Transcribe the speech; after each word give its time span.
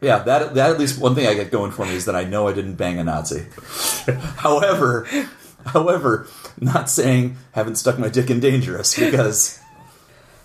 Yeah, 0.00 0.20
that 0.20 0.54
that 0.54 0.70
at 0.70 0.78
least 0.78 1.00
one 1.00 1.14
thing 1.14 1.26
I 1.26 1.34
get 1.34 1.50
going 1.50 1.72
for 1.72 1.84
me 1.84 1.94
is 1.94 2.04
that 2.04 2.14
I 2.14 2.24
know 2.24 2.46
I 2.48 2.52
didn't 2.54 2.74
bang 2.74 2.98
a 2.98 3.04
Nazi. 3.04 3.46
however, 4.36 5.08
however, 5.66 6.28
not 6.60 6.88
saying 6.88 7.36
haven't 7.52 7.76
stuck 7.76 7.98
my 7.98 8.08
dick 8.08 8.30
in 8.30 8.40
dangerous 8.40 8.96
because 8.98 9.60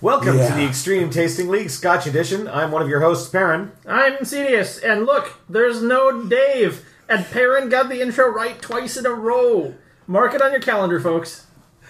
Welcome 0.02 0.38
Yeah. 0.38 0.50
to 0.50 0.55
the 0.55 0.66
Extreme 0.68 1.12
Tasting 1.12 1.47
League 1.50 1.70
Scotch 1.70 2.05
Edition. 2.08 2.47
I'm 2.50 2.71
one 2.71 2.81
of 2.81 2.89
your 2.89 3.00
hosts, 3.00 3.29
Perrin. 3.29 3.71
I'm 3.88 4.18
Insidious, 4.18 4.78
and 4.79 5.05
look, 5.05 5.34
there's 5.48 5.82
no 5.82 6.24
Dave. 6.26 6.86
And 7.08 7.26
Perrin 7.26 7.70
got 7.70 7.88
the 7.88 8.02
intro 8.02 8.28
right 8.28 8.62
twice 8.62 8.98
in 8.98 9.06
a 9.06 9.12
row. 9.12 9.76
Mark 10.06 10.34
it 10.34 10.42
on 10.42 10.52
your 10.52 10.60
calendar, 10.60 11.00
folks. 11.00 11.43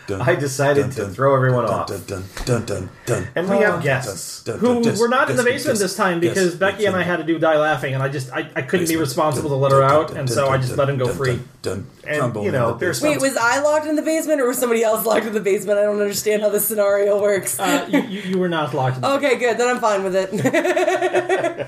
Dun, 0.08 0.22
I 0.22 0.36
decided 0.36 0.92
to 0.94 1.08
throw 1.08 1.36
everyone 1.36 1.66
dun, 1.66 1.74
off. 1.74 1.88
Dun, 1.88 2.04
dun, 2.06 2.24
dun, 2.46 2.66
dun, 2.66 2.90
dun, 3.06 3.28
And 3.36 3.50
we 3.50 3.58
have 3.58 3.82
guests. 3.84 4.44
dun, 4.44 4.60
Who 4.60 4.76
dun, 4.76 4.84
yes, 4.84 5.00
were 5.00 5.08
not 5.08 5.30
in 5.30 5.36
the 5.36 5.44
basement 5.44 5.76
yes, 5.76 5.80
this 5.80 5.96
time 5.96 6.20
because 6.20 6.52
yes, 6.52 6.56
Becky 6.56 6.86
and 6.86 6.96
I 6.96 7.04
had 7.04 7.18
to 7.18 7.24
do 7.24 7.40
die 7.40 7.58
laughing, 7.58 7.94
and 7.94 8.04
I 8.04 8.10
just 8.10 8.32
I, 8.32 8.50
I 8.56 8.62
couldn't 8.62 8.86
be 8.88 8.94
Basement. 8.94 9.00
responsible 9.02 9.50
to 9.50 9.56
let 9.56 9.72
her 9.72 9.82
dun, 9.82 9.92
out, 9.92 10.08
dun, 10.10 10.18
and 10.18 10.28
dun, 10.28 10.36
so 10.36 10.50
I 10.50 10.58
just 10.58 10.70
dun, 10.70 10.78
let 10.78 10.90
him 10.90 10.98
go 10.98 11.06
dun, 11.06 11.16
free. 11.16 11.40
Dun, 11.62 11.88
And, 12.06 12.36
you 12.36 12.52
know, 12.52 12.74
the 12.74 12.80
there's. 12.80 13.02
Wait, 13.02 13.22
was 13.22 13.38
I 13.38 13.60
locked 13.62 13.86
in 13.86 13.96
the 13.96 14.02
basement 14.02 14.42
or 14.42 14.48
was 14.48 14.58
somebody 14.58 14.84
else 14.84 15.06
locked 15.06 15.26
in 15.26 15.34
the 15.34 15.40
basement? 15.40 15.80
I 15.80 15.84
don't 15.84 16.00
understand 16.02 16.42
how 16.42 16.50
this 16.50 16.68
scenario 16.68 17.22
works. 17.22 17.60
Uh, 17.60 17.88
you, 17.90 18.02
you, 18.02 18.22
you 18.22 18.38
were 18.38 18.50
not 18.50 18.74
locked. 18.74 18.98
In 18.98 19.02
the 19.02 19.10
okay, 19.16 19.38
good. 19.38 19.58
Then 19.58 19.68
I'm 19.70 19.80
fine 19.80 20.04
with 20.04 20.16
it. 20.16 21.68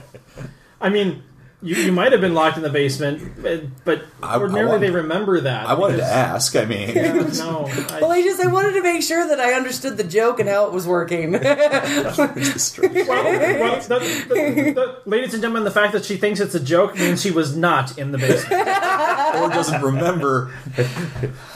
I 0.81 0.89
mean, 0.89 1.23
you, 1.65 1.75
you 1.75 1.91
might 1.91 2.11
have 2.11 2.21
been 2.21 2.33
locked 2.33 2.57
in 2.57 2.63
the 2.63 2.69
basement, 2.69 3.41
but, 3.41 3.63
but 3.83 4.05
I- 4.23 4.35
I 4.35 4.37
ordinarily 4.39 4.71
wanted- 4.73 4.87
they 4.87 4.91
remember 4.91 5.41
that. 5.41 5.67
I 5.67 5.73
wanted 5.73 5.93
to 5.97 6.03
because- 6.03 6.11
ask. 6.11 6.55
I 6.55 6.65
mean, 6.65 6.93
No, 6.95 7.65
I, 7.89 7.99
well, 8.01 8.11
I 8.11 8.21
just 8.21 8.39
I 8.39 8.47
wanted 8.47 8.73
to 8.73 8.83
make 8.83 9.01
sure 9.03 9.27
that 9.27 9.39
I 9.39 9.53
understood 9.53 9.97
the 9.97 10.03
joke 10.03 10.39
and 10.39 10.47
how 10.47 10.65
it 10.67 10.71
was 10.71 10.88
working. 10.88 11.33
it's 11.41 12.63
strange. 12.63 13.07
well, 13.07 13.23
well, 13.59 13.79
the, 13.81 13.99
the, 14.29 14.71
the, 14.73 15.01
ladies 15.09 15.33
and 15.33 15.41
gentlemen, 15.41 15.63
the 15.63 15.71
fact 15.71 15.93
that 15.93 16.05
she 16.05 16.17
thinks 16.17 16.39
it's 16.39 16.55
a 16.55 16.59
joke 16.59 16.95
means 16.95 17.21
she 17.21 17.31
was 17.31 17.57
not 17.57 17.97
in 17.97 18.11
the 18.11 18.17
basement. 18.17 18.61
or 18.67 19.49
doesn't 19.49 19.81
remember. 19.81 20.53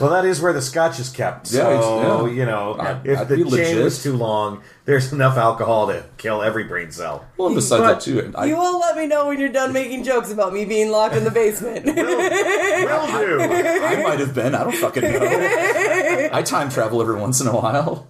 Well, 0.00 0.10
that 0.10 0.24
is 0.24 0.40
where 0.40 0.52
the 0.52 0.62
scotch 0.62 0.98
is 0.98 1.08
kept. 1.08 1.52
Yeah, 1.52 1.60
So, 1.62 1.70
it's- 1.70 2.32
yeah. 2.34 2.38
you 2.40 2.46
know, 2.46 2.76
I'd- 2.78 3.08
if 3.08 3.18
I'd 3.20 3.28
the 3.28 3.36
be 3.36 3.42
chain 3.44 3.50
legit. 3.50 3.84
was 3.84 4.02
too 4.02 4.16
long, 4.16 4.62
there's 4.90 5.12
enough 5.12 5.36
alcohol 5.36 5.86
to 5.86 6.04
kill 6.18 6.42
every 6.42 6.64
brain 6.64 6.90
cell. 6.90 7.24
Well, 7.36 7.46
and 7.48 7.54
besides 7.54 7.80
But- 7.82 7.94
that 7.94 8.00
too, 8.00 8.32
I, 8.34 8.46
you 8.46 8.56
all 8.56 8.80
let 8.80 8.96
me 8.96 9.06
know 9.06 9.28
when 9.28 9.38
you're 9.38 9.48
done 9.48 9.72
making 9.72 10.02
jokes 10.02 10.32
about 10.32 10.52
me 10.52 10.64
being 10.64 10.90
locked 10.90 11.14
in 11.14 11.22
the 11.24 11.30
basement. 11.30 11.86
Will 11.86 11.94
do. 11.94 13.40
I 13.40 14.02
might 14.02 14.18
have 14.18 14.34
been. 14.34 14.54
I 14.54 14.64
don't 14.64 14.74
fucking 14.74 15.02
know. 15.02 16.30
I 16.32 16.42
time 16.42 16.70
travel 16.70 17.00
every 17.00 17.14
once 17.20 17.40
in 17.40 17.46
a 17.46 17.54
while. 17.54 18.08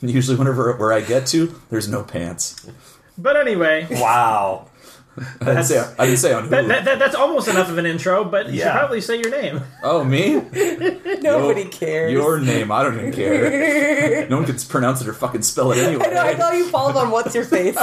And 0.00 0.10
usually, 0.10 0.36
whenever 0.36 0.72
where 0.76 0.92
I 0.92 1.00
get 1.00 1.26
to, 1.28 1.60
there's 1.68 1.88
no 1.88 2.02
pants. 2.04 2.66
But 3.18 3.36
anyway, 3.36 3.86
wow. 3.90 4.68
I 5.40 5.44
didn't 5.44 5.64
say. 5.64 5.94
I 5.98 6.06
didn't 6.06 6.18
say 6.18 6.32
on 6.32 6.44
who. 6.44 6.50
that, 6.50 6.68
that, 6.68 6.84
that, 6.84 6.98
that's 6.98 7.14
almost 7.14 7.48
enough 7.48 7.68
of 7.68 7.78
an 7.78 7.86
intro, 7.86 8.24
but 8.24 8.50
you 8.50 8.60
should 8.60 8.70
probably 8.70 9.00
say 9.00 9.16
your 9.18 9.30
name. 9.30 9.60
oh, 9.82 10.04
me? 10.04 10.34
Nobody 11.20 11.62
Your- 11.62 11.70
cares. 11.70 12.12
Your 12.12 12.40
name. 12.40 12.70
I 12.72 12.82
don't 12.82 12.98
even 12.98 13.12
care. 13.12 14.26
No 14.30 14.36
one 14.36 14.46
can 14.46 14.56
pronounce 14.68 15.00
it 15.00 15.08
or 15.08 15.12
fucking 15.12 15.42
spell 15.42 15.72
it 15.72 15.78
anyway. 15.78 16.06
I 16.06 16.10
know. 16.10 16.20
I 16.22 16.34
call 16.34 16.54
you 16.54 16.70
Paul 16.70 16.92
von 16.92 17.10
What's 17.10 17.34
Your 17.34 17.44
Face. 17.44 17.76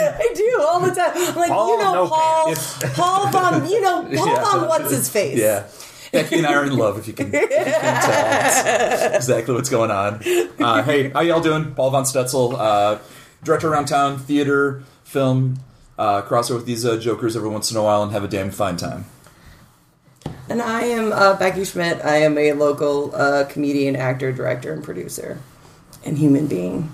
I 0.00 0.32
do 0.34 0.58
all 0.62 0.80
the 0.80 0.94
time. 0.94 1.10
I'm 1.14 1.34
like, 1.34 1.50
Paul 1.50 1.70
you 1.76 1.78
know, 1.84 1.92
No 1.94 2.08
Paul, 2.08 2.46
Pants. 2.46 2.78
Paul 2.94 3.30
von, 3.30 3.68
you 3.68 3.80
know, 3.80 4.02
Paul 4.02 4.26
Yeah. 4.26 4.44
von 4.44 4.68
What's 4.68 4.90
His 4.90 5.08
Face. 5.08 5.36
Yeah. 5.38 5.66
Becky 6.12 6.36
and 6.38 6.46
I 6.46 6.54
are 6.54 6.64
in 6.64 6.76
love. 6.76 6.98
If 6.98 7.06
you 7.08 7.12
can, 7.14 7.28
if 7.34 7.42
you 7.42 7.48
can 7.48 8.00
tell, 8.00 8.10
That's 8.10 9.16
exactly 9.16 9.54
what's 9.54 9.68
going 9.68 9.90
on. 9.90 10.22
Uh, 10.58 10.82
hey, 10.82 11.10
how 11.10 11.20
y'all 11.20 11.40
doing? 11.40 11.74
Paul 11.74 11.90
von 11.90 12.04
Stetzel, 12.04 12.54
uh, 12.58 12.98
director 13.42 13.68
around 13.68 13.86
town, 13.86 14.18
theater, 14.18 14.82
film, 15.04 15.58
uh, 15.98 16.22
crossover 16.22 16.56
with 16.56 16.66
these 16.66 16.86
uh, 16.86 16.96
jokers 16.96 17.36
every 17.36 17.48
once 17.48 17.70
in 17.70 17.76
a 17.76 17.82
while, 17.82 18.02
and 18.02 18.12
have 18.12 18.24
a 18.24 18.28
damn 18.28 18.50
fine 18.50 18.76
time. 18.76 19.04
And 20.48 20.62
I 20.62 20.82
am 20.84 21.12
uh, 21.12 21.36
Becky 21.36 21.64
Schmidt. 21.64 22.02
I 22.04 22.18
am 22.18 22.38
a 22.38 22.52
local 22.52 23.14
uh, 23.14 23.44
comedian, 23.44 23.96
actor, 23.96 24.32
director, 24.32 24.72
and 24.72 24.82
producer, 24.82 25.38
and 26.04 26.16
human 26.16 26.46
being. 26.46 26.92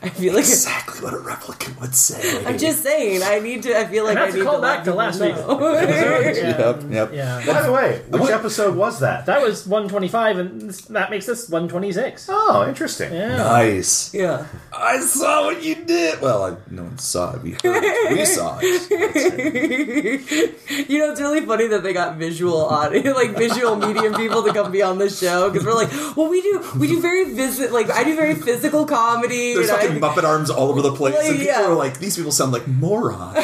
I 0.00 0.08
feel 0.10 0.32
like 0.34 0.44
Exactly 0.44 1.04
what 1.04 1.12
a 1.14 1.18
replicant 1.18 1.80
would 1.80 1.94
say. 1.94 2.44
I'm 2.46 2.56
just 2.58 2.82
saying. 2.82 3.22
I 3.24 3.40
need 3.40 3.62
to. 3.64 3.76
I 3.76 3.84
feel 3.86 4.04
like 4.04 4.16
And 4.16 4.32
that's 4.32 4.34
I 4.34 4.38
a 4.38 4.40
need 4.44 4.44
to 4.44 4.50
callback 4.50 4.60
let 4.60 4.84
to 4.84 4.90
people 4.90 4.94
last 4.98 5.20
week. 5.20 5.34
know. 5.36 5.58
Yep, 6.78 6.82
yep. 6.90 7.10
Yeah. 7.12 7.42
By 7.46 7.62
the 7.62 7.72
way, 7.72 8.02
which 8.08 8.20
want- 8.20 8.32
episode 8.32 8.76
was 8.76 9.00
that? 9.00 9.26
That 9.26 9.42
was 9.42 9.66
125, 9.66 10.38
and 10.38 10.60
this, 10.62 10.82
that 10.82 11.10
makes 11.10 11.26
this 11.26 11.48
126. 11.48 12.28
Oh, 12.30 12.66
interesting. 12.68 13.12
Yeah. 13.12 13.36
Nice. 13.36 14.12
yeah. 14.14 14.46
I 14.72 15.00
saw 15.00 15.46
what 15.46 15.62
you 15.62 15.74
did. 15.84 16.20
Well, 16.20 16.44
I, 16.44 16.56
no 16.70 16.84
one 16.84 16.98
saw 16.98 17.34
it. 17.34 17.42
We 17.42 17.50
heard 17.62 17.82
it. 17.84 18.12
We 18.18 18.24
saw 18.24 18.58
it. 18.62 20.54
You 20.88 20.98
know, 21.00 21.10
it's 21.10 21.20
really 21.20 21.44
funny 21.44 21.66
that 21.68 21.82
they 21.82 21.92
got 21.92 22.16
visual 22.16 22.64
audio, 22.66 23.12
like 23.14 23.36
visual 23.36 23.76
medium 23.76 24.14
people 24.14 24.42
to 24.44 24.52
come 24.52 24.70
be 24.70 24.82
on 24.82 24.98
the 24.98 25.08
show 25.10 25.50
because 25.50 25.66
we're 25.66 25.74
like, 25.74 25.90
well, 26.16 26.28
we 26.28 26.40
do, 26.42 26.62
we 26.78 26.86
do 26.86 27.00
very 27.00 27.34
visit, 27.34 27.72
like 27.72 27.90
I 27.90 28.04
do 28.04 28.14
very 28.14 28.34
physical 28.34 28.84
comedy. 28.86 29.54
There's 29.54 29.68
and 29.70 29.78
I- 29.78 29.87
fucking 29.88 30.02
Muppet 30.02 30.24
arms 30.24 30.50
all 30.50 30.68
over 30.68 30.82
the 30.82 30.92
place. 30.92 31.14
Like, 31.14 31.26
and 31.26 31.38
people 31.38 31.46
yeah. 31.46 31.66
are 31.66 31.74
like, 31.74 31.98
these 31.98 32.16
people 32.16 32.32
sound 32.32 32.52
like 32.52 32.66
morons. 32.66 33.36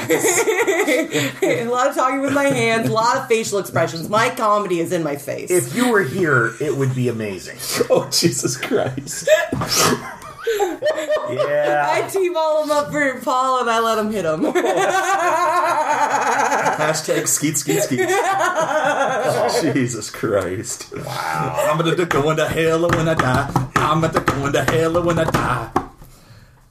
a 1.43 1.67
lot 1.67 1.89
of 1.89 1.95
talking 1.95 2.21
with 2.21 2.33
my 2.33 2.45
hands, 2.45 2.89
a 2.89 2.93
lot 2.93 3.17
of 3.17 3.29
facial 3.29 3.59
expressions. 3.59 4.09
My 4.09 4.31
comedy 4.31 4.81
is 4.81 4.93
in 4.93 5.03
my 5.03 5.17
face. 5.17 5.51
If 5.51 5.75
you 5.75 5.91
were 5.91 6.03
here, 6.03 6.55
it 6.61 6.77
would 6.77 6.95
be 6.95 7.09
amazing. 7.09 7.59
oh, 7.91 8.09
Jesus 8.11 8.57
Christ. 8.57 9.29
yeah. 11.31 11.89
I 11.91 12.09
team 12.11 12.37
all 12.37 12.63
them 12.63 12.71
up 12.71 12.93
for 12.93 13.21
Paul 13.21 13.61
and 13.61 13.71
I 13.71 13.81
let 13.81 13.99
him 13.99 14.13
hit 14.13 14.25
him. 14.25 14.41
Hashtag 16.75 17.27
skeet 17.29 17.57
skeet 17.57 17.83
skeet. 17.83 18.09
Jesus 19.63 20.11
Christ. 20.11 20.93
Wow. 20.95 21.69
I'm 21.71 21.79
gonna 21.79 22.05
go 22.05 22.31
into 22.31 22.47
hell 22.49 22.89
when 22.89 23.09
I 23.09 23.15
die. 23.15 23.71
I'm 23.77 24.01
gonna 24.01 24.21
go 24.21 24.47
into 24.47 24.65
hell 24.65 25.03
when 25.03 25.19
I 25.19 25.25
die. 25.25 25.84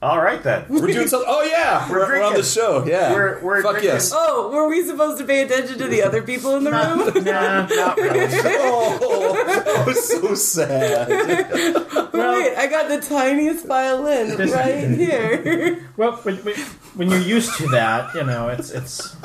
All 0.03 0.21
right 0.21 0.41
then. 0.43 0.65
We're 0.69 0.87
doing 0.87 1.07
something. 1.13 1.27
Oh 1.31 1.43
yeah, 1.43 1.89
we're, 1.89 2.05
we're 2.07 2.21
on 2.23 2.33
the 2.33 2.43
show. 2.43 2.83
Yeah, 2.85 3.13
We're- 3.13 3.41
we're 3.41 3.61
fuck 3.61 3.71
drinking. 3.73 3.91
yes. 3.93 4.11
oh, 4.13 4.49
were 4.53 4.67
we 4.67 4.83
supposed 4.85 5.17
to 5.19 5.25
pay 5.25 5.41
attention 5.43 5.77
to 5.79 5.87
the 5.87 6.03
other 6.03 6.21
people 6.31 6.55
in 6.57 6.63
the 6.65 6.71
room? 6.71 7.23
Nah, 7.23 7.65
not 7.67 7.97
really. 7.97 8.19
Oh, 8.65 9.33
that 9.45 9.85
was 9.87 10.07
so 10.07 10.35
sad. 10.35 11.07
Wait, 11.09 12.55
I 12.55 12.67
got 12.69 12.87
the 12.89 12.99
tiniest 13.01 13.65
violin 13.65 14.37
right 14.51 14.89
here. 14.89 15.89
Well, 15.97 16.13
when, 16.23 16.37
when, 16.37 16.55
when 16.95 17.09
you're 17.09 17.19
used 17.19 17.55
to 17.57 17.67
that, 17.69 18.13
you 18.15 18.23
know, 18.23 18.49
it's 18.49 18.69
it's. 18.71 19.15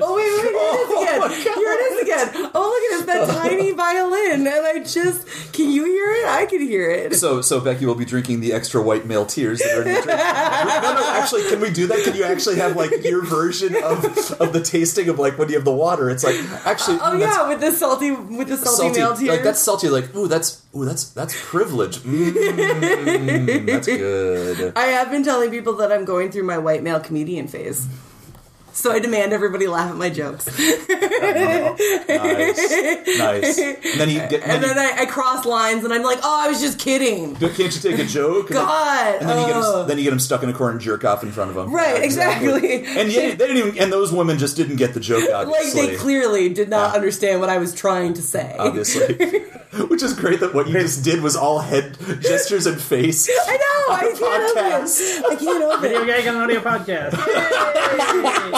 Oh 0.00 0.14
wait, 0.16 0.30
wait, 0.30 0.52
here 0.52 0.52
it 0.52 0.80
is 0.80 0.90
again. 1.42 1.54
Here 1.54 1.72
it 1.72 1.92
is 1.92 2.02
again. 2.02 2.50
Oh 2.54 2.64
look 2.68 3.00
at 3.00 3.06
this, 3.06 3.26
that 3.28 3.42
tiny 3.42 3.72
violin, 3.72 4.46
and 4.46 4.48
I 4.48 4.78
just 4.84 5.52
can 5.52 5.70
you 5.70 5.84
hear 5.84 6.10
it? 6.12 6.26
I 6.28 6.46
can 6.46 6.60
hear 6.60 6.90
it. 6.90 7.14
So, 7.14 7.40
so 7.42 7.60
Becky 7.60 7.86
will 7.86 7.94
be 7.94 8.04
drinking 8.04 8.40
the 8.40 8.52
extra 8.52 8.82
white 8.82 9.06
male 9.06 9.24
tears 9.26 9.60
that 9.60 9.78
are 9.78 9.82
in 9.82 9.94
the 9.94 10.02
drink. 10.02 10.20
No, 10.84 10.94
no, 10.94 11.10
actually, 11.14 11.48
can 11.48 11.60
we 11.60 11.70
do 11.70 11.86
that? 11.86 12.02
Can 12.04 12.14
you 12.14 12.24
actually 12.24 12.56
have 12.56 12.76
like 12.76 12.90
your 13.04 13.24
version 13.24 13.74
of 13.76 14.04
of 14.40 14.52
the 14.52 14.60
tasting 14.62 15.08
of 15.08 15.18
like 15.18 15.38
when 15.38 15.48
you 15.48 15.54
have 15.56 15.64
the 15.64 15.72
water? 15.72 16.10
It's 16.10 16.24
like 16.24 16.36
actually, 16.66 16.98
Oh 17.00 17.12
yeah, 17.16 17.48
with 17.48 17.60
the 17.60 17.72
salty, 17.72 18.10
with 18.10 18.48
the 18.48 18.56
salty, 18.56 18.94
salty. 18.94 19.00
male 19.00 19.16
tears. 19.16 19.28
Like 19.28 19.42
that's 19.42 19.60
salty. 19.60 19.88
Like 19.88 20.14
ooh, 20.14 20.28
that's 20.28 20.62
ooh, 20.76 20.84
that's 20.84 21.10
that's 21.10 21.34
privilege. 21.50 21.98
Mm, 21.98 23.66
that's 23.66 23.86
good. 24.04 24.72
I 24.76 24.86
have 24.86 25.10
been 25.10 25.22
telling 25.24 25.50
people 25.50 25.74
that 25.74 25.92
I'm 25.92 26.04
going 26.04 26.30
through 26.30 26.44
my 26.44 26.58
white 26.58 26.82
male 26.82 27.00
comedian 27.00 27.48
phase. 27.48 27.86
So 28.76 28.90
I 28.90 28.98
demand 28.98 29.32
everybody 29.32 29.66
laugh 29.68 29.88
at 29.90 29.96
my 29.96 30.10
jokes. 30.10 30.46
Nice, 30.46 30.88
nice. 33.18 33.58
And 33.58 33.76
then 34.00 34.10
you 34.10 34.18
get. 34.18 34.42
And 34.42 34.52
And 34.52 34.64
then, 34.64 34.76
then 34.76 34.98
I, 34.98 35.02
I 35.02 35.06
cross 35.06 35.44
lines 35.46 35.84
and 35.84 35.92
I'm 35.94 36.02
like, 36.02 36.18
oh, 36.22 36.40
I 36.44 36.48
was 36.48 36.60
just 36.60 36.78
kidding. 36.78 37.36
can't 37.36 37.56
you 37.58 37.68
take 37.70 37.98
a 37.98 38.04
joke? 38.04 38.50
And 38.50 38.58
then- 38.58 38.64
God. 38.66 39.14
And 39.20 39.28
then 39.28 39.38
you 39.40 39.46
get 39.46 39.56
ugh. 39.56 39.82
him, 39.82 39.88
then 39.88 39.98
you 39.98 40.04
get 40.04 40.12
him 40.12 40.18
stuck 40.18 40.42
in 40.42 40.48
a 40.48 40.52
corner 40.52 40.72
and 40.72 40.80
jerk 40.80 41.04
off 41.04 41.22
in 41.22 41.30
front 41.30 41.50
of 41.50 41.56
him. 41.56 41.72
Right, 41.72 42.02
exactly. 42.02 42.84
And 42.84 43.10
yeah, 43.12 43.30
they 43.30 43.36
didn't 43.46 43.56
even. 43.58 43.78
And 43.78 43.92
those 43.92 44.12
women 44.12 44.38
just 44.38 44.56
didn't 44.56 44.76
get 44.76 44.92
the 44.92 45.00
joke. 45.00 45.28
like 45.48 45.72
they 45.72 45.94
clearly 45.96 46.48
did 46.48 46.68
not 46.68 46.90
Yeah. 46.90 46.96
understand 46.96 47.40
what 47.40 47.48
I 47.50 47.58
was 47.58 47.72
trying 47.74 48.14
to 48.14 48.22
say. 48.22 48.56
obviously. 48.58 49.14
Which 49.88 50.02
is 50.02 50.14
great 50.14 50.40
that 50.40 50.52
what 50.54 50.66
you 50.68 50.72
just 50.74 51.04
did 51.04 51.20
was 51.22 51.36
all 51.36 51.60
head 51.60 51.96
gestures 52.20 52.66
and 52.66 52.80
face. 52.80 53.28
I 53.46 53.56
know. 53.56 53.94
I 53.94 54.06
On 54.06 54.16
can't 54.18 54.56
podcast. 54.56 55.14
help 55.14 55.32
it. 55.32 55.32
I 55.32 55.36
can't 55.44 55.62
help 55.62 55.80
Video 55.80 56.02
it. 56.02 56.06
gag 56.06 56.26
and 56.26 56.36
audio 56.36 56.60
podcast. 56.60 57.14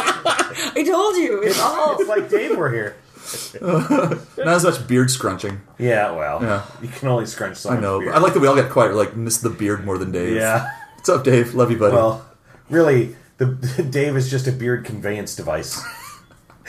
Yay! 0.07 0.83
I 0.83 0.85
told 0.87 1.17
you. 1.17 1.43
It's 1.43 1.61
all. 1.61 1.97
It's 1.99 2.09
like 2.09 2.29
Dave 2.31 2.57
were 2.57 2.71
here. 2.73 2.97
Not 3.61 4.47
as 4.47 4.65
much 4.65 4.87
beard 4.87 5.11
scrunching. 5.11 5.61
Yeah, 5.79 6.13
well, 6.13 6.41
Yeah. 6.43 6.63
you 6.81 6.89
can 6.89 7.09
only 7.09 7.27
scrunch 7.27 7.57
so 7.57 7.71
I 7.71 7.75
much 7.75 7.83
know. 7.83 7.99
beer. 8.01 8.13
I 8.15 8.19
like 8.19 8.35
that 8.35 8.41
we 8.41 8.47
all 8.47 8.55
got 8.55 8.71
quiet. 8.71 8.95
Like 8.95 9.17
miss 9.17 9.39
the 9.39 9.51
beard 9.51 9.85
more 9.85 9.99
than 9.99 10.13
Dave. 10.13 10.37
Yeah. 10.37 10.69
What's 10.95 11.09
up, 11.09 11.25
Dave? 11.25 11.55
Love 11.55 11.71
you, 11.71 11.77
buddy. 11.79 11.95
Well, 11.97 12.25
really, 12.71 13.17
the 13.39 13.47
Dave 13.91 14.17
is 14.17 14.31
just 14.31 14.47
a 14.47 14.53
beard 14.53 14.85
conveyance 14.85 15.35
device. 15.35 15.83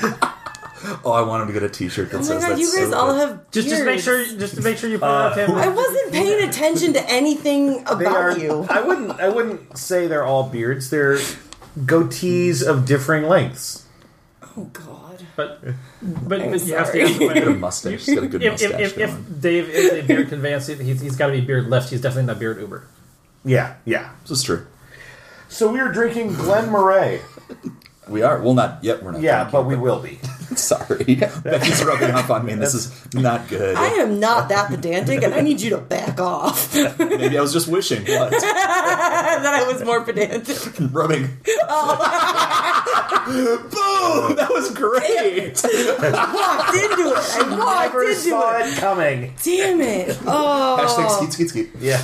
oh, 0.02 1.12
I 1.12 1.22
want 1.22 1.42
him 1.44 1.48
to 1.48 1.54
get 1.54 1.64
a 1.64 1.70
T-shirt 1.70 2.10
that 2.12 2.18
Oh 2.18 2.20
my 2.20 2.26
says 2.26 2.44
god, 2.44 2.52
that. 2.54 2.60
you 2.60 2.66
guys 2.76 2.90
so 2.90 2.98
all 2.98 3.14
good. 3.14 3.28
have 3.30 3.52
Just 3.52 3.70
just 3.70 3.84
make 3.86 4.00
sure 4.00 4.24
just 4.26 4.56
to 4.56 4.62
make 4.62 4.78
sure 4.78 4.90
you 4.90 4.98
put 5.00 5.06
out 5.06 5.34
uh, 5.34 5.46
him. 5.48 5.52
I 5.56 5.68
wasn't 5.68 6.12
paying 6.14 6.48
attention 6.48 6.94
to 6.94 7.10
anything 7.10 7.82
about 7.82 8.08
are. 8.16 8.38
you. 8.38 8.66
I 8.70 8.82
wouldn't. 8.82 9.20
I 9.20 9.30
wouldn't 9.30 9.78
say 9.78 10.08
they're 10.08 10.26
all 10.26 10.50
beards. 10.50 10.90
They're 10.90 11.20
goatees 11.86 12.66
of 12.66 12.86
differing 12.86 13.24
lengths. 13.24 13.86
Oh 14.58 14.66
God. 14.74 15.26
But 15.36 15.62
but, 16.02 16.42
I'm 16.42 16.54
you 16.54 16.76
have 16.76 16.92
to. 16.92 16.92
sorry. 16.92 17.00
You 17.00 17.08
have 17.08 17.20
to 17.20 17.40
Got 17.40 17.48
a 17.48 17.52
mustache. 17.52 18.06
He's 18.06 18.16
got 18.16 18.24
a 18.24 18.28
good 18.28 18.44
if, 18.44 18.54
mustache 18.54 18.72
if, 18.80 18.80
if, 18.80 18.96
going. 18.98 19.10
if 19.10 19.42
Dave 19.42 19.70
is 19.70 19.94
a 19.94 20.02
beard 20.04 20.30
conveyance, 20.30 20.68
he's, 20.68 21.02
he's 21.02 21.16
got 21.16 21.28
to 21.28 21.34
be 21.34 21.42
beard 21.42 21.68
left. 21.68 21.90
He's 21.90 22.02
definitely 22.02 22.28
not 22.28 22.40
beard 22.40 22.60
Uber. 22.60 22.88
Yeah, 23.46 23.76
yeah. 23.86 24.12
This 24.24 24.32
is 24.32 24.44
true. 24.44 24.66
So 25.50 25.72
we 25.72 25.80
are 25.80 25.92
drinking 25.92 26.34
Glen 26.34 26.70
Moray. 26.70 27.22
We 28.10 28.22
are. 28.22 28.42
Well, 28.42 28.54
not 28.54 28.84
yet. 28.84 29.04
We're 29.04 29.12
not. 29.12 29.22
Yeah, 29.22 29.44
drinking, 29.44 29.52
but 29.52 29.66
we 29.68 29.76
will 29.76 30.00
be. 30.00 30.20
Sorry. 30.56 31.16
Becky's 31.16 31.84
rubbing 31.84 32.12
off 32.12 32.30
on 32.30 32.46
me, 32.46 32.54
and 32.54 32.62
this 32.62 32.74
is 32.74 33.14
not 33.14 33.48
good. 33.50 33.76
I 33.76 33.88
am 34.02 34.20
not 34.20 34.50
that 34.50 34.70
pedantic, 34.70 35.22
and 35.24 35.34
I 35.34 35.42
need 35.42 35.60
you 35.62 35.72
to 35.72 35.78
back 35.80 36.20
off. 36.20 36.74
Maybe 37.00 37.38
I 37.38 37.42
was 37.42 37.52
just 37.54 37.68
wishing. 37.68 38.02
What? 38.06 38.32
that 38.32 39.54
I 39.62 39.72
was 39.72 39.84
more 39.84 40.02
pedantic. 40.02 40.58
rubbing. 40.94 41.30
Oh. 41.70 43.24
Boom! 44.28 44.36
That 44.38 44.50
was 44.50 44.72
great. 44.72 45.62
I 45.66 46.34
walked 46.34 46.76
into 46.76 47.10
it. 47.12 47.18
I 47.36 47.58
walked 47.58 47.94
Never 47.94 48.04
into 48.04 48.16
saw 48.16 48.58
it. 48.58 48.68
it 48.68 48.78
coming. 48.78 49.34
Damn 49.44 49.82
it. 49.82 50.18
Oh. 50.26 50.78
Hashtag 50.80 51.08
Oh, 51.10 51.18
skeet 51.18 51.34
skeet 51.34 51.50
skeet. 51.50 51.70
Yeah. 51.80 52.02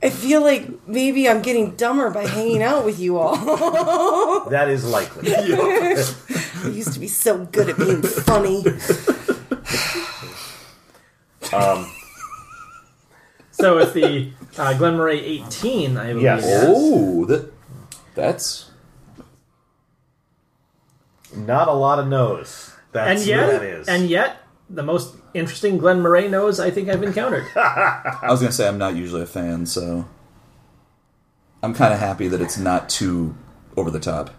I 0.00 0.10
feel 0.10 0.42
like 0.42 0.86
maybe 0.86 1.28
I'm 1.28 1.42
getting 1.42 1.72
dumber 1.74 2.10
by 2.10 2.24
hanging 2.26 2.62
out 2.62 2.84
with 2.84 3.00
you 3.00 3.18
all. 3.18 3.36
That 4.50 4.68
is 4.68 4.84
likely. 4.84 5.34
I 5.36 6.68
used 6.72 6.92
to 6.94 7.00
be 7.00 7.08
so 7.08 7.44
good 7.46 7.68
at 7.70 7.76
being 7.76 8.02
funny. 8.02 8.64
um. 11.52 11.90
So 13.50 13.78
it's 13.78 13.92
the 13.92 14.30
uh, 14.56 14.74
Glen 14.74 14.98
18, 15.00 15.96
I 15.96 16.08
believe. 16.08 16.22
Yes. 16.22 16.44
it 16.44 16.48
is. 16.48 16.64
Oh, 16.68 17.24
that 17.26 17.52
that's 18.14 18.70
Not 21.34 21.66
a 21.68 21.72
lot 21.72 21.98
of 21.98 22.06
nose. 22.06 22.72
That's 22.92 23.20
and 23.20 23.28
yet, 23.28 23.46
what 23.46 23.60
that 23.60 23.62
is. 23.64 23.88
and 23.88 24.08
yet, 24.08 24.42
the 24.70 24.82
most 24.82 25.16
interesting 25.34 25.78
Glen 25.78 26.00
Moray 26.00 26.28
nose 26.28 26.60
I 26.60 26.70
think 26.70 26.88
I've 26.88 27.02
encountered. 27.02 27.46
I 27.56 28.26
was 28.28 28.40
gonna 28.40 28.52
say 28.52 28.68
I'm 28.68 28.78
not 28.78 28.94
usually 28.94 29.22
a 29.22 29.26
fan, 29.26 29.66
so 29.66 30.06
I'm 31.62 31.74
kind 31.74 31.92
of 31.92 32.00
happy 32.00 32.28
that 32.28 32.40
it's 32.40 32.58
not 32.58 32.88
too 32.88 33.34
over 33.76 33.90
the 33.90 34.00
top. 34.00 34.30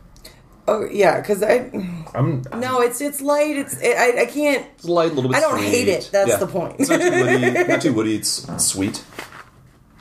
Oh 0.68 0.86
yeah, 0.86 1.20
because 1.20 1.42
I 1.42 1.72
I'm, 2.14 2.44
no, 2.56 2.82
it's 2.82 3.02
it's 3.02 3.22
light. 3.22 3.58
It's 3.58 3.82
it, 3.82 3.98
I 3.98 4.22
I 4.22 4.26
can't. 4.26 4.68
It's 4.76 4.86
light, 4.86 5.12
a 5.12 5.16
little 5.16 5.32
bit. 5.32 5.38
I 5.38 5.40
don't 5.40 5.58
sweet. 5.58 5.70
hate 5.70 5.88
it, 5.88 6.10
that's 6.12 6.38
the 6.38 6.46
point. 6.48 6.76
It's 6.80 6.90
not 6.90 7.02
too 7.02 7.12
woody. 7.12 7.52
Not 7.68 7.82
too 7.82 7.94
woody. 7.94 8.16
It's, 8.16 8.48
it's 8.48 8.66
sweet. 8.66 9.04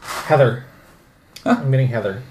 Heather. 0.00 0.66
I'm 1.46 1.70
getting 1.70 1.88
Heather. 1.88 2.22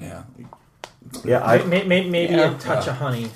Yeah. 0.00 0.22
Yeah, 1.24 1.44
I, 1.44 1.64
May- 1.64 1.84
may- 1.84 2.08
maybe 2.08 2.34
Yeah. 2.34 2.54
a 2.54 2.58
touch 2.58 2.86
of 2.86 2.96
honey. 2.96 3.30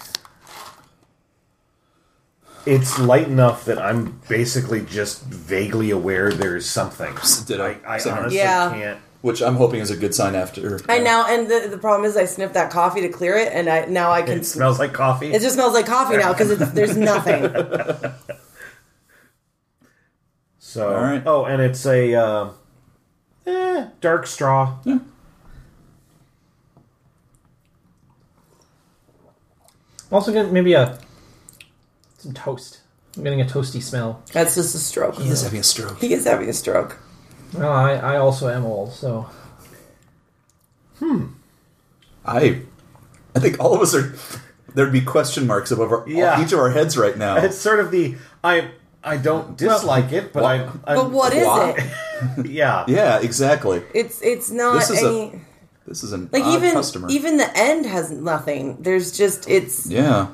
it's 2.67 2.99
light 2.99 3.27
enough 3.29 3.65
that 3.65 3.79
I'm 3.79 4.21
basically 4.29 4.83
just 4.85 5.23
vaguely 5.25 5.91
aware 5.91 6.31
there's 6.31 6.69
something. 6.69 7.15
Ditto. 7.47 7.65
I, 7.65 7.95
I 7.95 7.99
Same 7.99 8.13
here. 8.13 8.21
honestly 8.23 8.39
Yeah. 8.39 8.71
can't. 8.71 8.99
Which 9.21 9.43
I'm 9.43 9.57
hoping 9.57 9.81
is 9.81 9.91
a 9.91 9.97
good 9.97 10.15
sign 10.15 10.37
after. 10.37 10.79
I 10.89 11.01
now 11.01 11.27
and 11.27 11.49
the, 11.51 11.67
the 11.69 11.79
problem 11.79 12.09
is 12.09 12.17
I 12.17 12.25
sniffed 12.25 12.55
that 12.55 12.71
coffee 12.71 13.01
to 13.01 13.09
clear 13.09 13.37
it, 13.37 13.53
and 13.53 13.69
I 13.69 13.85
now 13.87 14.13
I 14.13 14.23
can. 14.23 14.39
It 14.39 14.47
smells 14.47 14.79
like 14.79 14.93
coffee. 14.93 15.33
It 15.33 15.43
just 15.43 15.55
smells 15.57 15.75
like 15.75 15.87
coffee 15.87 16.19
now 16.19 16.33
because 16.33 16.57
there's 16.73 16.97
nothing. 16.97 17.43
so, 20.59 20.95
All 20.95 21.03
right. 21.03 21.23
oh, 21.27 21.47
and 21.47 21.61
it's 21.61 21.85
a 21.85 22.15
uh, 22.15 22.51
eh, 23.45 23.89
dark 24.01 24.29
straw. 24.29 24.79
Yeah. 24.85 24.99
I'm 30.11 30.15
also 30.15 30.33
getting 30.33 30.53
maybe 30.53 30.73
a 30.75 30.99
some 32.19 32.33
toast. 32.33 32.81
I'm 33.17 33.25
getting 33.25 33.41
a 33.41 33.45
toasty 33.45 33.83
smell. 33.83 34.23
That's 34.33 34.55
just 34.55 34.75
a 34.75 34.79
stroke. 34.79 35.17
He 35.17 35.29
is 35.29 35.43
having 35.43 35.61
a 35.61 35.65
stroke. 35.65 35.99
He 36.01 36.13
is 36.13 36.25
having 36.25 36.49
a 36.49 36.53
stroke. 36.53 36.99
Well, 37.55 37.73
I, 37.73 37.93
I 37.95 38.17
also 38.17 38.49
am 38.49 38.65
old, 38.65 38.93
so 38.93 39.29
Hmm. 40.99 41.27
I, 42.25 42.63
I 43.35 43.39
think 43.39 43.61
all 43.61 43.75
of 43.75 43.81
us 43.81 43.95
are. 43.95 44.15
There'd 44.75 44.93
be 44.93 45.01
question 45.01 45.47
marks 45.47 45.71
above 45.71 45.91
our, 45.93 46.05
Yeah. 46.09 46.45
each 46.45 46.53
of 46.53 46.59
our 46.59 46.71
heads 46.71 46.97
right 46.99 47.17
now. 47.17 47.37
It's 47.37 47.57
sort 47.57 47.81
of 47.81 47.91
the 47.91 48.17
I 48.45 48.71
I 49.03 49.17
don't 49.17 49.57
dislike 49.57 50.13
it, 50.13 50.33
but 50.33 50.45
I, 50.45 50.69
I 50.85 50.95
But 50.97 51.11
what 51.11 51.33
is 51.33 51.47
Why? 51.47 51.75
it? 52.37 52.47
yeah 52.51 52.85
yeah, 52.89 53.19
exactly. 53.21 53.83
It's 53.95 54.21
it's 54.23 54.51
not 54.51 54.75
This 54.81 54.91
is 54.91 55.03
a- 55.03 55.07
any 55.09 55.41
This 55.89 56.03
is 56.05 56.13
an 56.13 56.29
like 56.33 56.45
odd 56.45 56.57
even 56.57 56.73
customer. 56.73 57.09
even 57.11 57.39
the 57.39 57.51
end 57.57 57.87
has 57.87 58.11
nothing. 58.11 58.77
There's 58.83 59.11
just 59.17 59.49
it's 59.49 59.87
yeah. 59.87 60.29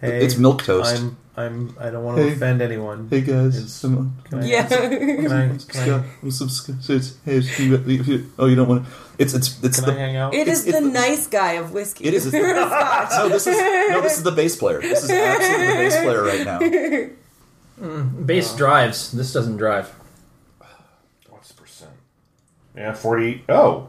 Hey, 0.00 0.24
It's 0.24 0.36
milk 0.36 0.64
toast. 0.64 0.94
I'm 1.00 1.16
I'm 1.36 1.76
I 1.78 1.90
don't 1.90 2.02
want 2.04 2.16
to 2.18 2.24
Hey. 2.24 2.32
offend 2.34 2.60
anyone. 2.62 3.06
Hey 3.08 3.20
guys, 3.20 3.56
It's- 3.56 3.84
I'm, 3.84 4.16
Can 4.24 4.40
I- 4.42 4.46
yeah. 4.46 4.66
Can 4.66 5.32
I, 5.32 5.48
can 5.48 5.58
Scott, 5.60 5.88
I, 5.88 6.04
I'm 6.22 6.30
some 6.30 6.48
Scott. 6.48 6.76
Hey, 7.24 7.38
you- 7.58 7.76
you- 7.86 8.02
you- 8.02 8.32
oh, 8.38 8.46
you 8.46 8.56
don't 8.56 8.68
want 8.68 8.84
to. 8.86 8.90
It's 9.18 9.34
it's 9.34 9.62
it's 9.62 9.78
can 9.80 9.88
the. 9.88 9.94
I 9.94 9.98
hang 10.04 10.16
out? 10.16 10.34
It 10.34 10.48
is 10.48 10.66
It's- 10.66 10.80
the 10.82 10.88
it's- 10.88 11.08
nice 11.08 11.26
guy 11.28 11.52
of 11.52 11.72
whiskey. 11.72 12.04
It 12.06 12.14
is. 12.14 12.26
It's 12.34 12.34
no, 12.34 13.28
this 13.28 13.46
is 13.46 13.56
no. 13.90 14.00
This 14.02 14.16
is 14.18 14.22
the 14.24 14.32
bass 14.32 14.56
player. 14.56 14.80
This 14.80 15.04
is 15.04 15.10
absolutely 15.10 15.66
the 15.68 15.74
bass 15.74 15.96
player 16.02 16.22
right 16.22 16.44
now. 16.44 16.58
Mm, 17.80 18.26
base 18.26 18.54
uh, 18.54 18.56
drives. 18.56 19.12
This 19.12 19.32
doesn't 19.32 19.58
drive. 19.58 19.92
What's 21.28 21.48
the 21.48 21.54
percent? 21.60 21.90
Yeah, 22.74 22.94
forty. 22.94 23.44
Oh, 23.48 23.88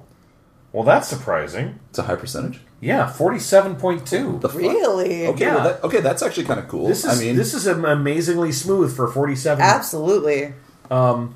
well, 0.77 0.85
that's 0.85 1.07
surprising. 1.07 1.79
It's 1.89 1.97
a 1.97 2.03
high 2.03 2.15
percentage. 2.15 2.59
Yeah, 2.79 3.07
forty-seven 3.11 3.77
point 3.77 4.05
two. 4.05 4.37
The 4.39 4.49
fuck? 4.49 4.59
Really? 4.61 5.25
Okay. 5.27 5.45
Yeah. 5.45 5.55
Well, 5.55 5.63
that, 5.63 5.83
okay, 5.83 5.99
that's 6.01 6.21
actually 6.21 6.45
kind 6.45 6.59
of 6.59 6.67
cool. 6.67 6.87
This 6.87 7.03
is 7.03 7.19
I 7.19 7.23
mean, 7.23 7.35
this 7.35 7.55
is 7.55 7.65
amazingly 7.65 8.51
smooth 8.51 8.95
for 8.95 9.07
forty-seven. 9.07 9.63
Absolutely. 9.63 10.53
Um, 10.91 11.35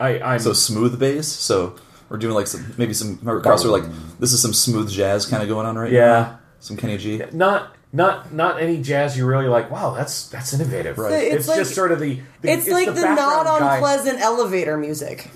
I 0.00 0.18
I'm 0.20 0.38
so 0.40 0.54
smooth 0.54 0.98
bass. 0.98 1.28
So 1.28 1.76
we're 2.08 2.16
doing 2.16 2.34
like 2.34 2.46
some 2.46 2.74
maybe 2.78 2.94
some 2.94 3.20
across 3.28 3.64
like 3.66 3.84
this 4.18 4.32
is 4.32 4.40
some 4.40 4.54
smooth 4.54 4.90
jazz 4.90 5.26
kind 5.26 5.42
of 5.42 5.48
going 5.50 5.66
on 5.66 5.76
right 5.76 5.92
now. 5.92 5.98
yeah, 5.98 6.36
Some 6.60 6.78
Kenny 6.78 6.96
G. 6.96 7.22
not 7.32 7.76
not 7.92 8.32
not 8.32 8.62
any 8.62 8.80
jazz. 8.82 9.16
You're 9.18 9.26
really 9.28 9.48
like, 9.48 9.70
wow, 9.70 9.92
that's 9.94 10.28
that's 10.30 10.54
innovative. 10.54 10.96
Right. 10.96 11.12
It's 11.12 11.34
It's, 11.34 11.48
like- 11.48 11.58
just 11.58 11.74
sort 11.74 11.92
of 11.92 12.00
the. 12.00 12.18
the 12.40 12.50
It's, 12.50 12.66
like 12.68 12.86
the, 12.94 13.02
not 13.02 13.44
guy. 13.44 13.74
unpleasant 13.74 14.20
elevator 14.20 14.78
music. 14.78 15.30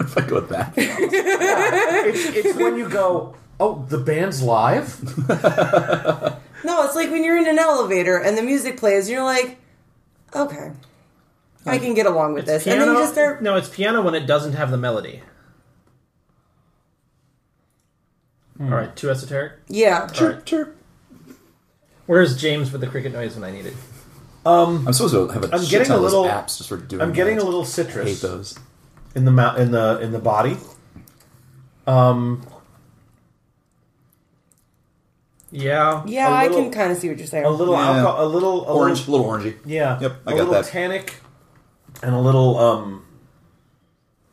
If 0.00 0.16
I 0.16 0.20
go 0.26 0.36
with 0.36 0.48
that. 0.50 0.72
It's, 0.76 2.46
it's 2.46 2.58
when 2.58 2.76
you 2.76 2.88
go, 2.88 3.34
oh, 3.60 3.84
the 3.88 3.98
band's 3.98 4.42
live. 4.42 4.98
No, 6.64 6.82
it's 6.84 6.96
like 6.96 7.08
when 7.10 7.22
you're 7.22 7.36
in 7.36 7.46
an 7.46 7.58
elevator 7.58 8.18
and 8.18 8.36
the 8.36 8.42
music 8.42 8.78
plays, 8.78 9.06
and 9.06 9.14
you're 9.14 9.22
like, 9.24 9.58
okay, 10.34 10.72
I 11.64 11.78
can 11.78 11.94
get 11.94 12.04
along 12.04 12.34
with 12.34 12.46
this, 12.46 12.66
and 12.66 12.80
then 12.80 12.88
you 12.88 12.94
just 12.94 13.12
start. 13.12 13.42
No, 13.42 13.54
it's 13.54 13.68
piano 13.68 14.02
when 14.02 14.16
it 14.16 14.26
doesn't 14.26 14.54
have 14.54 14.72
the 14.72 14.76
melody. 14.76 15.22
Hmm. 18.56 18.72
All 18.72 18.78
right, 18.78 18.94
too 18.96 19.08
esoteric. 19.08 19.52
Yeah, 19.68 20.08
All 20.20 20.26
right. 20.28 20.44
Chirp. 20.44 20.76
Where's 22.06 22.36
James 22.40 22.72
with 22.72 22.80
the 22.80 22.86
cricket 22.88 23.12
noise 23.12 23.34
when 23.36 23.44
I 23.44 23.52
need 23.52 23.66
it? 23.66 23.74
I'm 24.44 24.92
supposed 24.92 25.14
to 25.14 25.28
have 25.28 25.44
a 25.44 25.54
I'm 25.54 25.60
shit 25.60 25.70
getting 25.70 25.86
ton 25.88 25.94
a 25.94 25.96
of 25.98 26.02
those 26.02 26.12
little- 26.12 26.26
apps 26.28 26.58
just 26.58 26.68
for 26.68 26.76
doing. 26.78 27.02
I'm 27.02 27.12
getting 27.12 27.36
that. 27.36 27.42
a 27.42 27.44
little 27.44 27.62
I 27.62 28.04
hate 28.04 28.20
those. 28.20 28.58
In 29.14 29.24
the 29.24 29.30
mouth 29.30 29.58
in 29.58 29.70
the 29.72 29.98
in 30.00 30.12
the 30.12 30.18
body. 30.18 30.56
Um, 31.86 32.42
Yeah. 35.50 36.02
yeah, 36.06 36.28
A 36.28 36.30
I 36.32 36.42
little- 36.48 36.62
can 36.64 36.70
kind 36.72 36.92
of 36.92 36.98
see 36.98 37.08
what 37.08 37.16
you're 37.18 37.26
saying. 37.26 37.46
a 37.46 37.50
little 37.50 37.74
Yeah. 37.74 37.88
alcohol, 37.88 38.24
a 38.24 38.28
little 38.28 38.68
a 38.68 38.72
Orange, 38.74 39.08
little, 39.08 39.26
little 39.26 39.50
orangey. 39.52 39.56
yeah, 39.64 39.98
Yep, 40.00 40.12
I 40.26 40.30
a 40.32 40.34
got 40.34 40.38
little 40.40 40.52
that. 40.52 40.64
tannic, 40.66 41.14
and 42.02 42.14
a 42.14 42.20
little 42.20 42.58
um, 42.58 43.02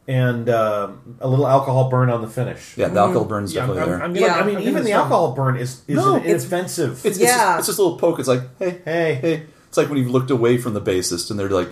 and 0.07 0.49
uh, 0.49 0.89
a 1.21 1.27
little 1.27 1.47
alcohol 1.47 1.89
burn 1.89 2.09
on 2.09 2.21
the 2.21 2.27
finish. 2.27 2.77
Yeah, 2.77 2.89
the 2.89 2.99
alcohol 2.99 3.23
burns 3.25 3.53
Yeah, 3.53 3.61
I'm, 3.63 3.67
definitely 3.69 3.93
I'm, 3.93 3.99
there. 3.99 4.05
I'm 4.07 4.13
gonna, 4.13 4.25
Yeah. 4.25 4.35
I 4.35 4.43
mean, 4.45 4.59
even 4.67 4.83
the 4.83 4.91
some- 4.91 4.99
alcohol 5.01 5.31
burn 5.31 5.55
is 5.55 5.81
is 5.87 5.95
No, 5.95 6.15
an 6.15 6.21
it's- 6.25 6.43
inoffensive. 6.43 6.91
It's, 7.05 7.17
it's, 7.17 7.19
Yeah. 7.19 7.27
just, 7.37 7.59
it's 7.59 7.67
just 7.69 7.79
a 7.79 7.83
little 7.83 7.97
poke. 7.97 8.19
It's 8.19 8.27
like, 8.27 8.41
hey, 8.59 8.81
hey, 8.83 9.13
hey. 9.15 9.43
It's 9.69 9.77
like 9.77 9.87
when 9.89 9.97
you've 9.97 10.11
looked 10.11 10.31
away 10.31 10.57
from 10.57 10.73
the 10.73 10.81
bassist 10.81 11.31
and 11.31 11.39
they're 11.39 11.49
like, 11.49 11.69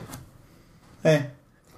hey, 1.03 1.27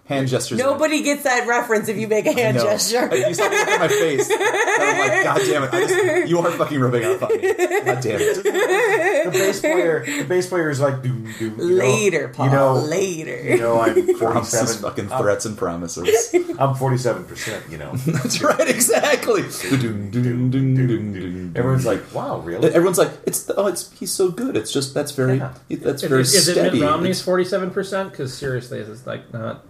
hand 0.06 0.28
gestures. 0.28 0.58
Nobody 0.60 1.02
gets 1.04 1.24
that 1.24 1.48
reference 1.48 1.88
if 1.90 1.98
you 1.98 2.08
make 2.08 2.26
a 2.28 2.32
hand 2.32 2.58
No. 2.58 2.64
gesture. 2.64 3.10
You 3.16 3.34
saw 3.34 3.50
me 3.50 3.58
look 3.58 3.68
at 3.68 3.80
my 3.80 3.88
face. 3.88 4.30
And 4.30 4.40
I'm 4.42 5.00
like, 5.00 5.24
God 5.24 5.38
damn 5.46 5.64
it! 5.64 5.74
I 5.74 5.88
just, 5.88 6.30
you 6.30 6.40
are 6.40 6.52
fucking 6.52 6.80
rubbing 6.80 7.06
off 7.06 7.24
on 7.24 7.30
me. 7.30 7.42
God 7.54 8.02
damn 8.02 8.20
it! 8.22 8.44
the 8.44 9.30
bass 9.32 9.60
player, 9.62 10.06
the 10.06 10.24
bass 10.24 10.48
player 10.48 10.70
is 10.70 10.80
like, 10.80 11.02
doom, 11.02 11.32
doom, 11.40 11.60
you 11.60 11.66
know, 11.68 11.74
Later, 11.76 12.28
Paul. 12.30 12.46
You 12.46 12.52
know, 12.52 12.74
later. 12.76 13.42
you 13.44 13.58
know, 13.58 13.80
I'm 13.80 14.16
forty-seven. 14.18 14.76
fucking 14.82 15.12
I'm- 15.12 15.22
threats 15.22 15.46
and 15.46 15.58
promises. 15.58 16.34
I'm 16.60 16.76
forty-seven 16.76 17.26
percent. 17.26 17.64
You 17.70 17.78
know, 17.80 17.96
That's 18.06 18.42
right, 18.42 18.68
exactly. 18.70 19.44
Doom, 19.70 20.12
doom, 20.12 20.52
doom, 20.52 20.76
doom, 20.76 21.14
doom. 21.14 21.54
everyone's 21.56 21.86
like, 21.86 22.02
wow, 22.14 22.40
really? 22.40 22.70
everyone's 22.70 22.98
like, 22.98 23.12
it's 23.26 23.50
oh, 23.58 23.68
it's 23.68 23.92
he's 23.98 24.12
so 24.12 24.30
good. 24.30 24.56
It's 24.56 24.72
just 24.72 24.94
that's 24.94 25.12
very 25.12 25.38
Yeah. 25.38 25.54
that's 25.70 26.04
very 26.04 26.22
is, 26.22 26.34
is 26.36 26.48
it 26.48 26.54
steady. 26.54 26.80
Mitt 26.80 26.90
Romney's 26.90 27.22
forty-seven 27.22 27.72
percent? 27.72 28.12
Because 28.12 28.38
seriously, 28.38 28.80
it's 28.80 29.08
like 29.08 29.34
not. 29.34 29.64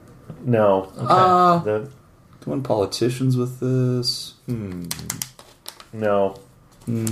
No, 0.45 0.91
Uh, 0.97 1.59
the 1.59 1.89
Come 2.41 2.53
on, 2.53 2.61
politicians 2.63 3.35
with 3.35 3.59
this. 3.59 4.35
Hmm. 4.45 4.85
No. 5.91 6.35
Hmm. 6.85 7.07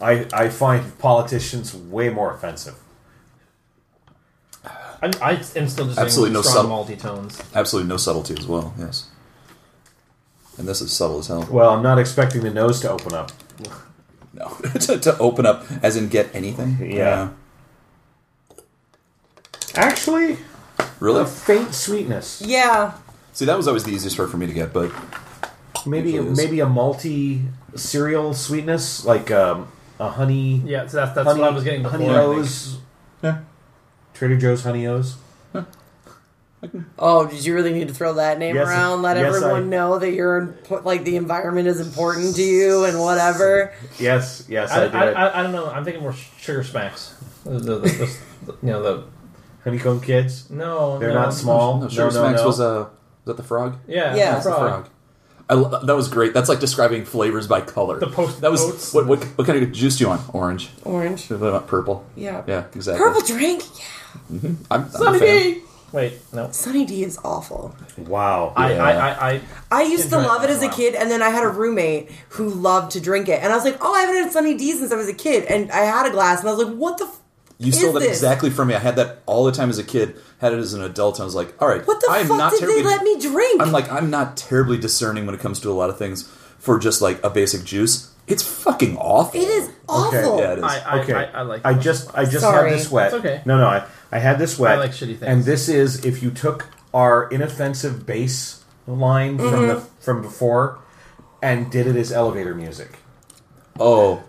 I 0.00 0.26
I 0.32 0.48
find 0.48 0.96
politicians 0.98 1.74
way 1.74 2.08
more 2.08 2.32
offensive. 2.32 2.76
I'm, 5.02 5.10
I 5.22 5.32
am 5.56 5.66
still 5.68 5.86
just 5.86 5.98
Absolutely 5.98 6.34
no 6.34 6.42
strong 6.42 6.66
sub- 6.66 6.70
malty 6.88 6.98
tones. 6.98 7.42
Absolutely 7.54 7.88
no 7.88 7.96
subtlety 7.96 8.34
as 8.38 8.46
well. 8.46 8.72
Yes. 8.78 9.08
And 10.58 10.68
this 10.68 10.80
is 10.82 10.92
subtle 10.92 11.18
as 11.18 11.26
hell. 11.26 11.48
Well, 11.50 11.70
I'm 11.70 11.82
not 11.82 11.98
expecting 11.98 12.42
the 12.42 12.50
nose 12.50 12.80
to 12.80 12.90
open 12.90 13.14
up. 13.14 13.32
No, 14.34 14.48
to, 14.80 14.98
to 14.98 15.18
open 15.18 15.46
up, 15.46 15.64
as 15.82 15.96
in 15.96 16.08
get 16.08 16.32
anything. 16.34 16.78
Yeah. 16.92 17.30
Actually, 19.74 20.38
Really? 21.00 21.22
a 21.22 21.26
faint 21.26 21.74
sweetness. 21.74 22.42
Yeah. 22.44 22.92
See, 23.32 23.44
that 23.46 23.56
was 23.56 23.66
always 23.66 23.84
the 23.84 23.90
easiest 23.92 24.18
word 24.18 24.30
for 24.30 24.36
me 24.36 24.46
to 24.46 24.52
get, 24.52 24.72
but 24.72 24.92
Maybe 25.86 26.14
It 26.16 26.24
is. 26.26 26.36
maybe 26.36 26.60
a 26.60 26.66
malty 26.66 27.46
cereal 27.74 28.34
sweetness, 28.34 29.04
like 29.06 29.30
um, 29.30 29.68
a 29.98 30.10
honey 30.10 30.56
Yeah, 30.66 30.86
so 30.86 30.98
that's 30.98 31.14
that's 31.14 31.26
honey, 31.26 31.40
what 31.40 31.50
I 31.50 31.54
was 31.54 31.64
getting 31.64 31.82
before. 31.82 31.98
honey 31.98 32.10
I 32.10 32.20
think. 32.20 32.38
O's. 32.38 32.78
yeah. 33.22 33.38
Trader 34.14 34.36
Joe's 34.36 34.62
honey 34.62 34.86
O's. 34.86 35.16
Oh, 36.98 37.26
did 37.26 37.46
you 37.46 37.54
really 37.54 37.72
need 37.72 37.88
to 37.88 37.94
throw 37.94 38.12
that 38.14 38.38
name 38.38 38.54
Yes, 38.56 38.68
around? 38.68 39.00
Let 39.00 39.16
yes, 39.16 39.34
everyone 39.34 39.62
I- 39.62 39.66
know 39.66 39.98
that 39.98 40.12
you're 40.12 40.48
impo- 40.48 40.84
like 40.84 41.04
the 41.04 41.16
environment 41.16 41.66
is 41.68 41.80
important 41.80 42.36
to 42.36 42.42
you 42.42 42.84
and 42.84 43.00
whatever. 43.00 43.72
Yes, 43.98 44.44
yes, 44.46 44.70
I, 44.70 44.80
I, 44.82 44.84
did. 44.84 44.94
I, 44.94 45.12
I, 45.12 45.40
I 45.40 45.42
don't 45.42 45.52
know. 45.52 45.70
I'm 45.70 45.84
thinking 45.84 46.02
more 46.02 46.12
sugar 46.12 46.62
smacks. 46.62 47.14
The, 47.44 47.52
the, 47.52 47.58
the, 47.78 47.88
the, 47.88 48.06
the- 48.44 48.52
you 48.62 48.68
know 48.72 48.82
the 48.82 49.04
Honeycomb 49.64 50.00
kids. 50.00 50.48
no, 50.50 50.98
They're 50.98 51.08
no. 51.10 51.22
not 51.22 51.34
small. 51.34 51.76
No, 51.78 51.82
No, 51.84 51.88
Sugar 51.88 52.04
no, 52.04 52.10
Smacks 52.10 52.40
no. 52.40 52.46
was 52.46 52.60
a 52.60 52.72
was 52.74 52.88
that 53.26 53.36
the 53.36 53.42
frog? 53.42 53.76
Yeah, 53.86 54.14
Yeah. 54.14 54.26
the 54.26 54.32
That's 54.32 54.44
The 54.46 54.50
frog. 54.52 54.68
frog. 54.84 54.88
I, 55.50 55.54
lo- 55.54 55.84
that 55.84 55.96
was 55.96 56.06
great. 56.08 56.32
That's 56.32 56.48
like 56.48 56.60
describing 56.60 57.04
flavors 57.04 57.46
by 57.48 57.60
color. 57.60 57.98
The 57.98 58.06
post- 58.06 58.40
That 58.40 58.50
was 58.52 58.62
oats. 58.62 58.94
what, 58.94 59.06
what 59.06 59.22
what 59.36 59.46
kind 59.46 59.60
of 59.62 59.72
juice 59.72 59.96
do 59.98 60.04
you 60.04 60.08
want? 60.08 60.22
Orange. 60.34 60.70
Orange. 60.84 61.28
What 61.28 61.42
about 61.48 61.66
purple? 61.66 62.04
Yeah. 62.16 62.42
Yeah, 62.46 62.64
exactly. 62.74 63.04
Purple 63.04 63.22
drink? 63.22 63.62
Yeah. 63.64 64.38
Mm-hmm. 64.38 64.54
I'm, 64.70 64.80
I'm 64.82 64.86
a 64.86 64.90
Sunny 64.90 65.18
fan. 65.18 65.42
D. 65.54 65.62
Wait, 65.92 66.18
no. 66.32 66.48
Sunny 66.52 66.84
D 66.86 67.02
is 67.02 67.18
awful. 67.24 67.74
Wow. 67.98 68.52
I, 68.56 68.72
Yeah. 68.74 68.84
I, 68.84 68.92
I, 68.92 69.30
I, 69.32 69.40
I 69.72 69.82
used 69.82 70.08
to 70.10 70.16
Enjoy 70.18 70.20
it 70.20 70.28
love 70.28 70.44
it 70.44 70.46
once 70.50 70.58
as 70.58 70.62
in 70.62 70.68
a 70.68 70.72
a 70.72 70.76
kid, 70.76 70.94
and 70.94 71.10
then 71.10 71.20
I 71.20 71.30
had 71.30 71.42
a 71.42 71.48
roommate 71.48 72.12
who 72.30 72.48
loved 72.48 72.92
to 72.92 73.00
drink 73.00 73.28
it, 73.28 73.42
and 73.42 73.52
I 73.52 73.56
was 73.56 73.64
like, 73.64 73.78
"Oh, 73.80 73.92
I 73.92 74.02
haven't 74.02 74.22
had 74.22 74.32
Sunny 74.32 74.54
D 74.56 74.70
since 74.72 74.92
I 74.92 74.94
was 74.96 75.08
a 75.08 75.12
kid," 75.14 75.44
and 75.46 75.70
I 75.72 75.78
had 75.80 76.06
a 76.06 76.10
glass, 76.10 76.40
and 76.40 76.48
I 76.48 76.52
was 76.52 76.64
like, 76.64 76.76
"What 76.76 76.98
the? 76.98 77.10
F- 77.60 77.66
You 77.66 77.72
stole 77.72 77.88
is 77.88 77.92
that 77.94 78.00
this? 78.00 78.08
exactly 78.18 78.50
from 78.50 78.68
me. 78.68 78.74
I 78.74 78.78
had 78.78 78.96
that 78.96 79.22
all 79.26 79.44
the 79.44 79.52
time 79.52 79.68
as 79.70 79.78
a 79.78 79.84
kid. 79.84 80.16
Had 80.38 80.52
it 80.54 80.58
as 80.58 80.72
an 80.74 80.82
adult. 80.82 81.16
And 81.16 81.22
I 81.22 81.24
was 81.26 81.34
like, 81.34 81.54
all 81.60 81.68
right, 81.68 81.86
What 81.86 82.00
the 82.00 82.08
I'm 82.10 82.26
fuck 82.26 82.38
not 82.38 82.50
did 82.52 82.60
terribly, 82.60 82.82
they 82.82 82.88
let 82.88 83.02
me 83.02 83.20
drink?" 83.20 83.60
I'm 83.62 83.72
like, 83.72 83.90
I'm 83.92 84.08
not 84.10 84.36
terribly 84.36 84.78
discerning 84.78 85.26
when 85.26 85.34
it 85.34 85.40
comes 85.40 85.60
to 85.60 85.70
a 85.70 85.74
lot 85.74 85.90
of 85.90 85.98
things 85.98 86.22
for 86.58 86.78
just 86.78 87.02
like 87.02 87.22
a 87.22 87.28
basic 87.30 87.64
juice. 87.64 88.10
It's 88.26 88.42
fucking 88.42 88.96
awful. 88.96 89.40
it 89.40 89.48
is 89.48 89.70
awful. 89.88 90.38
Yeah, 90.38 90.52
it 90.52 90.58
is. 90.58 90.64
I, 90.64 90.78
I, 90.78 91.00
okay. 91.02 91.12
I, 91.14 91.24
I 91.24 91.42
like. 91.42 91.66
I 91.66 91.74
just 91.74 92.16
I 92.16 92.24
just 92.24 92.40
Sorry. 92.40 92.70
had 92.70 92.78
this 92.78 92.90
wet. 92.90 93.06
It's 93.06 93.14
okay. 93.16 93.42
No, 93.44 93.58
no, 93.58 93.66
I, 93.66 93.86
I 94.12 94.18
had 94.20 94.38
this 94.38 94.58
wet. 94.58 94.76
I 94.76 94.78
like 94.78 94.92
shitty 94.92 95.18
things. 95.18 95.22
And 95.22 95.44
this 95.44 95.68
is 95.68 96.04
if 96.04 96.22
you 96.22 96.30
took 96.30 96.68
our 96.94 97.28
inoffensive 97.28 98.06
bass 98.06 98.62
line 98.86 99.36
from 99.38 99.46
Mm-hmm. 99.48 99.66
the 99.68 99.80
from 100.00 100.22
before 100.22 100.78
and 101.42 101.70
did 101.72 101.86
it 101.88 101.96
as 101.96 102.12
elevator 102.12 102.54
music. 102.54 102.98
Oh, 103.78 104.22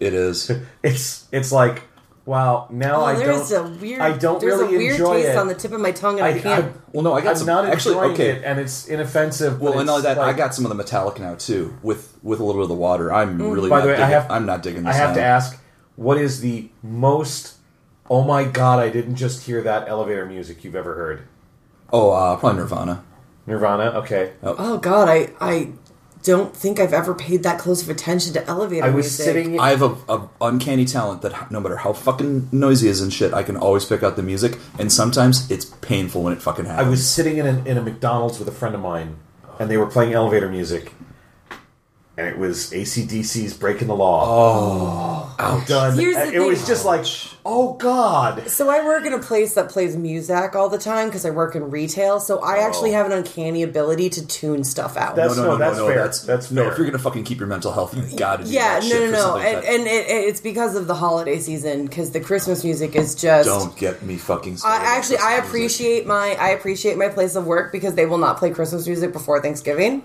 it 0.00 0.12
is. 0.12 0.50
It's 0.82 1.26
it's 1.32 1.52
like 1.52 1.82
wow. 2.26 2.68
Now 2.70 3.00
Oh, 3.00 3.04
I 3.04 3.14
there's 3.14 3.48
don't. 3.48 3.78
a 3.78 3.80
weird. 3.80 4.00
I 4.02 4.16
don't 4.18 4.40
there's 4.40 4.58
really 4.60 4.74
a 4.74 4.78
weird 4.78 4.92
enjoy 4.92 5.14
taste 5.22 5.28
it. 5.30 5.36
on 5.38 5.48
the 5.48 5.54
tip 5.54 5.72
of 5.72 5.80
my 5.80 5.92
tongue, 5.92 6.18
and 6.20 6.26
I, 6.26 6.30
I, 6.36 6.38
can't. 6.38 6.64
I, 6.66 6.72
Well, 6.92 7.02
no, 7.02 7.14
I 7.14 7.20
got 7.22 7.30
I'm 7.30 7.36
some. 7.36 7.46
not 7.46 7.64
actually, 7.64 7.94
enjoying 7.94 8.12
okay. 8.12 8.28
it, 8.32 8.42
and 8.44 8.60
it's 8.60 8.86
inoffensive. 8.88 9.60
Well, 9.60 9.78
and 9.78 9.88
all 9.88 9.96
it's 9.96 10.04
that, 10.04 10.18
I 10.18 10.32
got 10.34 10.54
some 10.54 10.66
of 10.66 10.76
the 10.76 10.82
Metallica 10.84 11.20
now 11.20 11.36
too, 11.36 11.78
with 11.82 12.18
with 12.22 12.40
a 12.40 12.44
little 12.44 12.60
bit 12.60 12.64
of 12.64 12.68
the 12.68 12.74
water. 12.74 13.12
I'm 13.12 13.40
really. 13.40 13.68
Mm. 13.68 13.70
By 13.70 13.78
not 13.78 13.82
the 13.86 13.88
way, 13.92 14.02
I 14.02 14.06
have. 14.10 14.30
I'm 14.30 14.44
not 14.44 14.62
digging 14.62 14.82
this 14.84 14.94
I 14.94 14.98
this. 14.98 15.06
have 15.06 15.14
to 15.16 15.22
ask, 15.22 15.58
what 15.96 16.18
is 16.18 16.40
the 16.42 16.68
most? 16.82 17.54
Oh 18.10 18.22
my 18.22 18.44
god! 18.44 18.78
I 18.80 18.88
didn't 18.90 19.16
just 19.16 19.46
hear 19.46 19.62
that 19.62 19.88
elevator 19.88 20.26
music 20.26 20.62
you've 20.64 20.76
ever 20.76 20.94
heard. 20.94 21.22
Oh, 21.92 22.10
uh, 22.10 22.36
probably 22.36 22.58
Nirvana. 22.60 23.04
Nirvana. 23.46 23.84
Okay. 24.00 24.32
Oh 24.42 24.78
God, 24.78 25.08
I 25.08 25.30
I 25.40 25.72
don't 26.26 26.54
think 26.54 26.80
I've 26.80 26.92
ever 26.92 27.14
paid 27.14 27.44
that 27.44 27.58
close 27.60 27.82
of 27.82 27.88
attention 27.88 28.32
to 28.34 28.44
elevator 28.46 28.84
I 28.84 28.90
was 28.90 29.06
music. 29.06 29.24
sitting. 29.24 29.60
I 29.60 29.70
have 29.70 29.80
a, 29.82 29.96
a 30.12 30.28
uncanny 30.40 30.84
talent 30.84 31.22
that 31.22 31.52
no 31.52 31.60
matter 31.60 31.76
how 31.76 31.92
fucking 31.92 32.48
noisy 32.50 32.88
it 32.88 32.90
is 32.90 33.00
and 33.00 33.12
shit, 33.12 33.32
I 33.32 33.44
can 33.44 33.56
always 33.56 33.84
pick 33.84 34.02
out 34.02 34.16
the 34.16 34.22
music, 34.24 34.58
and 34.78 34.92
sometimes 34.92 35.48
it's 35.50 35.64
painful 35.64 36.22
when 36.24 36.32
it 36.32 36.42
fucking 36.42 36.64
happens. 36.64 36.86
I 36.86 36.90
was 36.90 37.08
sitting 37.08 37.38
in 37.38 37.46
a, 37.46 37.64
in 37.64 37.78
a 37.78 37.82
McDonald's 37.82 38.40
with 38.40 38.48
a 38.48 38.52
friend 38.52 38.74
of 38.74 38.80
mine, 38.80 39.16
and 39.60 39.70
they 39.70 39.76
were 39.76 39.86
playing 39.86 40.14
elevator 40.14 40.48
music, 40.48 40.92
and 42.16 42.26
it 42.26 42.38
was 42.38 42.72
ACDC's 42.72 43.54
"Breaking 43.56 43.86
the 43.86 43.94
Law." 43.96 45.32
Oh, 45.38 45.64
done. 45.68 45.96
Here's 45.96 46.16
the 46.16 46.22
it 46.26 46.30
thing. 46.32 46.46
was 46.46 46.66
just 46.66 46.84
like, 46.84 47.06
oh 47.48 47.74
god. 47.74 48.48
So 48.50 48.68
I 48.68 48.84
work 48.84 49.06
in 49.06 49.12
a 49.12 49.18
place 49.20 49.54
that 49.54 49.68
plays 49.70 49.96
music 49.96 50.54
all 50.56 50.68
the 50.68 50.78
time 50.78 51.08
because 51.08 51.24
I 51.24 51.30
work 51.30 51.54
in 51.54 51.70
retail. 51.70 52.18
So 52.18 52.40
I 52.40 52.58
actually 52.58 52.90
have 52.92 53.06
an 53.06 53.12
uncanny 53.12 53.62
ability 53.62 54.10
to 54.10 54.26
tune 54.26 54.64
stuff 54.64 54.96
out. 54.96 55.14
That's- 55.14 55.36
no, 55.36 55.56
that's 55.56 55.78
fair. 55.78 55.94
That's, 55.96 56.20
That's 56.22 56.50
no. 56.50 56.62
fair. 56.64 56.72
If 56.72 56.78
you're 56.78 56.86
gonna 56.86 56.98
fucking 56.98 57.24
keep 57.24 57.38
your 57.38 57.46
mental 57.48 57.72
health, 57.72 57.94
you 57.96 58.18
gotta 58.18 58.44
do 58.44 58.50
yeah, 58.50 58.80
that 58.80 58.82
no, 58.82 58.88
shit 58.88 59.00
no, 59.02 59.10
no, 59.12 59.18
something 59.18 59.54
and, 59.54 59.64
and 59.64 59.86
it, 59.86 60.06
it's 60.28 60.40
because 60.40 60.74
of 60.74 60.86
the 60.88 60.94
holiday 60.94 61.38
season 61.38 61.86
because 61.86 62.10
the 62.10 62.20
Christmas 62.20 62.64
music 62.64 62.96
is 62.96 63.14
just. 63.14 63.46
Don't 63.48 63.76
get 63.78 64.02
me 64.02 64.16
fucking. 64.16 64.58
I 64.64 64.76
actually 64.96 65.18
I 65.18 65.38
Christmas 65.38 65.38
music. 65.38 65.46
appreciate 65.48 66.06
my 66.06 66.36
I 66.40 66.48
appreciate 66.50 66.98
my 66.98 67.08
place 67.08 67.36
of 67.36 67.46
work 67.46 67.70
because 67.72 67.94
they 67.94 68.06
will 68.06 68.18
not 68.18 68.38
play 68.38 68.50
Christmas 68.50 68.86
music 68.86 69.12
before 69.12 69.40
Thanksgiving. 69.40 70.02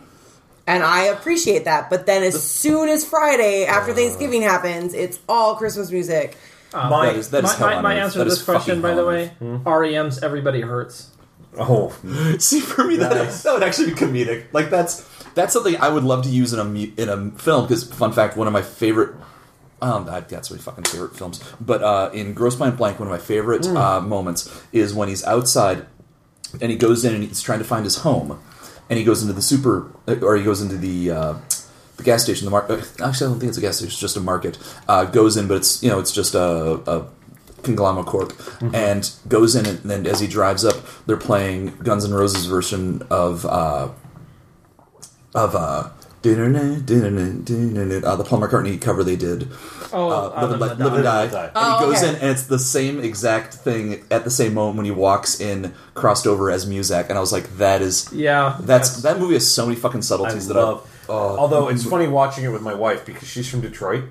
And 0.67 0.83
I 0.83 1.05
appreciate 1.05 1.65
that. 1.65 1.89
But 1.89 2.05
then 2.05 2.21
as 2.21 2.41
soon 2.41 2.88
as 2.88 3.03
Friday 3.03 3.65
Uh. 3.65 3.71
after 3.71 3.93
Thanksgiving 3.93 4.43
happens, 4.43 4.93
it's 4.93 5.19
all 5.27 5.55
Christmas 5.55 5.91
music. 5.91 6.38
My, 6.73 7.07
That 7.07 7.15
is 7.17 7.29
that 7.31 7.43
is 7.43 7.59
my, 7.59 7.75
my, 7.75 7.81
my 7.81 7.93
answer 7.95 8.19
to 8.19 8.25
this 8.29 8.41
question, 8.43 8.81
by 8.81 8.93
the 8.93 9.05
way, 9.05 9.31
earth. 9.41 9.65
REM's 9.65 10.23
"Everybody 10.23 10.61
Hurts." 10.61 11.09
oh, 11.59 11.89
See, 12.39 12.61
for 12.61 12.85
me, 12.85 12.95
that, 12.97 13.13
Nice. 13.13 13.43
that 13.43 13.53
would 13.53 13.63
actually 13.63 13.87
be 13.91 13.95
comedic. 13.97 14.45
Like 14.53 14.69
that's 14.69 15.05
that's 15.33 15.51
something 15.53 15.75
I 15.77 15.89
would 15.89 16.03
love 16.03 16.23
to 16.23 16.29
use 16.29 16.53
in 16.53 16.59
a 16.59 17.01
in 17.01 17.09
a 17.09 17.31
film. 17.37 17.65
Because 17.65 17.83
fun 17.91 18.13
fact, 18.13 18.37
one 18.37 18.47
of 18.47 18.53
my 18.53 18.61
favorite. 18.61 19.15
Um, 19.81 20.07
I've 20.09 20.27
got 20.27 20.45
so 20.45 20.53
many 20.53 20.61
fucking 20.61 20.83
favorite 20.83 21.15
films, 21.17 21.43
but 21.59 21.81
uh, 21.81 22.11
in 22.13 22.33
Grosse 22.35 22.55
Pointe 22.55 22.77
Blank, 22.77 22.99
one 22.99 23.07
of 23.07 23.11
my 23.11 23.17
favorite 23.17 23.65
uh, 23.65 23.99
moments 23.99 24.47
is 24.71 24.93
when 24.93 25.09
he's 25.09 25.23
outside 25.23 25.87
and 26.61 26.69
he 26.71 26.77
goes 26.77 27.03
in 27.03 27.15
and 27.15 27.23
he's 27.23 27.41
trying 27.41 27.57
to 27.59 27.65
find 27.65 27.83
his 27.83 27.97
home, 27.97 28.39
and 28.91 28.99
he 28.99 29.03
goes 29.03 29.23
into 29.23 29.33
the 29.33 29.41
super 29.41 29.91
or 30.21 30.35
he 30.37 30.43
goes 30.43 30.61
into 30.61 30.77
the 30.77 31.09
uh, 31.09 31.33
the 32.03 32.05
gas 32.12 32.24
station. 32.24 32.46
The 32.46 32.51
market. 32.51 32.79
Actually, 33.01 33.27
I 33.27 33.29
don't 33.31 33.39
think 33.39 33.50
it's 33.50 33.58
a 33.58 33.62
gas 33.62 33.77
station; 33.77 33.89
it's 33.91 34.00
just 34.00 34.17
a 34.17 34.22
market. 34.22 34.58
Uh, 34.88 35.05
goes 35.05 35.38
in, 35.38 35.48
but 35.48 35.58
it's 35.58 35.81
you 35.84 35.89
know 35.89 36.00
it's 36.00 36.12
just 36.12 36.36
a. 36.36 36.81
a 36.88 37.08
conglomerate 37.63 38.08
corp 38.08 38.34
and 38.74 39.12
goes 39.27 39.55
in 39.55 39.67
and 39.67 39.77
then 39.84 40.08
as 40.08 40.20
he 40.20 40.25
drives 40.25 40.65
up 40.65 40.77
they're 41.05 41.15
playing 41.15 41.67
guns 41.84 42.03
n' 42.03 42.12
roses 42.12 42.48
version 42.48 43.03
of 43.12 43.46
uh 43.46 43.88
of 45.36 45.55
uh 45.55 45.89
uh, 46.24 48.15
the 48.15 48.24
Paul 48.27 48.41
McCartney 48.41 48.79
cover 48.79 49.03
they 49.03 49.15
did, 49.15 49.48
Oh, 49.93 50.10
uh, 50.10 50.34
uh, 50.36 50.41
Live, 50.41 50.51
and, 50.51 50.62
Live 50.62 50.77
Li- 50.79 50.84
Live 50.86 50.93
and 50.93 51.03
Die, 51.03 51.27
Die. 51.27 51.43
and 51.43 51.51
Oh, 51.55 51.79
he 51.79 51.86
goes 51.86 52.03
okay. 52.03 52.10
in, 52.10 52.15
and 52.22 52.29
it's 52.29 52.43
the 52.43 52.60
same 52.60 53.00
exact 53.00 53.53
thing 53.55 54.03
at 54.12 54.24
the 54.24 54.29
same 54.29 54.53
moment 54.53 54.77
when 54.77 54.86
he 54.86 54.91
walks 54.91 55.39
in, 55.39 55.74
crossed 55.96 56.27
over 56.27 56.50
as 56.51 56.65
Muzak, 56.67 57.10
and 57.10 57.17
I 57.17 57.22
was 57.22 57.31
like, 57.31 57.58
that 57.58 57.81
is, 57.81 58.12
Yeah, 58.13 58.58
that's 58.62 59.01
that 59.01 59.20
movie 59.20 59.34
has 59.34 59.50
so 59.51 59.65
many 59.65 59.75
fucking 59.75 60.00
I 60.00 60.03
subtleties 60.03 60.48
that 60.48 60.55
love. 60.55 60.88
I, 60.88 60.89
oh, 61.11 61.37
Although 61.37 61.69
it's 61.69 61.83
funny 61.83 62.07
watching 62.07 62.43
it 62.43 62.49
with 62.51 62.61
my 62.61 62.73
wife 62.73 63.05
because 63.05 63.27
she's 63.27 63.49
from 63.49 63.61
Detroit, 63.61 64.05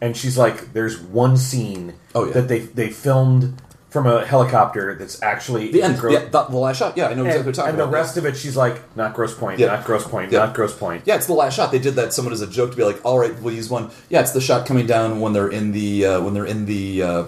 and 0.00 0.16
she's 0.16 0.36
like, 0.38 0.72
"There's 0.72 0.98
one 0.98 1.36
scene 1.36 1.94
Oh, 2.14 2.24
yeah. 2.26 2.32
that 2.34 2.48
they 2.48 2.60
they 2.60 2.90
filmed 2.90 3.60
from 3.90 4.06
a 4.06 4.26
helicopter 4.26 4.94
that's 4.94 5.22
actually 5.22 5.70
the 5.72 5.82
end, 5.82 5.98
Gro- 5.98 6.10
yeah, 6.12 6.24
the, 6.28 6.42
the 6.44 6.56
last 6.58 6.78
shot, 6.78 6.98
yeah, 6.98 7.06
I 7.06 7.14
know 7.14 7.22
exactly 7.24 7.30
and, 7.30 7.38
what 7.38 7.44
you're 7.46 7.52
talking 7.54 7.70
and 7.70 7.78
the 7.78 7.84
about. 7.84 7.94
rest 7.94 8.16
of 8.18 8.26
it, 8.26 8.36
she's 8.36 8.56
like, 8.56 8.96
"Not 8.96 9.14
Grosse 9.14 9.34
Pointe, 9.34 9.58
Yeah. 9.58 9.68
not 9.68 9.84
Grosse 9.86 10.06
Pointe, 10.06 10.30
Yeah. 10.32 10.40
not 10.40 10.54
Grosse 10.54 10.74
Pointe." 10.76 11.02
Yeah, 11.06 11.14
it's 11.16 11.26
the 11.26 11.32
last 11.32 11.54
shot. 11.56 11.72
They 11.72 11.78
did 11.78 11.94
that 11.94 12.12
somewhat 12.12 12.32
as 12.34 12.42
a 12.42 12.46
joke 12.46 12.72
to 12.72 12.76
be 12.76 12.84
like, 12.84 13.00
"All 13.04 13.18
right, 13.18 13.32
we'll 13.40 13.54
use 13.54 13.70
one." 13.70 13.90
Yeah, 14.10 14.20
it's 14.20 14.32
the 14.32 14.40
shot 14.40 14.66
coming 14.66 14.86
down 14.86 15.20
when 15.20 15.32
they're 15.32 15.48
in 15.48 15.72
the 15.72 16.04
uh, 16.04 16.20
when 16.20 16.34
they're 16.34 16.44
in 16.44 16.66
the 16.66 17.02
uh, 17.02 17.24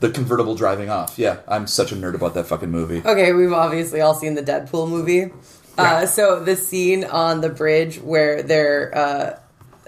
the 0.00 0.10
convertible 0.10 0.56
driving 0.56 0.90
off. 0.90 1.18
Yeah, 1.18 1.36
I'm 1.46 1.66
such 1.68 1.92
a 1.92 1.96
nerd 1.96 2.14
about 2.14 2.34
that 2.34 2.46
fucking 2.46 2.70
movie. 2.70 3.02
Okay, 3.04 3.32
we've 3.32 3.52
obviously 3.52 4.00
all 4.00 4.14
seen 4.14 4.34
the 4.34 4.42
Deadpool 4.42 4.88
movie. 4.88 5.30
Uh, 5.78 6.06
so 6.06 6.42
the 6.42 6.56
scene 6.56 7.04
on 7.04 7.40
the 7.40 7.48
bridge 7.48 7.98
where 7.98 8.42
they're 8.42 8.96
uh, 8.96 9.38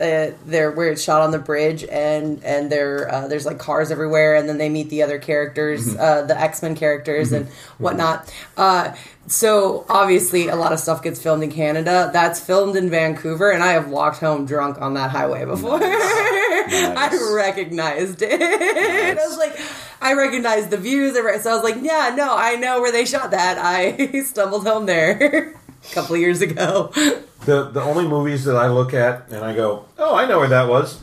uh, 0.00 0.32
they're 0.46 0.70
where 0.70 0.90
it's 0.90 1.02
shot 1.02 1.20
on 1.20 1.30
the 1.30 1.38
bridge 1.38 1.84
and 1.84 2.42
and 2.42 2.72
there 2.72 3.12
uh, 3.12 3.28
there's 3.28 3.44
like 3.44 3.58
cars 3.58 3.90
everywhere 3.90 4.34
and 4.34 4.48
then 4.48 4.56
they 4.56 4.70
meet 4.70 4.88
the 4.88 5.02
other 5.02 5.18
characters 5.18 5.94
uh, 5.96 6.22
the 6.22 6.40
x-men 6.40 6.74
characters 6.74 7.32
and 7.32 7.46
whatnot. 7.76 8.32
Uh, 8.56 8.94
so 9.26 9.84
obviously 9.90 10.48
a 10.48 10.56
lot 10.56 10.72
of 10.72 10.80
stuff 10.80 11.02
gets 11.02 11.20
filmed 11.22 11.42
in 11.42 11.52
canada. 11.52 12.08
That's 12.14 12.40
filmed 12.40 12.76
in 12.76 12.88
vancouver 12.88 13.50
and 13.50 13.62
i 13.62 13.72
have 13.72 13.88
walked 13.88 14.20
home 14.20 14.46
drunk 14.46 14.80
on 14.80 14.94
that 14.94 15.10
highway 15.10 15.44
before. 15.44 15.78
I 15.82 17.32
recognized 17.34 18.22
it. 18.22 18.40
I 19.18 19.26
was 19.26 19.36
like 19.36 19.60
i 20.00 20.14
recognized 20.14 20.70
the 20.70 20.78
views. 20.78 21.14
So 21.14 21.50
i 21.50 21.54
was 21.54 21.62
like 21.62 21.76
yeah 21.82 22.14
no 22.16 22.34
i 22.34 22.56
know 22.56 22.80
where 22.80 22.90
they 22.90 23.04
shot 23.04 23.32
that. 23.32 23.58
I 23.58 24.22
stumbled 24.24 24.66
home 24.66 24.86
there 24.86 25.59
a 25.88 25.94
couple 25.94 26.14
of 26.14 26.20
years 26.20 26.40
ago. 26.42 26.92
The 27.46 27.70
the 27.70 27.80
only 27.80 28.06
movies 28.06 28.44
that 28.44 28.56
I 28.56 28.68
look 28.68 28.92
at 28.92 29.30
and 29.30 29.42
I 29.42 29.54
go, 29.54 29.86
oh, 29.96 30.14
I 30.14 30.26
know 30.26 30.40
where 30.40 30.48
that 30.48 30.68
was. 30.68 31.00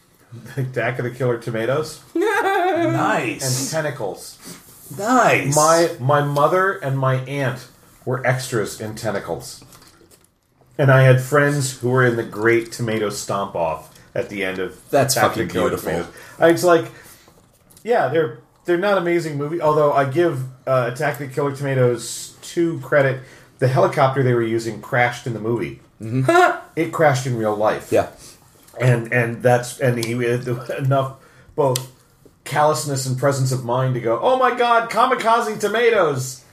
Attack 0.56 0.98
of 0.98 1.04
the 1.04 1.12
Killer 1.12 1.38
Tomatoes 1.38 2.02
nice. 2.16 3.62
and 3.62 3.70
Tentacles. 3.70 4.38
Nice. 4.98 5.54
My 5.54 5.90
my 6.00 6.20
mother 6.22 6.72
and 6.72 6.98
my 6.98 7.16
aunt 7.26 7.68
were 8.04 8.26
extras 8.26 8.80
in 8.80 8.96
Tentacles, 8.96 9.62
and 10.76 10.90
I 10.90 11.02
had 11.02 11.20
friends 11.20 11.78
who 11.78 11.90
were 11.90 12.04
in 12.04 12.16
the 12.16 12.24
Great 12.24 12.72
Tomato 12.72 13.08
Stomp 13.08 13.54
Off 13.54 13.96
at 14.14 14.28
the 14.30 14.44
end 14.44 14.58
of 14.58 14.80
That's 14.90 15.14
Attack 15.16 15.24
of 15.24 15.30
fucking 15.34 15.46
the 15.46 15.52
Killer 15.52 15.68
beautiful. 15.68 15.92
Tomatoes. 15.92 16.14
I 16.40 16.50
was 16.50 16.64
like, 16.64 16.90
yeah, 17.84 18.08
they're 18.08 18.40
they're 18.64 18.78
not 18.78 18.98
amazing 18.98 19.38
movie. 19.38 19.60
Although 19.60 19.92
I 19.92 20.06
give 20.06 20.42
uh, 20.66 20.90
Attack 20.92 21.20
of 21.20 21.28
the 21.28 21.32
Killer 21.32 21.54
Tomatoes 21.54 22.36
two 22.42 22.80
credit. 22.80 23.20
The 23.58 23.68
helicopter 23.68 24.22
they 24.22 24.34
were 24.34 24.42
using 24.42 24.80
crashed 24.80 25.26
in 25.26 25.34
the 25.34 25.40
movie. 25.40 25.80
it 26.76 26.92
crashed 26.92 27.26
in 27.26 27.36
real 27.36 27.56
life 27.56 27.90
yeah. 27.90 28.08
and 28.80 29.12
and 29.12 29.42
that's 29.42 29.80
and 29.80 30.04
he 30.04 30.12
had 30.12 30.46
enough 30.78 31.16
both 31.56 31.90
callousness 32.44 33.04
and 33.04 33.18
presence 33.18 33.50
of 33.50 33.64
mind 33.64 33.94
to 33.94 34.00
go, 34.00 34.18
oh 34.22 34.38
my 34.38 34.54
god, 34.56 34.88
kamikaze 34.90 35.58
tomatoes! 35.58 36.44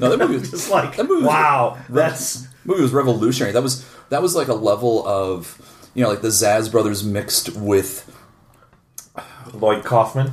No, 0.00 0.10
that 0.10 0.18
movie 0.18 0.38
was 0.40 0.50
Just 0.50 0.70
like, 0.70 0.96
That 0.96 1.04
movie 1.04 1.22
was- 1.22 1.28
wow, 1.28 1.78
that's 1.88 2.48
movie 2.64 2.82
was 2.82 2.92
revolutionary. 2.92 3.52
That 3.52 3.62
was 3.62 3.86
that 4.08 4.20
was 4.22 4.34
like 4.34 4.48
a 4.48 4.54
level 4.54 5.06
of 5.06 5.62
you 5.94 6.02
know 6.02 6.10
like 6.10 6.20
the 6.22 6.28
Zaz 6.28 6.70
brothers 6.70 7.04
mixed 7.04 7.54
with 7.56 8.12
Lloyd 9.54 9.84
Kaufman. 9.84 10.32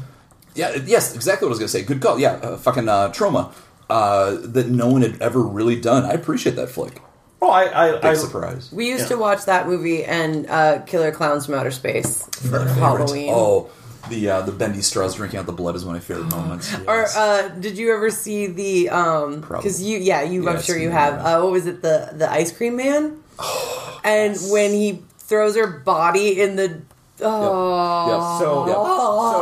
yeah 0.55 0.75
yes 0.83 1.15
exactly 1.15 1.45
what 1.45 1.49
I 1.49 1.53
was 1.53 1.59
gonna 1.59 1.67
say. 1.69 1.83
Good 1.83 2.01
call. 2.01 2.19
Yeah, 2.19 2.33
uh, 2.33 2.57
fucking 2.57 2.89
uh, 2.89 3.09
Troma 3.11 3.53
uh, 3.93 4.37
that 4.55 4.67
no 4.69 4.87
one 4.89 5.01
had 5.03 5.21
ever 5.21 5.41
really 5.41 5.79
done. 5.79 6.03
I 6.03 6.13
appreciate 6.13 6.55
that 6.55 6.69
flick. 6.69 6.99
Oh, 7.41 7.49
I, 7.51 7.63
I, 7.89 7.91
Big 7.93 8.05
I 8.05 8.13
surprise. 8.15 8.71
We 8.71 8.87
used 8.89 9.03
Yeah. 9.03 9.15
to 9.15 9.17
watch 9.17 9.45
that 9.45 9.67
movie 9.67 10.03
and 10.03 10.47
uh, 10.49 10.79
Killer 10.87 11.11
Clowns 11.11 11.45
from 11.45 11.55
Outer 11.55 11.71
Space 11.71 12.25
for 12.49 12.59
Halloween. 12.59 13.29
Oh, 13.33 13.69
the 14.09 14.29
uh, 14.29 14.41
the 14.41 14.51
bendy 14.51 14.81
straws 14.81 15.15
drinking 15.15 15.39
out 15.39 15.45
the 15.45 15.51
blood 15.61 15.75
is 15.75 15.85
one 15.85 15.95
of 15.95 16.01
my 16.01 16.05
favorite 16.05 16.31
moments. 16.31 16.73
Or 16.87 17.05
uh, 17.15 17.49
did 17.49 17.77
you 17.77 17.93
ever 17.93 18.09
see 18.09 18.47
the? 18.47 18.89
um 18.89 19.41
Because 19.41 19.81
you, 19.83 19.97
yeah, 19.99 20.21
you. 20.23 20.43
Yeah, 20.43 20.51
I'm 20.51 20.61
sure 20.61 20.77
you 20.77 20.89
have. 20.89 21.13
Uh, 21.19 21.41
what 21.43 21.51
was 21.51 21.65
it? 21.67 21.81
The 21.81 22.09
the 22.13 22.31
ice 22.31 22.51
cream 22.55 22.75
man. 22.77 23.21
and 24.03 24.35
when 24.49 24.71
he 24.71 25.03
throws 25.19 25.55
her 25.55 25.67
body 25.67 26.41
in 26.41 26.55
the. 26.55 26.81
Oh, 27.21 28.39
So, 28.39 28.47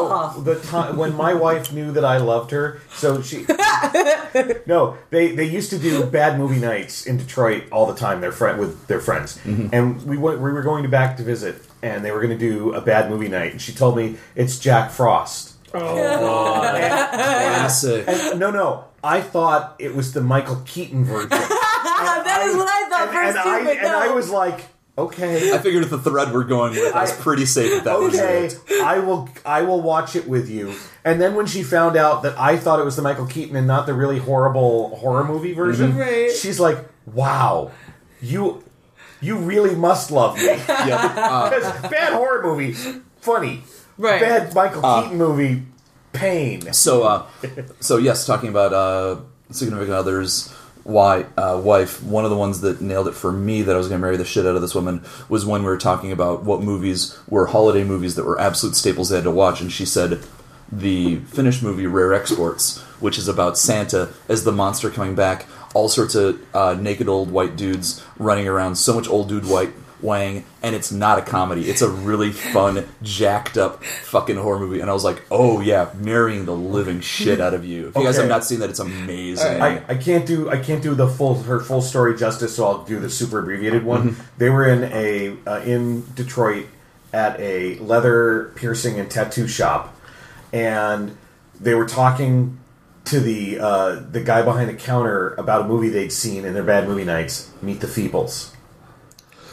so 0.07 0.41
the 0.41 0.59
time 0.59 0.97
when 0.97 1.15
my 1.15 1.33
wife 1.33 1.71
knew 1.71 1.91
that 1.91 2.05
I 2.05 2.17
loved 2.17 2.51
her, 2.51 2.81
so 2.93 3.21
she 3.21 3.45
no, 4.65 4.97
they 5.09 5.33
they 5.33 5.45
used 5.45 5.69
to 5.71 5.79
do 5.79 6.05
bad 6.05 6.37
movie 6.37 6.59
nights 6.59 7.05
in 7.05 7.17
Detroit 7.17 7.63
all 7.71 7.85
the 7.85 7.95
time. 7.95 8.21
Their 8.21 8.31
friend 8.31 8.59
with 8.59 8.87
their 8.87 8.99
friends, 8.99 9.37
mm-hmm. 9.39 9.67
and 9.73 10.01
we 10.03 10.17
went. 10.17 10.39
We 10.39 10.51
were 10.51 10.63
going 10.63 10.83
to 10.83 10.89
back 10.89 11.17
to 11.17 11.23
visit, 11.23 11.61
and 11.81 12.03
they 12.03 12.11
were 12.11 12.21
going 12.21 12.37
to 12.37 12.49
do 12.49 12.73
a 12.73 12.81
bad 12.81 13.09
movie 13.09 13.29
night. 13.29 13.51
And 13.51 13.61
she 13.61 13.73
told 13.73 13.97
me 13.97 14.17
it's 14.35 14.59
Jack 14.59 14.91
Frost. 14.91 15.55
Oh, 15.73 15.93
classic. 16.61 18.05
And, 18.07 18.39
no, 18.39 18.51
no, 18.51 18.85
I 19.03 19.21
thought 19.21 19.75
it 19.79 19.95
was 19.95 20.13
the 20.13 20.21
Michael 20.21 20.61
Keaton 20.65 21.05
version. 21.05 21.29
that 21.29 22.43
is 22.45 22.55
what 22.55 22.67
I 22.67 22.89
thought 22.89 23.07
and, 23.07 23.11
first 23.11 23.37
and 23.37 23.43
too, 23.43 23.49
I, 23.49 23.63
but 23.63 23.77
and 23.77 23.87
I 23.87 24.13
was 24.13 24.29
like, 24.29 24.65
okay. 25.05 25.53
I 25.53 25.57
figured 25.59 25.83
with 25.89 25.91
the 25.91 26.09
thread 26.09 26.33
we're 26.33 26.43
going 26.43 26.73
with, 26.73 26.93
I 26.95 27.01
was 27.01 27.15
pretty 27.17 27.45
safe 27.45 27.71
that 27.71 27.83
that 27.85 27.99
was 27.99 28.15
okay, 28.15 28.45
it. 28.45 28.81
I 28.83 28.99
will. 28.99 29.29
I 29.45 29.61
will 29.63 29.81
watch 29.81 30.15
it 30.15 30.27
with 30.27 30.49
you. 30.49 30.73
And 31.03 31.19
then 31.21 31.35
when 31.35 31.45
she 31.45 31.63
found 31.63 31.95
out 31.97 32.23
that 32.23 32.37
I 32.39 32.57
thought 32.57 32.79
it 32.79 32.85
was 32.85 32.95
the 32.95 33.01
Michael 33.01 33.25
Keaton 33.27 33.55
and 33.55 33.67
not 33.67 33.85
the 33.85 33.93
really 33.93 34.19
horrible 34.19 34.95
horror 34.97 35.23
movie 35.23 35.53
version, 35.53 35.97
Right. 35.97 36.31
she's 36.31 36.59
like, 36.59 36.77
"Wow, 37.05 37.71
you, 38.21 38.63
you 39.19 39.37
really 39.37 39.75
must 39.75 40.11
love 40.11 40.37
me." 40.37 40.43
Yeah, 40.67 40.95
uh, 41.17 41.49
Because 41.49 41.91
bad 41.91 42.13
horror 42.13 42.43
movie, 42.43 42.73
funny. 43.21 43.63
Right. 43.97 44.19
Bad 44.21 44.53
Michael 44.55 44.81
Keaton 45.03 45.17
movie, 45.17 45.63
pain. 46.13 46.73
So, 46.73 47.03
uh, 47.03 47.25
so 47.79 47.97
yes, 47.97 48.25
talking 48.25 48.49
about 48.49 48.73
uh, 48.73 49.21
significant 49.51 49.93
others, 49.93 50.53
why 50.83 51.23
uh, 51.37 51.61
wife. 51.63 52.01
One 52.03 52.23
of 52.23 52.31
the 52.31 52.37
ones 52.37 52.61
that 52.61 52.81
nailed 52.81 53.07
it 53.07 53.13
for 53.13 53.31
me 53.31 53.61
that 53.61 53.75
I 53.75 53.77
was 53.77 53.87
going 53.87 53.99
to 53.99 54.05
marry 54.05 54.17
the 54.17 54.25
shit 54.25 54.45
out 54.45 54.55
of 54.55 54.61
this 54.61 54.75
woman 54.75 55.03
was 55.29 55.45
when 55.45 55.61
we 55.61 55.67
were 55.67 55.77
talking 55.77 56.11
about 56.11 56.43
what 56.43 56.61
movies 56.61 57.17
were 57.27 57.47
holiday 57.47 57.83
movies 57.83 58.15
that 58.15 58.25
were 58.25 58.39
absolute 58.39 58.75
staples 58.75 59.09
they 59.09 59.15
had 59.15 59.23
to 59.25 59.31
watch, 59.31 59.61
and 59.61 59.71
she 59.71 59.85
said 59.85 60.23
the 60.71 61.17
Finnish 61.21 61.61
movie 61.61 61.85
Rare 61.85 62.13
Exports, 62.13 62.79
which 62.99 63.17
is 63.17 63.27
about 63.27 63.57
Santa 63.57 64.09
as 64.29 64.43
the 64.43 64.51
monster 64.51 64.89
coming 64.89 65.15
back, 65.15 65.45
all 65.73 65.89
sorts 65.89 66.15
of 66.15 66.41
uh, 66.55 66.75
naked 66.79 67.09
old 67.09 67.31
white 67.31 67.55
dudes 67.55 68.03
running 68.17 68.47
around, 68.47 68.75
so 68.75 68.93
much 68.93 69.07
old 69.07 69.27
dude 69.27 69.45
white 69.45 69.73
wang, 70.01 70.45
and 70.63 70.75
it's 70.75 70.91
not 70.91 71.19
a 71.19 71.21
comedy. 71.21 71.69
It's 71.69 71.81
a 71.81 71.89
really 71.89 72.31
fun, 72.31 72.87
jacked 73.01 73.57
up 73.57 73.83
fucking 73.83 74.35
horror 74.37 74.59
movie. 74.59 74.79
And 74.79 74.89
I 74.89 74.93
was 74.93 75.03
like, 75.03 75.21
oh 75.31 75.59
yeah, 75.61 75.89
marrying 75.99 76.45
the 76.45 76.55
living 76.55 77.01
shit 77.01 77.39
out 77.39 77.53
of 77.53 77.65
you. 77.65 77.89
If 77.89 77.95
you 77.95 78.03
guys 78.03 78.15
Okay. 78.15 78.21
have 78.23 78.29
not 78.29 78.43
seen 78.45 78.59
that, 78.59 78.69
it's 78.69 78.79
amazing. 78.79 79.61
I, 79.61 79.83
I 79.87 79.95
can't 79.95 80.25
do 80.25 80.49
I 80.49 80.57
can't 80.57 80.81
do 80.83 80.95
the 80.95 81.07
full 81.07 81.35
her 81.43 81.59
full 81.59 81.81
story 81.81 82.15
justice, 82.17 82.55
so 82.55 82.65
I'll 82.65 82.83
do 82.83 82.99
the 82.99 83.09
super 83.09 83.39
abbreviated 83.39 83.83
one. 83.83 84.15
They 84.37 84.49
were 84.49 84.67
in 84.67 84.83
a 84.91 85.37
uh, 85.47 85.59
in 85.61 86.03
Detroit 86.15 86.65
at 87.13 87.39
a 87.39 87.77
leather 87.79 88.51
piercing 88.55 88.99
and 88.99 89.09
tattoo 89.11 89.47
shop, 89.47 89.95
and 90.53 91.17
they 91.59 91.75
were 91.75 91.87
talking 91.87 92.57
to 93.05 93.19
the 93.19 93.59
uh, 93.59 93.99
the 94.11 94.21
guy 94.21 94.41
behind 94.43 94.69
the 94.69 94.73
counter 94.73 95.33
about 95.35 95.61
a 95.61 95.67
movie 95.67 95.89
they'd 95.89 96.11
seen 96.11 96.45
in 96.45 96.53
their 96.53 96.63
bad 96.63 96.87
movie 96.87 97.03
nights, 97.03 97.51
Meet 97.61 97.81
the 97.81 97.87
Feebles, 97.87 98.50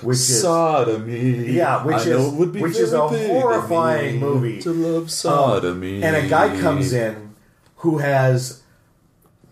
which 0.02 0.16
is 0.18 0.42
sodomy. 0.42 1.52
Yeah, 1.52 1.84
which 1.84 1.96
I 1.96 2.10
is- 2.10 2.28
would 2.32 2.52
be 2.52 2.60
which 2.60 2.76
is 2.76 2.92
a 2.92 3.06
horrifying 3.08 4.20
movie. 4.20 4.60
to 4.62 4.72
love 4.72 5.10
sodomy. 5.10 6.02
and 6.02 6.14
a 6.16 6.28
guy 6.28 6.58
comes 6.60 6.92
in 6.92 7.34
who 7.76 7.98
has 7.98 8.62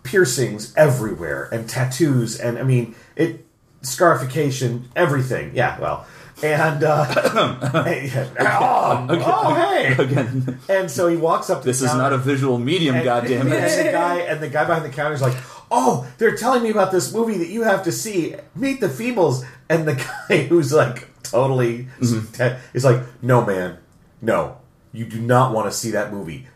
piercings 0.03 0.73
everywhere 0.77 1.49
and 1.53 1.69
tattoos 1.69 2.39
and 2.39 2.59
I 2.59 2.63
mean 2.63 2.95
it 3.17 3.45
scarification 3.83 4.89
everything. 4.97 5.53
Yeah, 5.55 5.79
well. 5.81 6.07
And 6.43 6.85
uh 6.85 7.07
oh, 8.41 9.07
oh, 9.11 9.55
hey. 9.55 9.95
Again, 9.99 10.59
And 10.69 10.91
so 10.91 11.09
he 11.09 11.17
walks 11.17 11.49
up 11.51 11.63
to 11.63 11.67
this 11.67 11.81
the 11.81 11.87
is 11.87 11.95
not 11.95 12.13
a 12.13 12.19
visual 12.19 12.59
medium. 12.59 12.97
and, 12.97 13.05
goddamn 13.05 13.43
and 13.43 13.53
it! 13.53 13.85
the 13.87 13.91
guy 13.91 14.17
and 14.21 14.41
the 14.41 14.49
guy 14.49 14.65
behind 14.65 14.85
the 14.85 14.91
counter 14.91 15.15
is 15.15 15.23
like, 15.23 15.35
"Oh, 15.71 16.07
they're 16.19 16.37
telling 16.37 16.63
me 16.63 16.71
about 16.71 16.93
this 16.93 17.13
movie 17.13 17.39
that 17.39 17.49
you 17.49 17.63
have 17.63 17.83
to 17.85 17.93
see. 17.93 18.35
Meet 18.55 18.81
the 18.81 18.89
Feebles." 18.89 19.45
And 19.69 19.87
the 19.87 19.95
guy 20.29 20.45
who's 20.45 20.73
like 20.73 21.09
totally 21.23 21.89
Mm-hmm. 22.01 22.77
is 22.77 22.85
like, 22.85 23.03
"No, 23.23 23.45
man, 23.45 23.79
no, 24.23 24.59
you 24.93 25.05
do 25.05 25.21
not 25.21 25.53
want 25.53 25.71
to 25.71 25.77
see 25.77 25.91
that 25.93 26.13
movie. 26.13 26.47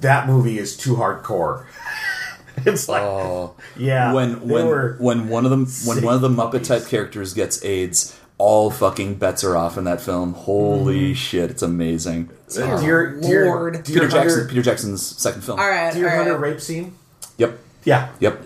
That 0.00 0.26
movie 0.26 0.58
is 0.58 0.76
too 0.76 0.94
hardcore." 0.96 1.66
it's 2.66 2.88
like, 2.88 3.02
Oh. 3.02 3.54
yeah, 3.76 4.12
when 4.12 4.48
when 4.48 4.96
when 4.98 5.28
one 5.28 5.44
of 5.44 5.50
them 5.50 5.66
when 5.86 6.02
one 6.04 6.14
of 6.14 6.20
the 6.20 6.28
Muppet 6.28 6.52
movies. 6.54 6.68
type 6.68 6.86
characters 6.86 7.34
gets 7.34 7.64
AIDS, 7.64 8.18
all 8.38 8.70
fucking 8.70 9.16
bets 9.16 9.42
are 9.44 9.56
off 9.56 9.76
in 9.76 9.84
that 9.84 10.00
film. 10.00 10.32
Holy 10.34 11.12
Mm. 11.12 11.16
shit, 11.16 11.50
it's 11.50 11.62
amazing. 11.62 12.30
Deer, 12.54 12.76
Deer, 12.78 13.20
Deer, 13.20 13.44
Lord. 13.46 13.72
Deer 13.82 13.82
Peter 13.82 14.08
Jackson, 14.08 14.48
Peter 14.48 14.62
Jackson's 14.62 15.02
second 15.04 15.42
film. 15.42 15.58
all 15.58 15.68
right, 15.68 15.92
Deer 15.92 16.08
all 16.10 16.16
Hunter 16.16 16.32
right. 16.38 16.50
rape 16.52 16.60
scene. 16.60 16.94
Yep, 17.38 17.58
Yeah. 17.84 18.08
yep. 18.20 18.44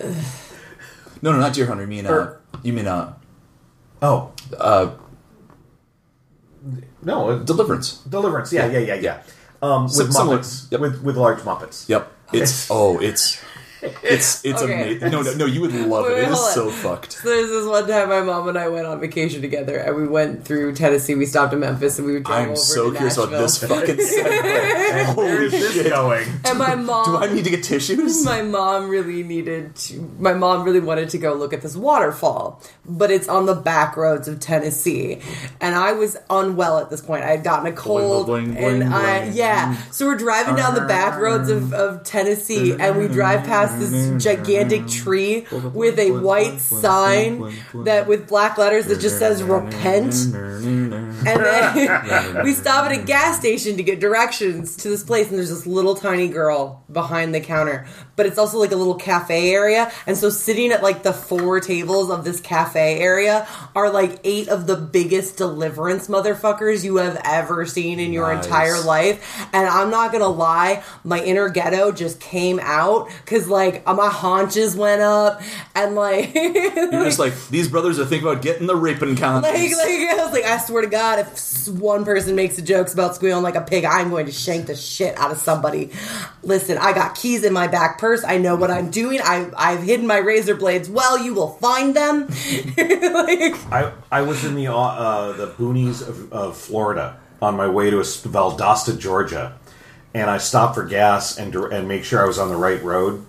No, 1.22 1.32
no, 1.32 1.38
not 1.38 1.52
Deer 1.52 1.66
Hunter. 1.66 1.82
You 1.82 1.88
mean 1.88 2.06
uh, 2.06 2.12
Or- 2.12 2.40
you 2.62 2.72
mean 2.72 2.86
uh, 2.86 3.14
Oh 4.02 4.32
uh, 4.58 4.90
no, 7.02 7.30
it- 7.30 7.44
Deliverance. 7.46 7.98
Deliverance. 8.08 8.52
Yeah, 8.52 8.66
yeah, 8.66 8.78
yeah, 8.78 8.94
yeah. 8.94 9.22
Um, 9.62 9.88
Sim- 9.88 10.06
with 10.06 10.14
similar- 10.16 10.38
Muppets, 10.38 10.70
yep. 10.70 10.80
with 10.80 11.02
with 11.02 11.16
large 11.16 11.38
Muppets. 11.40 11.88
Yep. 11.88 12.12
It's 12.32 12.68
oh, 12.70 12.98
it's 13.00 13.42
it's 14.02 14.44
it's 14.44 14.62
Okay. 14.62 14.82
amazing. 14.98 15.10
No, 15.10 15.22
no, 15.22 15.34
no. 15.34 15.46
You 15.46 15.60
would 15.60 15.72
love 15.72 16.06
Wait, 16.06 16.18
it. 16.18 16.24
It 16.24 16.28
is 16.30 16.36
hold 16.38 16.50
so 16.50 16.66
on. 16.66 16.72
fucked. 16.72 17.12
So 17.12 17.28
there's 17.28 17.48
this 17.48 17.66
one 17.66 17.86
time 17.86 18.08
my 18.08 18.20
mom 18.22 18.48
and 18.48 18.58
I 18.58 18.68
went 18.68 18.86
on 18.86 19.00
vacation 19.00 19.40
together, 19.40 19.76
and 19.78 19.94
we 19.96 20.08
went 20.08 20.44
through 20.44 20.74
Tennessee. 20.74 21.14
We 21.14 21.26
stopped 21.26 21.52
in 21.52 21.60
Memphis, 21.60 21.98
and 21.98 22.06
we 22.06 22.14
drove 22.20 22.26
I'm 22.30 22.46
over 22.50 22.56
so 22.56 22.90
to 22.90 22.96
curious 22.96 23.16
about 23.16 23.30
this 23.30 23.58
fucking 23.62 24.00
segment. 24.00 24.44
And 24.46 25.16
where 25.16 25.42
is 25.42 25.52
this 25.52 25.74
shit. 25.74 25.90
going? 25.90 26.26
And 26.44 26.58
my 26.58 26.74
mom, 26.74 27.04
Do 27.04 27.16
I 27.16 27.32
need 27.32 27.44
to 27.44 27.50
get 27.50 27.62
tissues? 27.62 28.24
my 28.24 28.42
mom 28.42 28.88
really 28.88 29.22
needed 29.22 29.76
to. 29.76 30.00
My 30.18 30.32
mom 30.34 30.64
really 30.64 30.80
wanted 30.80 31.10
to 31.10 31.18
go 31.18 31.34
look 31.34 31.52
at 31.52 31.62
this 31.62 31.76
waterfall, 31.76 32.62
but 32.86 33.10
it's 33.10 33.28
on 33.28 33.46
the 33.46 33.54
back 33.54 33.96
roads 33.96 34.28
of 34.28 34.40
Tennessee, 34.40 35.20
and 35.60 35.74
I 35.74 35.92
was 35.92 36.16
unwell 36.30 36.78
at 36.78 36.90
this 36.90 37.00
point. 37.00 37.22
I 37.24 37.28
had 37.30 37.44
gotten 37.44 37.66
a 37.66 37.72
cold, 37.72 38.28
boing, 38.28 38.56
and 38.56 38.82
boing, 38.82 38.92
I 38.92 39.20
boing. 39.28 39.36
yeah. 39.36 39.76
So 39.92 40.06
we're 40.06 40.16
driving 40.16 40.56
down 40.56 40.74
the 40.74 40.80
back 40.82 41.18
roads 41.20 41.48
of, 41.50 41.72
of 41.72 42.02
Tennessee, 42.04 42.72
and 42.72 42.98
we 42.98 43.08
drive 43.08 43.44
past 43.44 43.67
this 43.78 44.22
gigantic 44.22 44.86
tree 44.86 45.46
with 45.72 45.98
a 45.98 46.10
white 46.12 46.60
sign 46.60 47.52
that 47.84 48.06
with 48.06 48.28
black 48.28 48.58
letters 48.58 48.86
that 48.86 49.00
just 49.00 49.18
says 49.18 49.42
"Repent." 49.42 50.14
And 51.32 51.44
then 51.44 52.34
we 52.44 52.52
stop 52.54 52.86
at 52.86 52.92
a 52.92 53.02
gas 53.02 53.38
station 53.38 53.76
to 53.76 53.82
get 53.82 54.00
directions 54.00 54.76
to 54.78 54.88
this 54.88 55.02
place, 55.02 55.28
and 55.28 55.38
there's 55.38 55.50
this 55.50 55.66
little 55.66 55.94
tiny 55.94 56.28
girl 56.28 56.84
behind 56.90 57.34
the 57.34 57.40
counter. 57.40 57.86
But 58.16 58.26
it's 58.26 58.38
also 58.38 58.58
like 58.58 58.72
a 58.72 58.76
little 58.76 58.96
cafe 58.96 59.50
area. 59.52 59.92
And 60.06 60.16
so 60.16 60.28
sitting 60.30 60.72
at 60.72 60.82
like 60.82 61.02
the 61.04 61.12
four 61.12 61.60
tables 61.60 62.10
of 62.10 62.24
this 62.24 62.40
cafe 62.40 62.98
area 62.98 63.46
are 63.76 63.90
like 63.90 64.18
eight 64.24 64.48
of 64.48 64.66
the 64.66 64.76
biggest 64.76 65.36
deliverance 65.36 66.08
motherfuckers 66.08 66.82
you 66.84 66.96
have 66.96 67.20
ever 67.24 67.64
seen 67.66 68.00
in 68.00 68.12
your 68.12 68.32
Nice. 68.34 68.44
entire 68.44 68.80
life. 68.80 69.46
And 69.52 69.68
I'm 69.68 69.90
not 69.90 70.10
gonna 70.12 70.26
lie, 70.28 70.82
my 71.04 71.22
inner 71.22 71.48
ghetto 71.48 71.92
just 71.92 72.18
came 72.20 72.58
out 72.60 73.08
because 73.24 73.46
like 73.48 73.82
uh, 73.86 73.94
my 73.94 74.08
haunches 74.08 74.74
went 74.74 75.00
up 75.00 75.40
and 75.76 75.94
like 75.94 76.34
You're 76.34 77.04
just 77.04 77.18
like 77.20 77.34
these 77.50 77.68
brothers 77.68 78.00
are 78.00 78.04
thinking 78.06 78.28
about 78.28 78.42
getting 78.42 78.66
the 78.66 78.74
raping 78.76 79.14
contest. 79.16 79.54
like, 79.54 79.70
like 79.76 80.18
I 80.18 80.24
was 80.24 80.32
like, 80.32 80.44
I 80.44 80.58
swear 80.58 80.82
to 80.82 80.88
God, 80.88 81.17
if 81.18 81.68
one 81.68 82.04
person 82.04 82.34
makes 82.34 82.56
the 82.56 82.62
jokes 82.62 82.94
about 82.94 83.14
squealing 83.14 83.42
like 83.42 83.54
a 83.54 83.60
pig, 83.60 83.84
I'm 83.84 84.10
going 84.10 84.26
to 84.26 84.32
shank 84.32 84.66
the 84.66 84.76
shit 84.76 85.16
out 85.18 85.30
of 85.30 85.38
somebody. 85.38 85.90
Listen, 86.42 86.78
I 86.78 86.92
got 86.92 87.14
keys 87.14 87.44
in 87.44 87.52
my 87.52 87.66
back 87.66 87.98
purse. 87.98 88.24
I 88.24 88.38
know 88.38 88.56
what 88.56 88.70
I'm 88.70 88.90
doing. 88.90 89.20
I, 89.22 89.50
I've 89.56 89.82
hidden 89.82 90.06
my 90.06 90.18
razor 90.18 90.54
blades. 90.54 90.88
Well, 90.88 91.18
you 91.18 91.34
will 91.34 91.50
find 91.54 91.94
them. 91.94 92.26
like, 92.26 93.72
I, 93.72 93.92
I 94.10 94.22
was 94.22 94.44
in 94.44 94.54
the 94.54 94.68
uh, 94.68 94.74
uh, 94.74 95.32
the 95.32 95.48
boonies 95.48 96.06
of, 96.06 96.32
of 96.32 96.56
Florida 96.56 97.18
on 97.40 97.56
my 97.56 97.68
way 97.68 97.90
to 97.90 97.96
Valdosta, 97.96 98.98
Georgia, 98.98 99.56
and 100.14 100.30
I 100.30 100.38
stopped 100.38 100.74
for 100.74 100.84
gas 100.84 101.38
and 101.38 101.54
and 101.54 101.88
make 101.88 102.04
sure 102.04 102.22
I 102.22 102.26
was 102.26 102.38
on 102.38 102.48
the 102.48 102.56
right 102.56 102.82
road. 102.82 103.24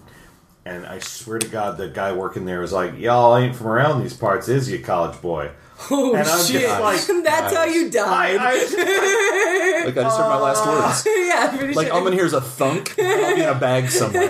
And 0.65 0.85
I 0.85 0.99
swear 0.99 1.39
to 1.39 1.47
God, 1.47 1.77
the 1.77 1.87
guy 1.87 2.11
working 2.11 2.45
there 2.45 2.59
was 2.59 2.71
like, 2.71 2.97
"Y'all 2.97 3.35
ain't 3.37 3.55
from 3.55 3.67
around 3.67 4.01
these 4.01 4.13
parts, 4.13 4.47
is 4.47 4.69
you, 4.69 4.79
college 4.79 5.19
boy?" 5.21 5.51
Oh 5.91 6.09
And 6.13 6.17
I'm 6.19 6.25
just 6.25 6.51
shit! 6.51 6.69
like, 6.69 6.99
That's 7.23 7.55
how 7.55 7.63
you 7.65 7.89
died. 7.89 8.37
I, 8.39 9.83
Like 9.85 9.97
I 9.97 10.01
just 10.03 10.17
heard 10.17 10.29
my 10.29 10.39
last 10.39 10.65
words. 10.65 11.07
yeah, 11.27 11.55
pretty 11.57 11.73
Like 11.73 11.87
sure. 11.87 11.93
all 11.93 11.99
I'm 11.99 12.03
gonna 12.05 12.15
hear 12.15 12.25
is 12.25 12.33
a 12.33 12.41
thunk. 12.41 12.95
I'll 12.99 13.35
be 13.35 13.41
in 13.41 13.49
a 13.49 13.55
bag 13.55 13.89
somewhere. 13.89 14.27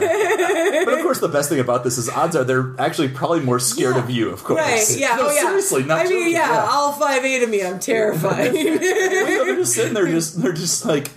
But 0.85 0.93
of 0.93 1.01
course, 1.01 1.19
the 1.19 1.27
best 1.27 1.49
thing 1.49 1.59
about 1.59 1.83
this 1.83 1.97
is 1.97 2.07
odds 2.09 2.35
are 2.35 2.43
they're 2.43 2.73
actually 2.77 3.09
probably 3.09 3.39
more 3.41 3.59
scared 3.59 3.95
Yeah. 3.95 4.03
of 4.03 4.09
you. 4.09 4.29
Of 4.29 4.43
course, 4.43 4.59
Right, 4.61 4.97
yeah, 4.97 5.15
No, 5.15 5.27
oh 5.27 5.31
yeah. 5.33 5.41
seriously, 5.41 5.83
not 5.83 5.99
I 5.99 6.03
mean, 6.03 6.11
joking, 6.19 6.31
yeah, 6.33 6.67
all 6.69 6.93
five 6.93 7.25
eight 7.25 7.43
of 7.43 7.49
me, 7.49 7.63
I'm 7.65 7.79
terrified. 7.79 8.53
they're 8.53 9.55
just 9.55 9.73
sitting 9.73 9.93
there, 9.93 10.07
just 10.07 10.41
they're 10.41 10.53
just 10.53 10.85
like, 10.85 11.09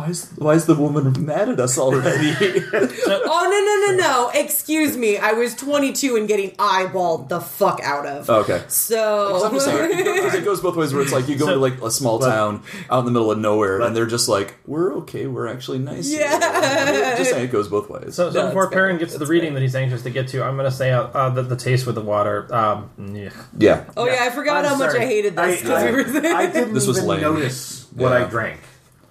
why 0.00 0.08
is 0.08 0.30
why 0.36 0.54
is 0.54 0.66
the 0.66 0.74
woman 0.74 1.24
mad 1.24 1.48
at 1.48 1.60
us 1.60 1.76
already? 1.78 2.30
oh 2.72 3.86
no 3.92 3.96
no 3.96 3.96
no 3.96 4.08
no! 4.08 4.30
Excuse 4.40 4.96
me, 4.96 5.18
I 5.18 5.32
was 5.32 5.54
22 5.54 6.16
and 6.16 6.26
getting 6.28 6.50
eyeballed 6.52 7.28
the 7.28 7.40
fuck 7.40 7.80
out 7.82 8.06
of. 8.06 8.28
okay. 8.30 8.62
So 8.68 9.44
I'm 9.44 9.52
just 9.52 9.66
saying 9.66 9.96
because 9.96 10.34
it 10.34 10.44
goes 10.44 10.60
both 10.60 10.76
ways. 10.76 10.92
Where 10.92 11.02
it's 11.02 11.12
like 11.12 11.28
you 11.28 11.36
go 11.36 11.46
So- 11.46 11.54
to 11.54 11.60
like 11.60 11.80
a 11.82 11.90
small 11.90 12.18
town 12.18 12.62
out 12.90 13.00
in 13.00 13.04
the 13.04 13.10
middle 13.10 13.30
of 13.30 13.38
nowhere, 13.38 13.80
and 13.80 13.94
they're 13.94 14.06
just 14.06 14.28
like, 14.28 14.54
"We're 14.66 14.94
okay. 14.98 15.26
We're 15.26 15.46
actually 15.46 15.78
nice." 15.78 16.08
here." 16.10 16.20
Yeah. 16.22 17.16
just 17.16 17.30
saying 17.30 17.44
it 17.44 17.52
goes 17.52 17.68
both 17.68 17.88
ways. 17.90 18.14
So, 18.14 18.30
so 18.30 18.46
before 18.46 18.70
fair. 18.70 18.80
Perrin 18.80 18.98
gets 18.98 19.12
to 19.12 19.18
the 19.18 19.24
It's 19.24 19.30
reading 19.30 19.50
fair. 19.50 19.54
that 19.54 19.62
he's 19.62 19.74
anxious 19.74 20.02
to 20.02 20.10
get 20.10 20.28
to, 20.28 20.42
I'm 20.42 20.56
going 20.56 20.68
to 20.70 20.74
say 20.76 20.90
uh, 20.92 21.02
uh, 21.04 21.30
the, 21.30 21.42
the 21.42 21.56
taste 21.56 21.86
with 21.86 21.94
the 21.94 22.00
water. 22.00 22.52
Um, 22.54 22.90
yeah. 23.14 23.30
yeah, 23.58 23.84
Oh 23.96 24.06
yeah, 24.06 24.18
I 24.24 24.30
forgot 24.30 24.64
I'm 24.64 24.70
how 24.72 24.76
much 24.76 24.92
sorry. 24.92 25.04
I 25.04 25.06
hated 25.06 25.36
this. 25.36 25.64
I, 25.64 25.66
'cause 25.66 25.84
we 26.12 26.20
were 26.20 26.26
I, 26.28 26.42
I 26.42 26.46
didn't 26.46 26.74
This 26.74 26.86
was 26.86 26.96
even 26.98 27.08
lame. 27.08 27.20
notice 27.20 27.86
what 27.94 28.10
Yeah. 28.12 28.26
I 28.26 28.28
drank. 28.30 28.60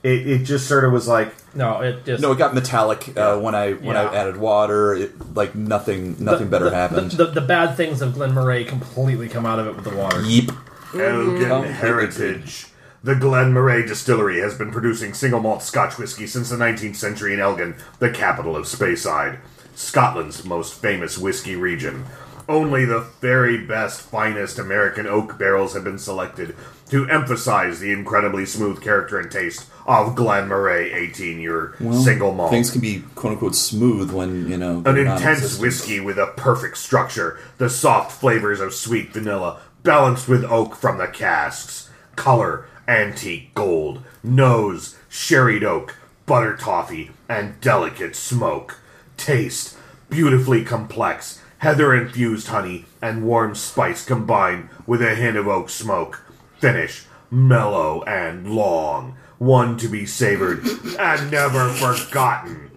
It, 0.01 0.27
it 0.27 0.43
just 0.45 0.67
sort 0.67 0.85
of 0.85 0.93
was 0.93 1.07
like, 1.07 1.33
No, 1.53 1.81
it 1.81 2.05
just 2.05 2.21
no, 2.21 2.31
it 2.31 2.37
got 2.37 2.53
metallic 2.53 3.17
uh, 3.17 3.37
when 3.39 3.53
I 3.53 3.73
when 3.73 3.97
I 3.97 4.03
added 4.15 4.37
water. 4.37 4.95
It, 4.95 5.35
like 5.35 5.55
nothing, 5.55 6.15
nothing 6.23 6.45
the- 6.45 6.51
better 6.51 6.69
the, 6.69 6.75
happened. 6.75 7.11
The, 7.11 7.25
the, 7.25 7.41
the 7.41 7.47
bad 7.47 7.75
things 7.75 8.01
of 8.01 8.13
Glen 8.13 8.33
Moray 8.33 8.63
completely 8.63 9.27
come 9.27 9.45
out 9.45 9.59
of 9.59 9.67
it 9.67 9.75
with 9.75 9.83
the 9.83 9.95
water. 9.95 10.19
Yeep. 10.19 10.55
Elgin 10.93 11.49
Completely 11.49 11.73
heritage. 11.73 12.67
The 13.03 13.15
Glen 13.15 13.53
Moray 13.53 13.85
Distillery 13.85 14.39
has 14.39 14.57
been 14.57 14.71
producing 14.71 15.13
single 15.13 15.39
malt 15.39 15.63
Scotch 15.63 15.97
whiskey 15.97 16.27
since 16.27 16.49
the 16.49 16.57
19th 16.57 16.95
century 16.97 17.33
in 17.33 17.39
Elgin, 17.39 17.75
the 17.99 18.09
capital 18.09 18.57
of 18.57 18.65
Speyside, 18.65 19.39
Scotland's 19.73 20.43
most 20.43 20.73
famous 20.81 21.17
whiskey 21.17 21.55
region. 21.55 22.05
Only 22.49 22.83
the 22.83 23.01
very 23.21 23.57
best, 23.65 24.01
finest 24.01 24.59
American 24.59 25.07
oak 25.07 25.37
barrels 25.37 25.75
have 25.75 25.83
been 25.83 25.99
selected 25.99 26.55
to 26.89 27.07
emphasize 27.09 27.79
the 27.79 27.91
incredibly 27.91 28.45
smooth 28.45 28.81
character 28.81 29.19
and 29.19 29.31
taste 29.31 29.67
of 29.85 30.15
Glen 30.15 30.47
Moray 30.47 30.91
18 30.91 31.39
year 31.39 31.75
single 31.91 32.33
malt. 32.33 32.51
Things 32.51 32.71
can 32.71 32.81
be 32.81 33.03
quote 33.15 33.33
unquote 33.33 33.55
smooth 33.55 34.11
when 34.11 34.47
you 34.47 34.57
know 34.57 34.83
An 34.85 34.97
intense 34.97 35.57
whiskey 35.59 35.99
with 35.99 36.17
a 36.17 36.33
perfect 36.35 36.77
structure, 36.77 37.39
the 37.57 37.69
soft 37.69 38.11
flavors 38.11 38.59
of 38.59 38.73
sweet 38.73 39.13
vanilla, 39.13 39.59
balanced 39.83 40.27
with 40.27 40.43
oak 40.43 40.75
from 40.75 40.97
the 40.97 41.07
casks, 41.07 41.89
color, 42.15 42.67
antique 42.87 43.53
gold, 43.53 44.03
nose, 44.23 44.97
sherried 45.07 45.63
oak, 45.63 45.95
butter 46.25 46.55
toffee, 46.55 47.11
and 47.27 47.59
delicate 47.61 48.15
smoke. 48.15 48.79
Taste, 49.17 49.77
beautifully 50.09 50.63
complex, 50.63 51.41
heather 51.59 51.93
infused 51.93 52.47
honey 52.47 52.85
and 53.01 53.23
warm 53.23 53.53
spice 53.55 54.05
combined 54.05 54.69
with 54.87 55.01
a 55.01 55.15
hint 55.15 55.37
of 55.37 55.47
oak 55.47 55.69
smoke. 55.69 56.21
Finish, 56.59 57.05
mellow 57.31 58.03
and 58.03 58.53
long, 58.53 59.17
one 59.37 59.77
to 59.77 59.87
be 59.87 60.05
savored 60.05 60.65
and 60.99 61.31
never 61.31 61.69
forgotten. 61.69 62.71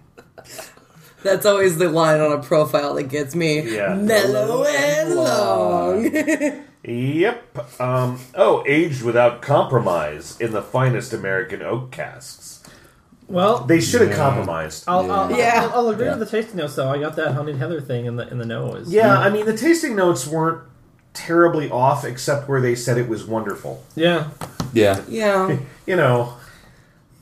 That's 1.23 1.45
always 1.45 1.77
the 1.77 1.89
line 1.89 2.19
on 2.19 2.31
a 2.33 2.41
profile 2.43 2.95
that 2.95 3.03
gets 3.03 3.33
me. 3.35 3.61
Yeah. 3.75 3.93
Mellow 3.95 4.63
and 4.65 5.15
long. 5.15 6.63
Yep. 6.85 7.79
Um, 7.79 8.19
oh, 8.35 8.61
aged 8.67 9.03
without 9.03 9.41
compromise 9.41 10.37
in 10.41 10.51
the 10.51 10.61
finest 10.61 11.13
American 11.13 11.61
oak 11.61 11.91
casks. 11.91 12.61
Well, 13.29 13.59
They 13.63 13.79
should 13.79 14.01
have 14.01 14.17
compromised. 14.17 14.83
I'll, 14.85 15.09
I'll, 15.09 15.31
Yeah. 15.31 15.61
I'll, 15.73 15.79
I'll 15.85 15.89
agree 15.91 16.07
Yeah. 16.07 16.17
with 16.17 16.29
the 16.29 16.37
tasting 16.37 16.57
notes 16.57 16.75
though. 16.75 16.89
I 16.89 16.99
got 16.99 17.15
that 17.15 17.35
honey 17.35 17.51
and 17.51 17.59
heather 17.61 17.79
thing 17.79 18.05
in 18.05 18.17
the 18.17 18.27
in 18.27 18.37
the 18.37 18.45
nose. 18.45 18.91
yeah, 18.91 19.17
I 19.17 19.29
mean 19.29 19.45
the 19.45 19.55
tasting 19.55 19.95
notes 19.95 20.27
weren't 20.27 20.61
terribly 21.13 21.69
off, 21.69 22.03
except 22.03 22.49
where 22.49 22.61
they 22.61 22.75
said 22.75 22.97
it 22.97 23.07
was 23.07 23.25
wonderful. 23.25 23.83
yeah. 23.95 24.29
Yeah, 24.73 25.01
Yeah. 25.07 25.57
You 25.85 25.97
know, 25.97 26.35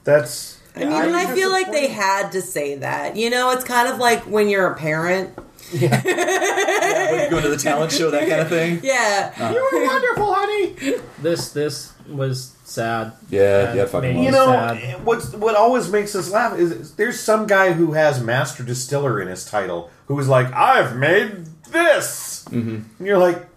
that's. 0.03 0.61
I 0.75 0.79
mean, 0.81 0.91
and 0.91 1.15
I 1.15 1.33
feel 1.33 1.49
like 1.49 1.71
they 1.71 1.87
had 1.87 2.31
to 2.33 2.41
say 2.41 2.75
that. 2.75 3.15
You 3.15 3.31
know, 3.31 3.49
it's 3.51 3.63
kind 3.63 3.89
of 3.91 3.97
like 3.97 4.21
when 4.21 4.49
you're 4.49 4.67
a 4.67 4.75
parent. 4.75 5.35
when 5.71 5.81
you 5.81 7.29
go 7.29 7.37
into 7.37 7.49
the 7.49 7.57
talent 7.57 7.91
show, 7.91 8.11
that 8.11 8.27
kind 8.29 8.41
of 8.41 8.49
thing. 8.49 8.81
Yeah. 8.83 9.51
You 9.51 9.69
were 9.71 9.85
wonderful, 9.85 10.33
honey. 10.33 11.01
This 11.21 11.51
this 11.51 11.93
was 12.07 12.55
sad. 12.63 13.13
Yeah, 13.29 13.69
And 13.69 13.77
yeah, 13.77 13.85
fucking 13.85 14.15
made. 14.15 14.25
You 14.25 14.31
know, 14.31 14.45
sad. 14.45 15.03
what's 15.03 15.33
what 15.33 15.55
always 15.55 15.89
makes 15.89 16.15
us 16.15 16.29
laugh 16.29 16.57
is, 16.57 16.71
is 16.71 16.95
there's 16.95 17.19
some 17.19 17.47
guy 17.47 17.73
who 17.73 17.93
has 17.93 18.21
master 18.21 18.63
distiller 18.63 19.21
in 19.21 19.27
his 19.27 19.43
title 19.43 19.89
who 20.05 20.19
is 20.19 20.27
like, 20.27 20.53
I've 20.53 20.95
made 20.95 21.47
this, 21.71 22.45
mm-hmm. 22.49 22.81
and 22.99 23.07
you're 23.07 23.17
like, 23.17 23.47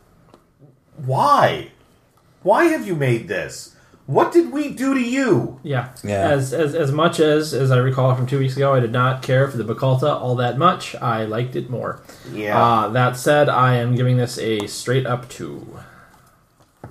why? 0.96 1.70
Why 2.42 2.66
have 2.66 2.86
you 2.86 2.94
made 2.94 3.28
this? 3.28 3.74
What 4.06 4.32
did 4.32 4.52
we 4.52 4.68
do 4.68 4.92
to 4.92 5.00
you? 5.00 5.60
Yeah. 5.62 5.94
Yeah. 6.02 6.28
As, 6.28 6.52
as 6.52 6.74
as 6.74 6.92
much 6.92 7.20
as 7.20 7.54
as 7.54 7.70
I 7.70 7.78
recall 7.78 8.14
from 8.14 8.26
two 8.26 8.38
weeks 8.38 8.54
ago, 8.54 8.74
I 8.74 8.80
did 8.80 8.92
not 8.92 9.22
care 9.22 9.48
for 9.48 9.56
the 9.56 9.64
Bacalta 9.64 10.20
all 10.20 10.36
that 10.36 10.58
much. 10.58 10.94
I 10.96 11.24
liked 11.24 11.56
it 11.56 11.70
more. 11.70 12.02
Yeah. 12.30 12.62
Uh, 12.62 12.88
that 12.90 13.16
said, 13.16 13.48
I 13.48 13.76
am 13.76 13.94
giving 13.94 14.18
this 14.18 14.38
a 14.38 14.66
straight 14.66 15.06
up 15.06 15.30
two. 15.30 15.78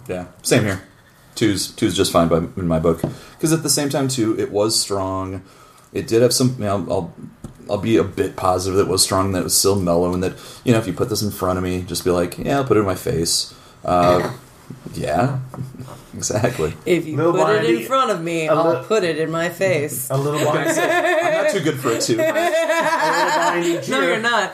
Yeah, 0.08 0.26
same 0.42 0.64
here. 0.64 0.82
Two's 1.36 1.72
two's 1.72 1.96
just 1.96 2.12
fine 2.12 2.28
by 2.28 2.38
in 2.38 2.68
my 2.68 2.80
book 2.80 3.02
because 3.34 3.54
at 3.54 3.62
the 3.62 3.70
same 3.70 3.90
time 3.90 4.08
too, 4.08 4.38
it 4.40 4.52
was 4.52 4.80
strong. 4.80 5.44
It 5.92 6.08
did 6.08 6.24
have 6.24 6.34
some. 6.34 6.56
You 6.58 6.66
know, 6.66 6.88
I'll 6.90 7.14
I'll 7.70 7.78
be 7.78 7.98
a 7.98 8.04
bit 8.04 8.36
positive 8.36 8.78
that 8.78 8.86
it 8.86 8.90
was 8.90 9.04
strong. 9.04 9.34
That 9.34 9.42
it 9.42 9.44
was 9.44 9.56
still 9.56 9.80
mellow, 9.80 10.14
and 10.14 10.24
that 10.24 10.34
you 10.64 10.72
know 10.74 10.80
if 10.80 10.88
you 10.88 10.94
put 10.94 11.10
this 11.10 11.22
in 11.22 11.30
front 11.30 11.58
of 11.60 11.64
me, 11.64 11.84
just 11.84 12.04
be 12.04 12.10
like, 12.10 12.40
yeah, 12.40 12.58
I'll 12.58 12.66
put 12.66 12.78
it 12.78 12.82
in 12.82 12.86
my 12.88 12.96
face. 12.96 13.54
Uh, 13.84 14.34
yeah, 14.94 15.40
exactly. 16.14 16.74
If 16.86 17.06
you 17.06 17.16
Little 17.18 17.34
put 17.34 17.50
it 17.50 17.56
in 17.58 17.64
Barnaby, 17.66 17.84
front 17.86 18.12
of 18.12 18.22
me, 18.22 18.48
I'll 18.48 18.82
li- 18.82 18.86
put 18.88 19.04
it 19.04 19.18
in 19.18 19.30
my 19.32 19.50
face. 19.50 20.10
a 20.10 20.18
little 20.18 20.40
I'm 20.50 20.66
not 21.44 21.52
too 21.52 21.60
good 21.62 21.80
for 21.80 21.90
it 21.92 22.02
too. 22.02 22.18
No, 23.92 24.02
you're 24.02 24.20
not. 24.20 24.52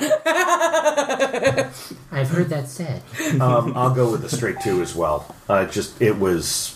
I've 2.11 2.29
heard 2.29 2.49
that 2.49 2.67
said. 2.67 3.01
um, 3.41 3.73
I'll 3.75 3.93
go 3.93 4.11
with 4.11 4.21
the 4.21 4.29
straight 4.29 4.59
two 4.61 4.81
as 4.81 4.95
well. 4.95 5.33
Uh, 5.47 5.65
just 5.65 6.01
it 6.01 6.17
was 6.17 6.75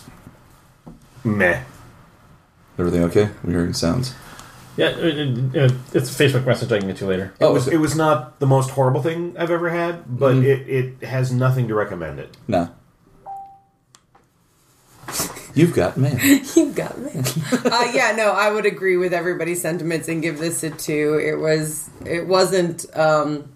meh. 1.22 1.62
Everything 2.78 3.02
okay? 3.04 3.30
We're 3.42 3.52
hearing 3.52 3.72
sounds. 3.72 4.14
Yeah, 4.76 4.88
it, 4.88 5.18
it- 5.18 5.54
it- 5.54 5.72
it's 5.92 6.10
a 6.18 6.22
Facebook 6.24 6.44
message 6.46 6.72
I 6.72 6.78
can 6.78 6.88
get 6.88 6.96
to 6.98 7.06
later. 7.06 7.32
It 7.38 7.44
Oh, 7.44 7.52
was 7.52 7.68
it 7.68 7.76
was 7.78 7.94
not 7.96 8.40
the 8.40 8.46
most 8.46 8.70
horrible 8.70 9.02
thing 9.02 9.36
I've 9.38 9.50
ever 9.50 9.70
had, 9.70 10.02
but 10.18 10.34
Mm-hmm. 10.34 10.44
it, 10.44 10.68
it 11.00 11.06
has 11.06 11.30
nothing 11.32 11.68
to 11.68 11.74
recommend 11.74 12.18
it. 12.18 12.36
Nah. 12.48 12.68
You've 15.54 15.74
got 15.74 15.96
man. 15.96 16.18
You've 16.56 16.74
got 16.74 16.98
me. 16.98 17.10
uh, 17.70 17.90
yeah, 17.94 18.12
no, 18.16 18.32
I 18.32 18.50
would 18.50 18.66
agree 18.66 18.96
with 18.96 19.14
everybody's 19.14 19.62
sentiments 19.62 20.08
and 20.08 20.20
give 20.20 20.38
this 20.40 20.64
a 20.64 20.70
two. 20.70 21.20
It 21.24 21.36
was, 21.38 21.88
it 22.04 22.26
wasn't, 22.26 22.84
um, 22.96 23.52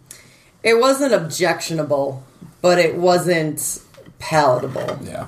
it 0.63 0.79
wasn't 0.79 1.13
objectionable, 1.13 2.23
but 2.63 2.79
it 2.79 2.95
wasn't 2.95 3.81
palatable. 4.21 5.01
Yeah. 5.03 5.27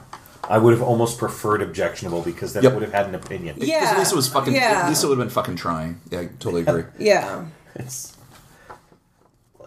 I 0.50 0.58
would 0.58 0.72
have 0.72 0.82
almost 0.82 1.16
preferred 1.18 1.62
objectionable 1.62 2.22
because 2.22 2.52
then 2.52 2.64
Yep. 2.64 2.72
I 2.72 2.74
would 2.74 2.82
have 2.82 2.92
had 2.92 3.06
an 3.06 3.14
opinion. 3.14 3.56
Yeah. 3.60 3.78
Because 3.80 3.92
at 3.92 3.98
least 4.00 4.12
it 4.12 4.16
was 4.16 4.28
fucking. 4.28 4.52
Yeah. 4.54 4.82
At 4.82 4.88
least 4.88 5.04
it 5.04 5.06
would 5.06 5.16
have 5.18 5.24
been 5.26 5.32
fucking 5.32 5.56
trying. 5.56 6.00
Yeah, 6.10 6.20
I 6.20 6.26
totally 6.40 6.62
agree. 6.62 6.84
Yeah. 6.98 7.32
Um, 7.36 7.52
it's 7.76 8.16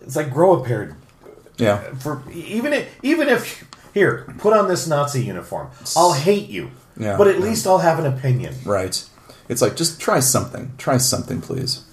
it's 0.01 0.15
like 0.17 0.31
grow 0.31 0.61
a 0.61 0.65
pair 0.65 0.95
Yeah. 1.57 1.79
for 1.95 2.21
even 2.33 2.73
if 2.73 2.89
even 3.01 3.29
if 3.29 3.65
here 3.93 4.25
put 4.39 4.53
on 4.53 4.67
this 4.67 4.85
Nazi 4.85 5.23
uniform, 5.23 5.69
I'll 5.95 6.13
hate 6.13 6.49
you, 6.49 6.71
Yeah. 6.97 7.15
but 7.17 7.27
at 7.27 7.39
least 7.39 7.65
I'll 7.65 7.77
have 7.79 7.97
an 7.99 8.05
opinion. 8.05 8.53
Right. 8.65 9.03
It's 9.47 9.61
like 9.61 9.75
just 9.77 10.01
try 10.01 10.19
something. 10.19 10.73
Try 10.77 10.97
something, 10.97 11.39
please. 11.41 11.85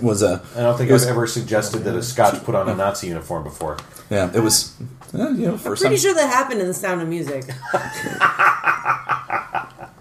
Was 0.00 0.22
a. 0.22 0.42
I 0.56 0.60
don't 0.62 0.78
think 0.78 0.88
it 0.88 0.92
was, 0.94 1.04
I've 1.04 1.10
ever 1.10 1.26
suggested 1.26 1.80
that 1.84 1.94
a 1.94 2.02
Scotch 2.02 2.42
put 2.44 2.54
on 2.54 2.66
a 2.70 2.74
Nazi 2.74 3.08
uniform 3.08 3.44
before. 3.44 3.76
Yeah, 4.08 4.30
it 4.34 4.40
was. 4.40 4.72
You 5.14 5.46
know, 5.46 5.56
first 5.58 5.82
Pretty 5.82 5.96
time. 5.96 6.02
sure 6.02 6.14
that 6.14 6.26
happened 6.28 6.60
in 6.60 6.66
The 6.68 6.74
Sound 6.74 7.02
of 7.02 7.08
Music. 7.08 7.44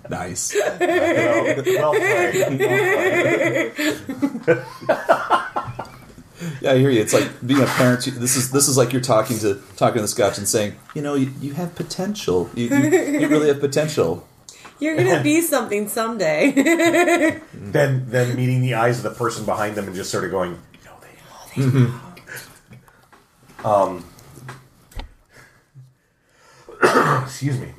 Nice. 0.09 0.53
well 0.53 1.93
played. 1.93 2.53
Yeah, 6.59 6.71
I 6.71 6.77
hear 6.79 6.89
you. 6.89 7.01
It's 7.01 7.13
like 7.13 7.29
being 7.45 7.61
a 7.61 7.67
parent. 7.67 8.03
This 8.05 8.35
is 8.35 8.49
this 8.51 8.67
is 8.67 8.75
like 8.75 8.93
you're 8.93 9.01
talking 9.01 9.37
to 9.39 9.61
talking 9.77 9.97
to 9.97 10.01
the 10.01 10.07
Scotch 10.07 10.39
and 10.39 10.47
saying, 10.47 10.75
you 10.95 11.03
know, 11.03 11.13
you, 11.13 11.31
you 11.39 11.53
have 11.53 11.75
potential. 11.75 12.49
You, 12.55 12.65
you, 12.67 12.77
you 13.21 13.27
really 13.27 13.47
have 13.49 13.59
potential. 13.59 14.27
You're 14.79 14.97
gonna 14.97 15.21
be 15.21 15.41
something 15.41 15.87
someday. 15.87 16.49
then 17.53 18.05
then 18.09 18.35
meeting 18.35 18.61
the 18.61 18.73
eyes 18.73 18.97
of 18.97 19.03
the 19.03 19.11
person 19.11 19.45
behind 19.45 19.75
them 19.75 19.85
and 19.85 19.95
just 19.95 20.09
sort 20.09 20.23
of 20.23 20.31
going, 20.31 20.57
no, 20.83 20.91
they. 21.55 21.91
All 23.63 23.87
Um, 23.87 24.05
excuse 27.23 27.59
me. 27.59 27.69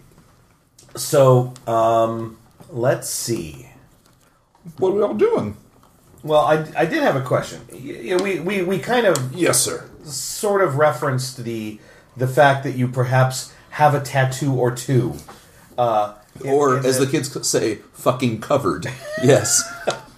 So, 0.96 1.54
um, 1.66 2.38
let's 2.70 3.08
see. 3.08 3.68
What 4.78 4.90
are 4.90 4.94
we 4.94 5.02
all 5.02 5.14
doing? 5.14 5.56
Well, 6.22 6.40
I, 6.40 6.64
I 6.76 6.86
did 6.86 7.02
have 7.02 7.16
a 7.16 7.22
question. 7.22 7.62
Y- 7.72 8.16
we, 8.22 8.38
we, 8.40 8.62
we 8.62 8.78
kind 8.78 9.06
of 9.06 9.34
Yes, 9.34 9.60
sir. 9.60 9.88
sort 10.04 10.62
of 10.62 10.76
referenced 10.76 11.44
the 11.44 11.80
the 12.16 12.28
fact 12.28 12.62
that 12.64 12.72
you 12.72 12.86
perhaps 12.88 13.54
have 13.70 13.94
a 13.94 14.00
tattoo 14.00 14.54
or 14.54 14.70
two. 14.70 15.14
Uh, 15.78 16.14
in- 16.44 16.50
Or, 16.50 16.76
in 16.78 16.84
as 16.84 16.98
the 16.98 17.06
kids 17.06 17.48
say, 17.48 17.76
fucking 17.94 18.40
covered. 18.40 18.86
Yes. 19.24 19.62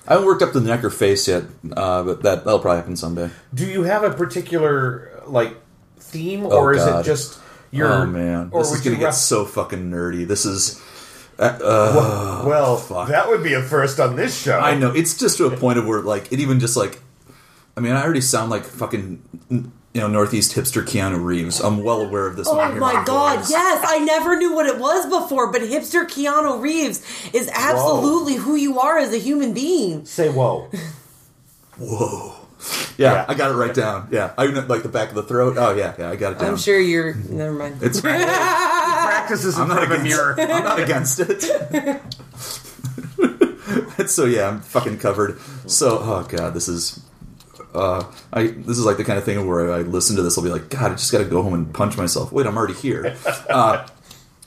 I 0.06 0.12
haven't 0.14 0.26
worked 0.26 0.42
up 0.42 0.52
the 0.52 0.60
neck 0.60 0.84
or 0.84 0.90
face 0.90 1.26
yet, 1.28 1.44
uh, 1.74 2.02
but 2.02 2.22
that 2.22 2.44
that'll 2.44 2.58
probably 2.58 2.76
happen 2.76 2.96
someday. 2.96 3.30
Do 3.54 3.64
you 3.66 3.84
have 3.84 4.02
a 4.04 4.10
particular 4.10 5.22
like 5.26 5.54
theme, 5.98 6.44
Oh, 6.44 6.50
or 6.58 6.74
is 6.74 6.84
God. 6.84 7.00
it 7.00 7.04
just 7.08 7.38
your? 7.74 7.92
oh 7.92 8.06
man, 8.06 8.50
this 8.50 8.70
is 8.72 8.80
gonna 8.80 8.94
you 8.96 9.00
get 9.00 9.06
ref- 9.06 9.14
so 9.14 9.44
fucking 9.44 9.90
nerdy. 9.90 10.26
This 10.26 10.44
is. 10.46 10.80
Uh, 11.36 11.42
uh, 11.42 12.44
well, 12.46 12.76
fuck. 12.76 13.08
that 13.08 13.28
would 13.28 13.42
be 13.42 13.54
a 13.54 13.60
first 13.62 13.98
on 13.98 14.14
this 14.14 14.40
show. 14.40 14.58
I 14.60 14.76
know 14.76 14.92
it's 14.92 15.18
just 15.18 15.38
to 15.38 15.46
a 15.46 15.56
point 15.56 15.78
of 15.80 15.86
where 15.86 16.00
like 16.00 16.32
it 16.32 16.38
even 16.38 16.60
just 16.60 16.76
like, 16.76 17.00
I 17.76 17.80
mean, 17.80 17.92
I 17.92 18.02
already 18.04 18.20
sound 18.20 18.50
like 18.50 18.62
fucking 18.64 19.20
you 19.50 20.00
know 20.00 20.06
Northeast 20.06 20.52
hipster 20.54 20.84
Keanu 20.84 21.22
Reeves. 21.24 21.58
I'm 21.60 21.82
well 21.82 22.02
aware 22.02 22.28
of 22.28 22.36
this. 22.36 22.46
when 22.48 22.58
I 22.60 22.68
Oh 22.68 22.70
hear 22.70 22.80
my 22.80 23.02
god, 23.04 23.38
voice. 23.40 23.50
yes! 23.50 23.84
I 23.84 23.98
never 23.98 24.36
knew 24.36 24.54
what 24.54 24.66
it 24.66 24.78
was 24.78 25.06
before, 25.06 25.50
but 25.50 25.60
hipster 25.62 26.04
Keanu 26.06 26.60
Reeves 26.60 27.04
is 27.32 27.50
absolutely 27.52 28.34
who 28.36 28.54
you 28.54 28.78
are 28.78 28.98
as 28.98 29.12
a 29.12 29.18
human 29.18 29.52
being. 29.54 30.04
Say 30.06 30.28
whoa. 30.30 30.70
Whoa. 31.78 32.43
Yeah, 32.96 33.12
Yeah. 33.12 33.24
I 33.28 33.34
got 33.34 33.50
it 33.50 33.54
right 33.54 33.74
down. 33.74 34.08
Yeah, 34.10 34.32
I 34.38 34.46
even 34.46 34.66
like 34.68 34.82
the 34.82 34.88
back 34.88 35.08
of 35.10 35.14
the 35.14 35.22
throat. 35.22 35.56
Oh 35.58 35.74
yeah, 35.74 35.94
yeah, 35.98 36.10
I 36.10 36.16
got 36.16 36.32
it 36.34 36.38
down. 36.38 36.50
I'm 36.50 36.56
sure 36.56 36.78
you're. 36.78 37.14
Never 37.14 37.52
mind. 37.52 37.78
it's. 37.82 38.00
Practices 38.02 39.56
in 39.56 39.62
I'm 39.62 39.68
not 39.68 39.86
front 39.86 39.92
of 39.92 39.98
a 39.98 40.00
against. 40.02 40.16
mirror. 40.16 40.36
I'm 40.40 40.64
not 40.64 40.78
against 40.80 41.20
it. 41.20 41.42
so 44.10 44.24
yeah, 44.26 44.48
I'm 44.48 44.60
fucking 44.60 44.98
covered. 44.98 45.38
So 45.66 45.98
oh 46.00 46.26
god, 46.28 46.54
this 46.54 46.68
is. 46.68 47.00
Uh, 47.74 48.04
I 48.32 48.46
this 48.48 48.78
is 48.78 48.84
like 48.84 48.98
the 48.98 49.04
kind 49.04 49.18
of 49.18 49.24
thing 49.24 49.46
where 49.48 49.72
I 49.72 49.80
listen 49.80 50.14
to 50.16 50.22
this, 50.22 50.38
I'll 50.38 50.44
be 50.44 50.50
like, 50.50 50.68
God, 50.70 50.92
I 50.92 50.94
just 50.94 51.10
got 51.10 51.18
to 51.18 51.24
go 51.24 51.42
home 51.42 51.54
and 51.54 51.72
punch 51.74 51.96
myself. 51.96 52.30
Wait, 52.30 52.46
I'm 52.46 52.56
already 52.56 52.74
here. 52.74 53.16
Uh, 53.48 53.86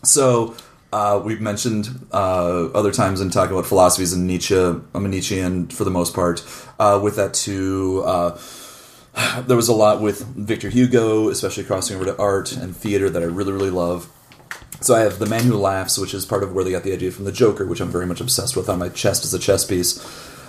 so 0.04 0.56
uh, 0.92 1.22
we've 1.24 1.42
mentioned 1.42 2.08
uh, 2.12 2.68
other 2.68 2.92
times 2.92 3.20
in 3.20 3.30
talking 3.30 3.54
about 3.54 3.66
philosophies 3.66 4.14
and 4.14 4.26
Nietzsche. 4.26 4.56
I'm 4.56 4.88
a 4.94 5.08
Nietzschean 5.08 5.68
for 5.68 5.84
the 5.84 5.92
most 5.92 6.14
part. 6.14 6.44
Uh, 6.80 7.00
with 7.02 7.18
that 7.18 7.34
too, 7.34 8.04
uh, 8.06 8.40
there 9.42 9.58
was 9.58 9.68
a 9.68 9.74
lot 9.74 10.02
with 10.02 10.26
Victor 10.28 10.70
Hugo, 10.70 11.30
especially 11.30 11.64
crossing 11.64 11.96
over 11.96 12.06
to 12.06 12.18
art 12.18 12.54
and 12.54 12.76
theater 12.76 13.10
that 13.10 13.22
I 13.22 13.26
really 13.26 13.52
really 13.52 13.70
love. 13.70 14.10
So 14.80 14.94
I 14.96 15.00
have 15.00 15.18
The 15.18 15.26
Man 15.26 15.44
Who 15.44 15.58
Laughs, 15.58 15.98
which 15.98 16.14
is 16.14 16.26
part 16.26 16.44
of 16.44 16.54
where 16.54 16.64
they 16.64 16.72
got 16.72 16.84
the 16.84 16.94
idea 16.94 17.12
from 17.12 17.26
the 17.26 17.32
Joker, 17.32 17.66
which 17.66 17.82
I'm 17.82 17.90
very 17.90 18.06
much 18.06 18.22
obsessed 18.22 18.56
with 18.56 18.70
on 18.70 18.78
my 18.78 18.90
chest 18.90 19.26
as 19.26 19.34
a 19.34 19.40
chess 19.40 19.66
piece. 19.66 19.98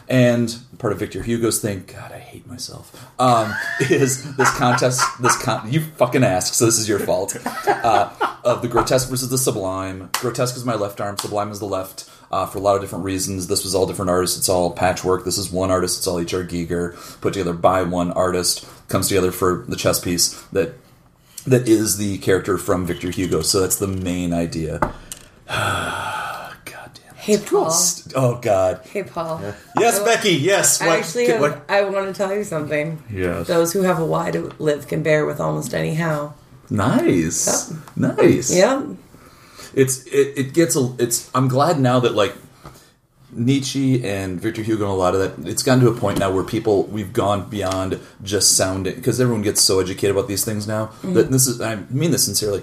And 0.08 0.56
part 0.78 0.94
of 0.94 0.98
Victor 0.98 1.22
Hugo's 1.22 1.60
thing, 1.60 1.84
God, 1.86 2.12
I 2.12 2.18
hate 2.18 2.46
myself, 2.46 3.06
um, 3.20 3.54
is 3.80 4.36
this 4.36 4.50
contest, 4.56 5.02
this 5.20 5.36
con- 5.42 5.70
you 5.70 5.82
fucking 5.82 6.24
asked, 6.24 6.54
so 6.54 6.64
this 6.64 6.78
is 6.78 6.88
your 6.88 6.98
fault, 6.98 7.36
uh, 7.66 8.10
of 8.42 8.62
the 8.62 8.68
grotesque 8.68 9.10
versus 9.10 9.28
the 9.28 9.36
sublime. 9.36 10.08
Grotesque 10.14 10.56
is 10.56 10.64
my 10.64 10.74
left 10.74 11.00
arm, 11.00 11.18
sublime 11.18 11.50
is 11.50 11.58
the 11.58 11.66
left, 11.66 12.10
uh, 12.32 12.46
for 12.46 12.56
a 12.56 12.60
lot 12.60 12.76
of 12.76 12.80
different 12.80 13.04
reasons. 13.04 13.48
This 13.48 13.64
was 13.64 13.74
all 13.74 13.86
different 13.86 14.10
artists, 14.10 14.38
it's 14.38 14.48
all 14.48 14.70
patchwork. 14.70 15.26
This 15.26 15.36
is 15.36 15.52
one 15.52 15.70
artist, 15.70 15.98
it's 15.98 16.06
all 16.06 16.18
H.R. 16.18 16.44
Giger, 16.44 16.94
put 17.20 17.34
together 17.34 17.52
by 17.52 17.82
one 17.82 18.10
artist, 18.12 18.66
comes 18.88 19.08
together 19.08 19.30
for 19.30 19.66
the 19.68 19.76
chess 19.76 20.00
piece 20.00 20.40
that 20.52 20.74
that 21.46 21.68
is 21.68 21.98
the 21.98 22.18
character 22.18 22.56
from 22.58 22.86
Victor 22.86 23.10
Hugo. 23.10 23.42
So 23.42 23.60
that's 23.60 23.76
the 23.76 23.86
main 23.86 24.32
idea. 24.32 24.94
God 27.36 27.40
Hey, 27.40 27.46
Paul. 27.46 27.72
Oh 28.14 28.38
God. 28.40 28.80
Hey, 28.84 29.02
Paul. 29.02 29.54
Yes, 29.78 30.00
Becky. 30.00 30.30
Yes. 30.30 30.80
I 30.80 30.86
What- 30.86 30.98
actually, 30.98 31.26
get- 31.26 31.40
have, 31.40 31.40
what- 31.40 31.62
I 31.68 31.84
want 31.84 32.06
to 32.06 32.12
tell 32.14 32.34
you 32.34 32.44
something. 32.44 33.02
Yes. 33.12 33.46
Those 33.46 33.72
who 33.72 33.82
have 33.82 33.98
a 33.98 34.04
why 34.04 34.30
to 34.30 34.50
live 34.58 34.88
can 34.88 35.02
bear 35.02 35.26
with 35.26 35.40
almost 35.40 35.74
any 35.74 35.94
how. 35.94 36.34
Nice. 36.70 37.72
Nice. 37.96 38.54
Yep. 38.54 38.86
It's 39.74 40.04
it, 40.06 40.32
it 40.36 40.54
gets 40.54 40.76
a 40.76 40.94
it's 40.98 41.30
I'm 41.34 41.48
glad 41.48 41.78
now 41.78 42.00
that 42.00 42.14
like 42.14 42.34
Nietzsche 43.30 44.04
and 44.04 44.40
Victor 44.40 44.62
Hugo 44.62 44.84
and 44.84 44.92
a 44.92 44.96
lot 44.96 45.14
of 45.14 45.20
that 45.20 45.48
it's 45.48 45.62
gotten 45.62 45.84
to 45.84 45.90
a 45.90 45.94
point 45.94 46.18
now 46.18 46.30
where 46.30 46.44
people 46.44 46.84
we've 46.84 47.12
gone 47.12 47.48
beyond 47.48 48.00
just 48.22 48.56
sounding 48.56 48.94
because 48.94 49.20
everyone 49.20 49.42
gets 49.42 49.60
so 49.60 49.80
educated 49.80 50.10
about 50.16 50.28
these 50.28 50.44
things 50.44 50.66
now 50.66 50.86
mm-hmm. 50.86 51.14
that 51.14 51.30
this 51.30 51.46
is 51.46 51.60
I 51.60 51.76
mean 51.90 52.10
this 52.10 52.24
sincerely 52.24 52.62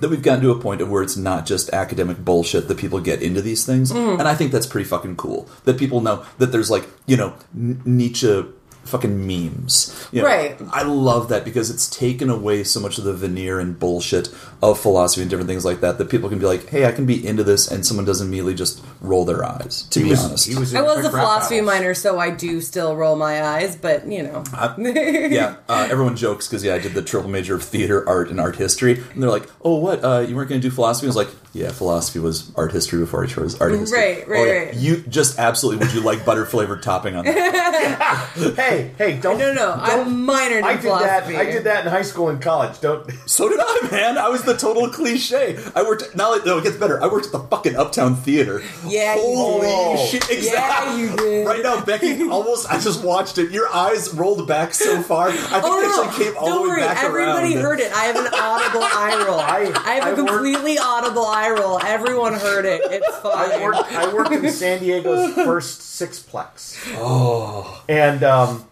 that 0.00 0.08
we've 0.08 0.22
gotten 0.22 0.42
to 0.42 0.50
a 0.50 0.58
point 0.58 0.80
of 0.80 0.90
where 0.90 1.02
it's 1.02 1.16
not 1.16 1.46
just 1.46 1.70
academic 1.70 2.24
bullshit 2.24 2.68
that 2.68 2.78
people 2.78 3.00
get 3.00 3.22
into 3.22 3.42
these 3.42 3.64
things. 3.64 3.92
Mm-hmm. 3.92 4.20
And 4.20 4.28
I 4.28 4.34
think 4.34 4.52
that's 4.52 4.66
pretty 4.66 4.88
fucking 4.88 5.16
cool 5.16 5.48
that 5.64 5.78
people 5.78 6.00
know 6.00 6.24
that 6.38 6.52
there's 6.52 6.70
like 6.70 6.88
you 7.06 7.16
know 7.16 7.34
N- 7.54 7.82
Nietzsche 7.84 8.44
fucking 8.86 9.26
memes 9.26 10.08
You 10.12 10.22
know, 10.22 10.28
Right. 10.28 10.56
I 10.72 10.82
love 10.82 11.28
that 11.28 11.44
because 11.44 11.70
it's 11.70 11.88
taken 11.88 12.30
away 12.30 12.64
so 12.64 12.80
much 12.80 12.98
of 12.98 13.04
the 13.04 13.12
veneer 13.12 13.58
and 13.60 13.78
bullshit 13.78 14.28
of 14.62 14.78
philosophy 14.78 15.22
and 15.22 15.30
different 15.30 15.48
things 15.48 15.64
like 15.64 15.80
that 15.80 15.98
that 15.98 16.10
people 16.10 16.28
can 16.28 16.38
be 16.38 16.46
like, 16.46 16.68
hey, 16.68 16.86
I 16.86 16.92
can 16.92 17.06
be 17.06 17.26
into 17.26 17.44
this, 17.44 17.70
and 17.70 17.84
someone 17.84 18.06
doesn't 18.06 18.26
immediately 18.26 18.54
just 18.54 18.82
roll 19.00 19.24
their 19.24 19.44
eyes. 19.44 19.82
To 19.90 20.00
be 20.00 20.10
was, 20.10 20.24
honest, 20.24 20.58
was. 20.58 20.74
I 20.74 20.82
was 20.82 21.04
a 21.04 21.10
philosophy 21.10 21.56
battles. 21.56 21.74
minor, 21.74 21.94
so 21.94 22.18
I 22.18 22.30
do 22.30 22.60
still 22.60 22.96
roll 22.96 23.16
my 23.16 23.42
eyes, 23.42 23.76
but 23.76 24.06
you 24.06 24.22
know. 24.22 24.44
yeah. 24.78 25.56
Uh, 25.68 25.88
everyone 25.90 26.16
jokes 26.16 26.48
because 26.48 26.64
yeah, 26.64 26.74
I 26.74 26.78
did 26.78 26.94
the 26.94 27.02
triple 27.02 27.30
major 27.30 27.54
of 27.54 27.62
theater, 27.62 28.08
art, 28.08 28.30
and 28.30 28.40
art 28.40 28.56
history, 28.56 29.02
and 29.12 29.22
they're 29.22 29.30
like, 29.30 29.48
oh, 29.62 29.76
what? 29.76 30.04
Uh, 30.04 30.24
you 30.26 30.34
weren't 30.34 30.48
going 30.48 30.60
to 30.60 30.68
do 30.68 30.74
philosophy? 30.74 31.06
I 31.06 31.08
was 31.08 31.16
like, 31.16 31.28
yeah, 31.52 31.70
philosophy 31.70 32.18
was 32.18 32.50
art 32.56 32.72
history 32.72 32.98
before 33.00 33.24
I 33.24 33.26
chose 33.26 33.58
art 33.60 33.72
history. 33.72 33.98
Right, 33.98 34.28
right, 34.28 34.38
oh, 34.40 34.44
yeah. 34.44 34.52
right. 34.66 34.74
You 34.74 34.98
just 35.08 35.38
absolutely. 35.38 35.86
Would 35.86 35.94
you 35.94 36.00
like 36.02 36.24
butter 36.24 36.44
flavored 36.46 36.82
topping 36.82 37.16
on 37.16 37.24
that? 37.24 38.30
Hey, 38.56 38.92
hey, 38.98 39.18
don't. 39.18 39.38
No, 39.38 39.52
no, 39.52 39.76
don't- 39.86 40.06
I'm 40.08 40.26
minored 40.26 40.58
in 40.58 40.64
I 40.64 40.74
did 40.76 40.84
that. 40.90 41.24
I 41.26 41.44
did 41.44 41.64
that 41.64 41.84
in 41.86 41.90
high 41.90 42.02
school 42.02 42.28
and 42.28 42.40
college. 42.40 42.80
Don't. 42.80 43.10
So 43.26 43.48
did 43.48 43.58
I, 43.60 43.88
man. 43.90 44.18
I 44.18 44.28
was 44.28 44.42
the 44.42 44.54
total 44.56 44.88
cliche. 44.90 45.58
I 45.74 45.82
worked. 45.82 46.14
Now 46.16 46.34
it- 46.34 46.44
no, 46.46 46.58
it 46.58 46.64
gets 46.64 46.76
better. 46.76 47.02
I 47.02 47.06
worked 47.06 47.26
at 47.26 47.32
the 47.32 47.40
fucking 47.40 47.76
Uptown 47.76 48.16
Theater. 48.16 48.62
Yeah, 48.86 49.14
you 49.16 49.20
Holy 49.22 49.66
did. 49.96 50.08
shit! 50.08 50.28
Yeah, 50.30 50.36
Exactly. 50.36 51.00
you 51.00 51.16
did. 51.16 51.46
Right 51.46 51.62
now, 51.62 51.82
Becky, 51.84 52.22
almost. 52.28 52.70
I 52.70 52.78
just 52.78 53.02
watched 53.04 53.38
it. 53.38 53.50
Your 53.50 53.68
eyes 53.72 54.12
rolled 54.14 54.46
back 54.46 54.74
so 54.74 55.02
far. 55.02 55.28
I 55.28 55.32
think 55.32 55.48
Oh, 55.64 55.80
they 55.80 55.88
no, 55.88 56.04
actually 56.04 56.24
came 56.24 56.34
all 56.38 56.46
don't 56.46 56.56
the 56.56 56.62
way 56.62 56.68
worry. 56.68 56.80
back 56.82 57.02
Everybody 57.04 57.54
around. 57.54 57.64
heard 57.64 57.80
it. 57.80 57.92
I 57.92 58.04
have 58.04 58.16
an 58.16 58.26
audible 58.32 58.82
eye 58.82 59.24
roll. 59.26 59.40
I- 59.40 59.72
I, 59.84 59.94
have 59.94 60.04
a 60.04 60.06
I 60.06 60.12
worked- 60.12 60.28
completely 60.28 60.78
audible 60.78 61.24
eye 61.26 61.45
roll. 61.50 61.80
Everyone 61.82 62.34
heard 62.34 62.64
it. 62.64 62.80
It's 62.84 63.16
fine. 63.18 63.52
I 63.52 63.62
worked. 63.62 63.92
I 63.92 64.12
worked 64.14 64.32
in 64.32 64.50
San 64.50 64.80
Diego's 64.80 65.34
first 65.34 65.80
sixplex. 65.80 66.78
Oh. 66.96 67.82
And 67.88 68.22
um, 68.22 68.64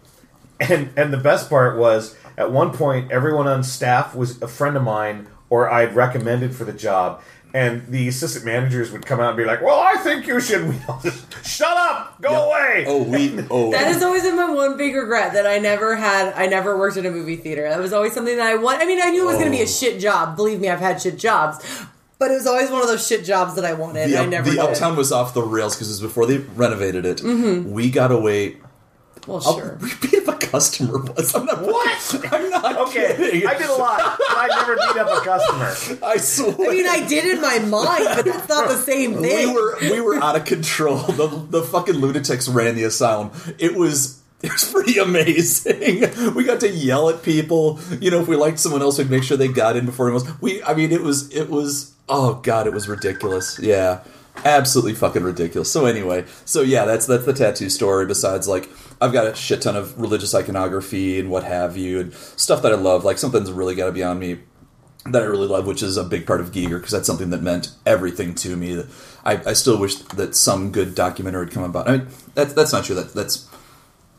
and 0.59 0.89
and 0.95 1.11
the 1.13 1.17
best 1.17 1.49
part 1.49 1.77
was 1.77 2.15
at 2.37 2.51
one 2.51 2.71
point 2.71 3.11
everyone 3.11 3.47
on 3.47 3.63
staff 3.63 4.15
was 4.15 4.41
a 4.41 4.47
friend 4.47 4.75
of 4.77 4.83
mine 4.83 5.27
or 5.49 5.69
I'd 5.69 5.95
recommended 5.95 6.55
for 6.55 6.65
the 6.65 6.73
job. 6.73 7.21
And 7.53 7.87
the 7.87 8.09
assistant 8.09 8.43
managers 8.43 8.91
would 8.91 9.05
come 9.05 9.21
out 9.21 9.29
and 9.29 9.37
be 9.37 9.45
like, 9.45 9.61
"Well, 9.61 9.79
I 9.79 9.95
think 9.95 10.27
you 10.27 10.41
should." 10.41 10.67
We 10.67 10.75
all 10.89 10.99
just, 11.01 11.45
Shut 11.47 11.77
up! 11.77 12.19
Go 12.21 12.49
away! 12.49 12.83
Oh, 12.85 13.03
we. 13.03 13.33
Oh, 13.49 13.71
That 13.75 13.85
has 13.87 14.03
always 14.03 14.23
been 14.23 14.35
my 14.35 14.51
one 14.51 14.75
big 14.75 14.93
regret 14.93 15.31
that 15.31 15.47
I 15.47 15.59
never 15.59 15.95
had. 15.95 16.33
I 16.33 16.47
never 16.47 16.77
worked 16.77 16.97
in 16.97 17.05
a 17.05 17.11
movie 17.11 17.37
theater. 17.37 17.61
That 17.69 17.79
was 17.79 17.93
always 17.93 18.11
something 18.11 18.35
that 18.35 18.45
I 18.45 18.55
want. 18.55 18.81
I 18.81 18.85
mean, 18.85 18.99
I 19.01 19.09
knew 19.09 19.23
it 19.23 19.27
was 19.27 19.35
going 19.35 19.45
to 19.45 19.51
be 19.51 19.61
Oh. 19.61 19.63
a 19.63 19.67
shit 19.67 20.01
job. 20.01 20.35
Believe 20.35 20.59
me, 20.59 20.67
I've 20.69 20.81
had 20.81 21.01
shit 21.01 21.17
jobs. 21.17 21.65
But 22.17 22.31
it 22.31 22.35
was 22.35 22.47
always 22.47 22.71
one 22.71 22.81
of 22.81 22.87
those 22.87 23.05
shit 23.05 23.25
jobs 23.25 23.55
that 23.55 23.65
I 23.65 23.73
wanted. 23.73 24.09
The, 24.09 24.17
I 24.19 24.25
never 24.25 24.49
the 24.49 24.55
did. 24.55 24.59
uptown 24.65 24.95
was 24.95 25.11
off 25.11 25.33
the 25.33 25.41
rails 25.43 25.75
because 25.75 25.89
it 25.89 25.91
was 25.93 26.01
before 26.01 26.25
they 26.25 26.37
renovated 26.37 27.05
it. 27.05 27.17
Mm-hmm. 27.17 27.71
We 27.71 27.89
got 27.91 28.11
away. 28.11 28.57
well, 29.27 29.41
I'll 29.45 29.57
sure. 29.59 29.77
repeat 29.81 30.13
if 30.13 30.27
a 30.29 30.33
customer 30.37 30.97
was. 30.99 31.35
I'm 31.35 31.45
not. 31.45 31.61
What? 31.61 32.25
I'm 32.31 32.49
not 32.49 32.77
Okay, 32.87 33.15
kidding. 33.17 33.47
I 33.47 33.57
did 33.57 33.69
a 33.69 33.73
lot, 33.75 33.99
but 34.17 34.27
I 34.29 34.47
never 34.47 34.75
beat 34.75 34.97
up 34.97 35.21
a 35.21 35.25
customer. 35.25 35.99
I 36.05 36.17
swear. 36.17 36.55
I 36.69 36.73
mean, 36.73 36.87
I 36.87 37.05
did 37.05 37.25
in 37.25 37.41
my 37.41 37.59
mind, 37.59 38.05
but 38.15 38.25
that's 38.25 38.47
not 38.47 38.69
the 38.69 38.77
same 38.77 39.15
thing. 39.15 39.21
we 39.21 39.27
thing. 39.29 39.53
were 39.53 39.77
we 39.81 39.99
were 39.99 40.15
out 40.15 40.37
of 40.37 40.45
control. 40.45 40.97
The 40.99 41.27
the 41.49 41.63
fucking 41.63 41.95
lunatics 41.95 42.47
ran 42.47 42.75
the 42.75 42.83
asylum. 42.83 43.31
It 43.59 43.75
was 43.75 44.21
it 44.43 44.51
was 44.51 44.71
pretty 44.71 44.97
amazing. 44.99 46.33
We 46.35 46.43
got 46.43 46.59
to 46.59 46.69
yell 46.69 47.09
at 47.09 47.23
people. 47.23 47.79
You 48.01 48.11
know, 48.11 48.21
if 48.21 48.27
we 48.27 48.35
liked 48.35 48.59
someone 48.59 48.81
else, 48.81 48.97
we'd 48.97 49.09
make 49.09 49.23
sure 49.23 49.37
they 49.37 49.47
got 49.47 49.75
in 49.75 49.85
before 49.85 50.07
anyone 50.07 50.27
else. 50.27 50.41
We, 50.41 50.61
I 50.63 50.73
mean, 50.73 50.91
it 50.91 51.01
was 51.01 51.33
it 51.33 51.49
was 51.49 51.93
oh 52.09 52.35
god, 52.35 52.67
it 52.67 52.73
was 52.73 52.87
ridiculous. 52.87 53.57
Yeah, 53.59 54.03
absolutely 54.43 54.93
fucking 54.93 55.23
ridiculous. 55.23 55.71
So 55.71 55.85
anyway, 55.85 56.25
so 56.43 56.61
yeah, 56.61 56.85
that's 56.85 57.05
that's 57.05 57.25
the 57.25 57.33
tattoo 57.33 57.69
story. 57.69 58.05
Besides, 58.05 58.47
like, 58.47 58.69
I've 59.01 59.13
got 59.13 59.27
a 59.27 59.35
shit 59.35 59.61
ton 59.61 59.75
of 59.75 59.99
religious 59.99 60.35
iconography 60.35 61.19
and 61.19 61.29
what 61.29 61.43
have 61.43 61.77
you, 61.77 61.99
and 61.99 62.13
stuff 62.13 62.61
that 62.63 62.71
I 62.71 62.75
love. 62.75 63.05
Like 63.05 63.17
something's 63.17 63.51
really 63.51 63.75
got 63.75 63.85
to 63.85 63.91
be 63.91 64.03
on 64.03 64.19
me 64.19 64.39
that 65.05 65.21
I 65.21 65.25
really 65.25 65.47
love, 65.47 65.67
which 65.67 65.83
is 65.83 65.97
a 65.97 66.03
big 66.03 66.25
part 66.25 66.41
of 66.41 66.51
Giger 66.51 66.77
because 66.77 66.91
that's 66.91 67.07
something 67.07 67.29
that 67.29 67.41
meant 67.41 67.69
everything 67.85 68.33
to 68.35 68.55
me. 68.55 68.83
I, 69.23 69.39
I 69.45 69.53
still 69.53 69.79
wish 69.79 69.95
that 69.95 70.35
some 70.35 70.71
good 70.71 70.95
documentary 70.95 71.45
had 71.45 71.53
come 71.53 71.63
about. 71.63 71.87
I 71.87 71.97
mean, 71.97 72.07
that's 72.33 72.53
that's 72.53 72.73
not 72.73 72.85
true. 72.85 72.95
That 72.95 73.13
that's 73.13 73.47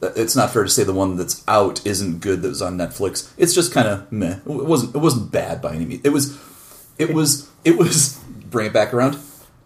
it's 0.02 0.36
not 0.36 0.50
fair 0.50 0.64
to 0.64 0.68
say 0.68 0.84
the 0.84 0.92
one 0.92 1.16
that's 1.16 1.42
out 1.48 1.84
isn't 1.86 2.20
good 2.20 2.42
that 2.42 2.48
was 2.48 2.62
on 2.62 2.76
Netflix. 2.76 3.30
It's 3.36 3.54
just 3.54 3.72
kind 3.72 3.88
of 3.88 4.10
meh. 4.12 4.36
It 4.38 4.46
wasn't 4.46 4.94
it 4.94 4.98
wasn't 4.98 5.32
bad 5.32 5.60
by 5.62 5.74
any 5.74 5.84
means. 5.86 6.00
It 6.04 6.10
was 6.10 6.38
it 6.98 7.12
was 7.14 7.48
it 7.64 7.76
was 7.78 8.18
bring 8.50 8.66
it 8.66 8.72
back 8.72 8.92
around. 8.94 9.18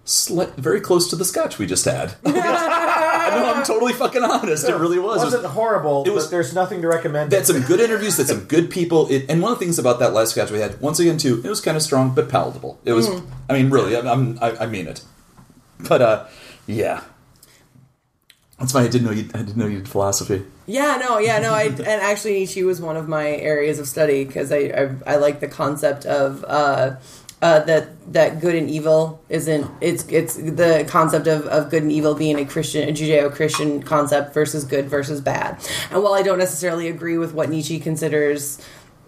Slight, 0.04 0.54
very 0.56 0.80
close 0.80 1.08
to 1.10 1.16
the 1.16 1.24
scotch 1.24 1.58
we 1.58 1.66
just 1.66 1.84
had. 1.84 2.14
Know 3.30 3.54
I'm 3.54 3.62
totally 3.64 3.92
fucking 3.92 4.24
honest. 4.24 4.68
It 4.68 4.74
really 4.74 4.98
was. 4.98 5.22
It 5.22 5.26
wasn't 5.26 5.44
horrible, 5.46 6.04
it 6.04 6.10
was- 6.10 6.24
but 6.26 6.30
there's 6.32 6.52
nothing 6.52 6.82
to 6.82 6.88
recommend. 6.88 7.30
Had 7.32 7.46
some 7.46 7.60
good 7.62 7.78
interviews. 7.78 8.16
Had 8.16 8.26
some 8.26 8.44
good 8.44 8.70
people. 8.70 9.06
It, 9.08 9.26
and 9.28 9.40
one 9.40 9.52
of 9.52 9.58
the 9.58 9.64
things 9.64 9.78
about 9.78 10.00
that 10.00 10.12
last 10.12 10.32
sketch 10.32 10.50
we 10.50 10.58
had, 10.58 10.80
once 10.80 10.98
again, 10.98 11.16
too, 11.16 11.40
it 11.44 11.48
was 11.48 11.60
kind 11.60 11.76
of 11.76 11.82
strong 11.82 12.12
but 12.14 12.28
palatable. 12.28 12.80
It 12.84 12.92
was. 12.92 13.08
I 13.48 13.52
mean, 13.52 13.70
really, 13.70 13.96
I, 13.96 14.00
I'm, 14.00 14.36
I, 14.42 14.56
I 14.62 14.66
mean 14.66 14.86
it. 14.88 15.04
But 15.88 16.02
uh, 16.02 16.26
yeah, 16.66 17.02
that's 18.60 18.74
why 18.74 18.82
I 18.82 18.88
didn't 18.88 19.06
know 19.06 19.12
you. 19.12 19.28
I 19.34 19.38
didn't 19.38 19.56
know 19.56 19.66
you 19.66 19.78
did 19.78 19.88
philosophy. 19.88 20.44
Yeah, 20.66 20.98
no, 21.00 21.18
yeah, 21.18 21.38
no. 21.38 21.54
I 21.54 21.62
and 21.64 21.80
actually 21.80 22.44
she 22.46 22.62
was 22.62 22.80
one 22.80 22.96
of 22.96 23.08
my 23.08 23.28
areas 23.28 23.78
of 23.78 23.88
study 23.88 24.24
because 24.24 24.52
I, 24.52 24.58
I 25.06 25.14
I 25.14 25.16
like 25.16 25.40
the 25.40 25.48
concept 25.48 26.04
of 26.04 26.44
uh, 26.46 26.96
uh, 27.40 27.60
that 27.60 28.12
that 28.12 28.40
good 28.40 28.54
and 28.54 28.68
evil 28.68 29.22
isn't 29.30 29.66
it's 29.80 30.06
it's 30.08 30.36
the 30.36 30.84
concept 30.88 31.26
of, 31.26 31.46
of 31.46 31.70
good 31.70 31.82
and 31.82 31.90
evil 31.90 32.14
being 32.14 32.38
a 32.38 32.44
Christian 32.44 32.86
a 32.86 32.92
Judeo 32.92 33.32
Christian 33.32 33.82
concept 33.82 34.34
versus 34.34 34.64
good 34.64 34.90
versus 34.90 35.22
bad. 35.22 35.58
And 35.90 36.02
while 36.02 36.12
I 36.12 36.22
don't 36.22 36.38
necessarily 36.38 36.88
agree 36.88 37.16
with 37.16 37.32
what 37.32 37.48
Nietzsche 37.48 37.80
considers 37.80 38.60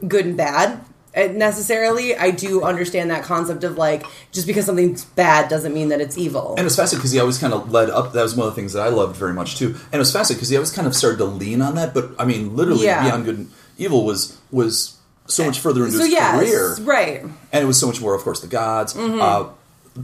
good 0.09 0.25
and 0.27 0.37
bad. 0.37 0.85
Uh, 1.17 1.27
Necessarily, 1.33 2.17
I 2.17 2.31
do 2.31 2.63
understand 2.63 3.11
that 3.11 3.25
concept 3.25 3.65
of 3.65 3.77
like 3.77 4.05
just 4.33 4.47
because 4.47 4.67
something's 4.67 5.05
bad 5.05 5.49
doesn't 5.49 5.75
mean 5.75 5.89
that 5.89 6.01
it's 6.01 6.17
evil. 6.17 6.51
And 6.53 6.61
it 6.61 6.65
was 6.65 6.77
fascinating 6.77 7.01
because 7.01 7.13
he 7.13 7.19
always 7.21 7.39
kind 7.39 7.53
of 7.53 7.71
led 7.71 7.91
up. 7.91 8.13
That 8.13 8.23
was 8.23 8.35
one 8.35 8.49
of 8.49 8.55
the 8.55 8.61
things 8.61 8.73
that 8.73 8.83
I 8.87 8.89
loved 8.89 9.17
very 9.17 9.33
much 9.35 9.57
too. 9.57 9.69
And 9.87 9.95
it 9.95 9.99
was 9.99 10.13
fascinating 10.13 10.39
because 10.39 10.49
he 10.49 10.57
always 10.57 10.73
kind 10.73 10.87
of 10.87 10.95
started 10.97 11.19
to 11.19 11.25
lean 11.25 11.61
on 11.63 11.75
that. 11.75 11.93
But 11.95 12.13
I 12.19 12.25
mean, 12.25 12.57
literally, 12.57 12.85
Yeah. 12.87 13.05
beyond 13.05 13.25
good 13.25 13.39
and 13.39 13.51
evil 13.79 14.05
was 14.05 14.39
was 14.51 14.97
so 15.27 15.45
much 15.47 15.61
further 15.61 15.85
into 15.85 15.99
so 15.99 16.05
his 16.05 16.13
yeah, 16.13 16.37
career. 16.39 16.75
right. 16.81 17.23
and 17.23 17.63
it 17.65 17.67
was 17.67 17.79
so 17.79 17.87
much 17.87 18.01
more, 18.01 18.15
of 18.15 18.23
course, 18.23 18.41
the 18.41 18.47
gods. 18.49 18.95
Mm-hmm. 18.95 19.21
Uh, 19.21 19.49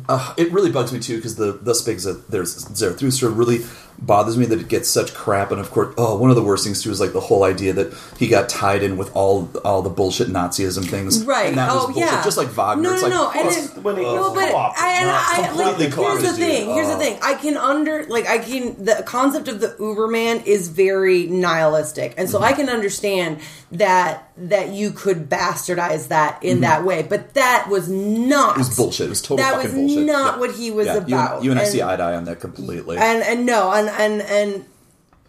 uh, 0.08 0.34
it 0.36 0.52
really 0.52 0.70
bugs 0.70 0.92
me 0.92 1.00
too 1.00 1.16
because 1.16 1.36
the 1.36 1.52
the 1.52 1.72
Spigs 1.72 2.04
that 2.04 2.30
there's 2.30 2.54
Zarathustra 2.76 3.30
really 3.30 3.60
bothers 4.00 4.36
me 4.38 4.46
that 4.46 4.60
it 4.60 4.68
gets 4.68 4.88
such 4.88 5.12
crap. 5.12 5.50
And 5.50 5.60
of 5.60 5.70
course, 5.70 5.94
oh, 5.98 6.16
one 6.16 6.30
of 6.30 6.36
the 6.36 6.42
worst 6.42 6.64
things 6.64 6.82
too 6.82 6.90
is 6.90 7.00
like 7.00 7.12
the 7.12 7.20
whole 7.20 7.44
idea 7.44 7.72
that 7.72 7.92
he 8.18 8.28
got 8.28 8.48
tied 8.48 8.82
in 8.82 8.96
with 8.96 9.14
all 9.16 9.50
all 9.64 9.82
the 9.82 9.90
bullshit 9.90 10.28
Nazism 10.28 10.88
things. 10.88 11.24
Right. 11.24 11.48
And 11.48 11.58
that 11.58 11.72
was 11.74 11.84
oh, 11.84 11.86
bullshit. 11.88 12.04
yeah. 12.04 12.22
Just 12.24 12.36
like 12.38 12.48
Wagner. 12.48 12.82
No, 12.82 12.92
it's 12.94 13.02
no, 13.02 13.08
like, 13.08 13.14
no. 13.14 13.26
oh, 13.26 13.30
And 13.40 13.48
it's- 13.48 13.76
it, 13.76 13.82
when 13.82 13.98
it 13.98 14.04
uh, 14.06 14.14
no, 14.14 14.34
but 14.34 14.50
co-opted, 14.50 14.82
I, 14.82 14.92
and 15.00 15.10
I, 15.10 15.52
like, 15.52 15.92
completely 15.92 16.04
here's 16.04 16.22
the 16.22 16.32
thing. 16.36 16.66
dude. 16.66 16.74
Here's 16.74 16.88
the 16.88 16.94
Oh. 16.94 16.98
thing. 16.98 17.18
I 17.22 17.34
can 17.34 17.56
under 17.56 18.04
like 18.06 18.26
I 18.28 18.38
can 18.38 18.82
the 18.84 19.02
concept 19.06 19.48
of 19.48 19.60
the 19.60 19.68
Uberman 19.80 20.46
is 20.46 20.68
very 20.68 21.26
nihilistic, 21.26 22.14
and 22.16 22.30
so 22.30 22.40
I 22.40 22.52
can 22.52 22.68
understand 22.68 23.40
that 23.72 24.30
that 24.38 24.68
you 24.70 24.92
could 24.92 25.28
bastardize 25.28 26.08
that 26.08 26.42
in 26.44 26.60
that 26.60 26.84
way, 26.84 27.02
but 27.02 27.34
that 27.34 27.66
was 27.68 27.88
not. 27.88 28.50
Mm-hmm. 28.52 28.60
It 28.60 28.66
was 28.68 28.76
bullshit. 28.76 29.06
It 29.06 29.10
was 29.10 29.20
total 29.22 29.38
That 29.38 29.54
fucking 29.56 29.84
was 29.84 29.92
bullshit. 29.94 30.06
not 30.06 30.34
Yeah. 30.34 30.40
what 30.40 30.50
he 30.54 30.70
was 30.70 30.86
Yeah, 30.86 30.92
you 30.94 30.98
and- 31.00 31.12
about. 31.12 31.44
You 31.44 31.50
and, 31.50 31.60
I 31.60 31.64
And- 31.64 31.72
see 31.72 31.82
eye 31.82 31.96
to 31.96 32.02
eye 32.02 32.14
on 32.14 32.24
that 32.24 32.40
completely. 32.40 32.96
and 32.98 33.22
and 33.22 33.44
no 33.44 33.70
and 33.72 33.87
and 33.88 34.22
and 34.22 34.64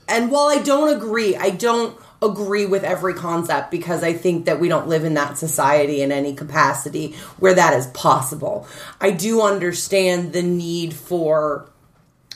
and 0.08 0.32
while 0.32 0.48
I 0.48 0.62
don't 0.62 0.96
agree, 0.96 1.36
I 1.36 1.52
don't 1.52 1.98
agree 2.22 2.66
with 2.66 2.84
every 2.84 3.14
concept 3.14 3.72
because 3.72 4.04
I 4.04 4.14
think 4.14 4.46
that 4.46 4.60
we 4.60 4.68
don't 4.68 4.88
live 4.88 5.06
in 5.06 5.14
that 5.14 5.38
society 5.38 6.02
in 6.02 6.12
any 6.12 6.34
capacity 6.34 7.14
where 7.38 7.54
that 7.54 7.74
is 7.74 7.88
possible. 7.88 8.68
I 9.00 9.12
do 9.12 9.42
understand 9.42 10.34
the 10.34 10.42
need 10.42 10.94
for 10.94 11.69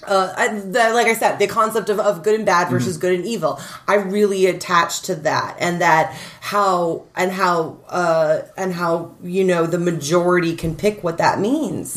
uh, 0.07 0.33
I- 0.37 0.47
the, 0.59 0.91
like 0.93 1.07
I 1.07 1.13
said, 1.13 1.37
the 1.37 1.47
concept 1.47 1.89
of, 1.89 1.99
of 1.99 2.23
good 2.23 2.35
and 2.35 2.45
bad 2.45 2.69
versus 2.69 2.97
good 2.97 3.13
and 3.13 3.25
evil. 3.25 3.59
I 3.87 3.95
really 3.95 4.45
attach 4.45 5.01
to 5.03 5.15
that, 5.15 5.57
and 5.59 5.81
that 5.81 6.13
how 6.41 7.05
and 7.15 7.31
how 7.31 7.77
uh, 7.89 8.41
and 8.57 8.73
how 8.73 9.15
you 9.23 9.43
know 9.43 9.65
the 9.65 9.79
majority 9.79 10.55
can 10.55 10.75
pick 10.75 11.03
what 11.03 11.17
that 11.17 11.39
means, 11.39 11.95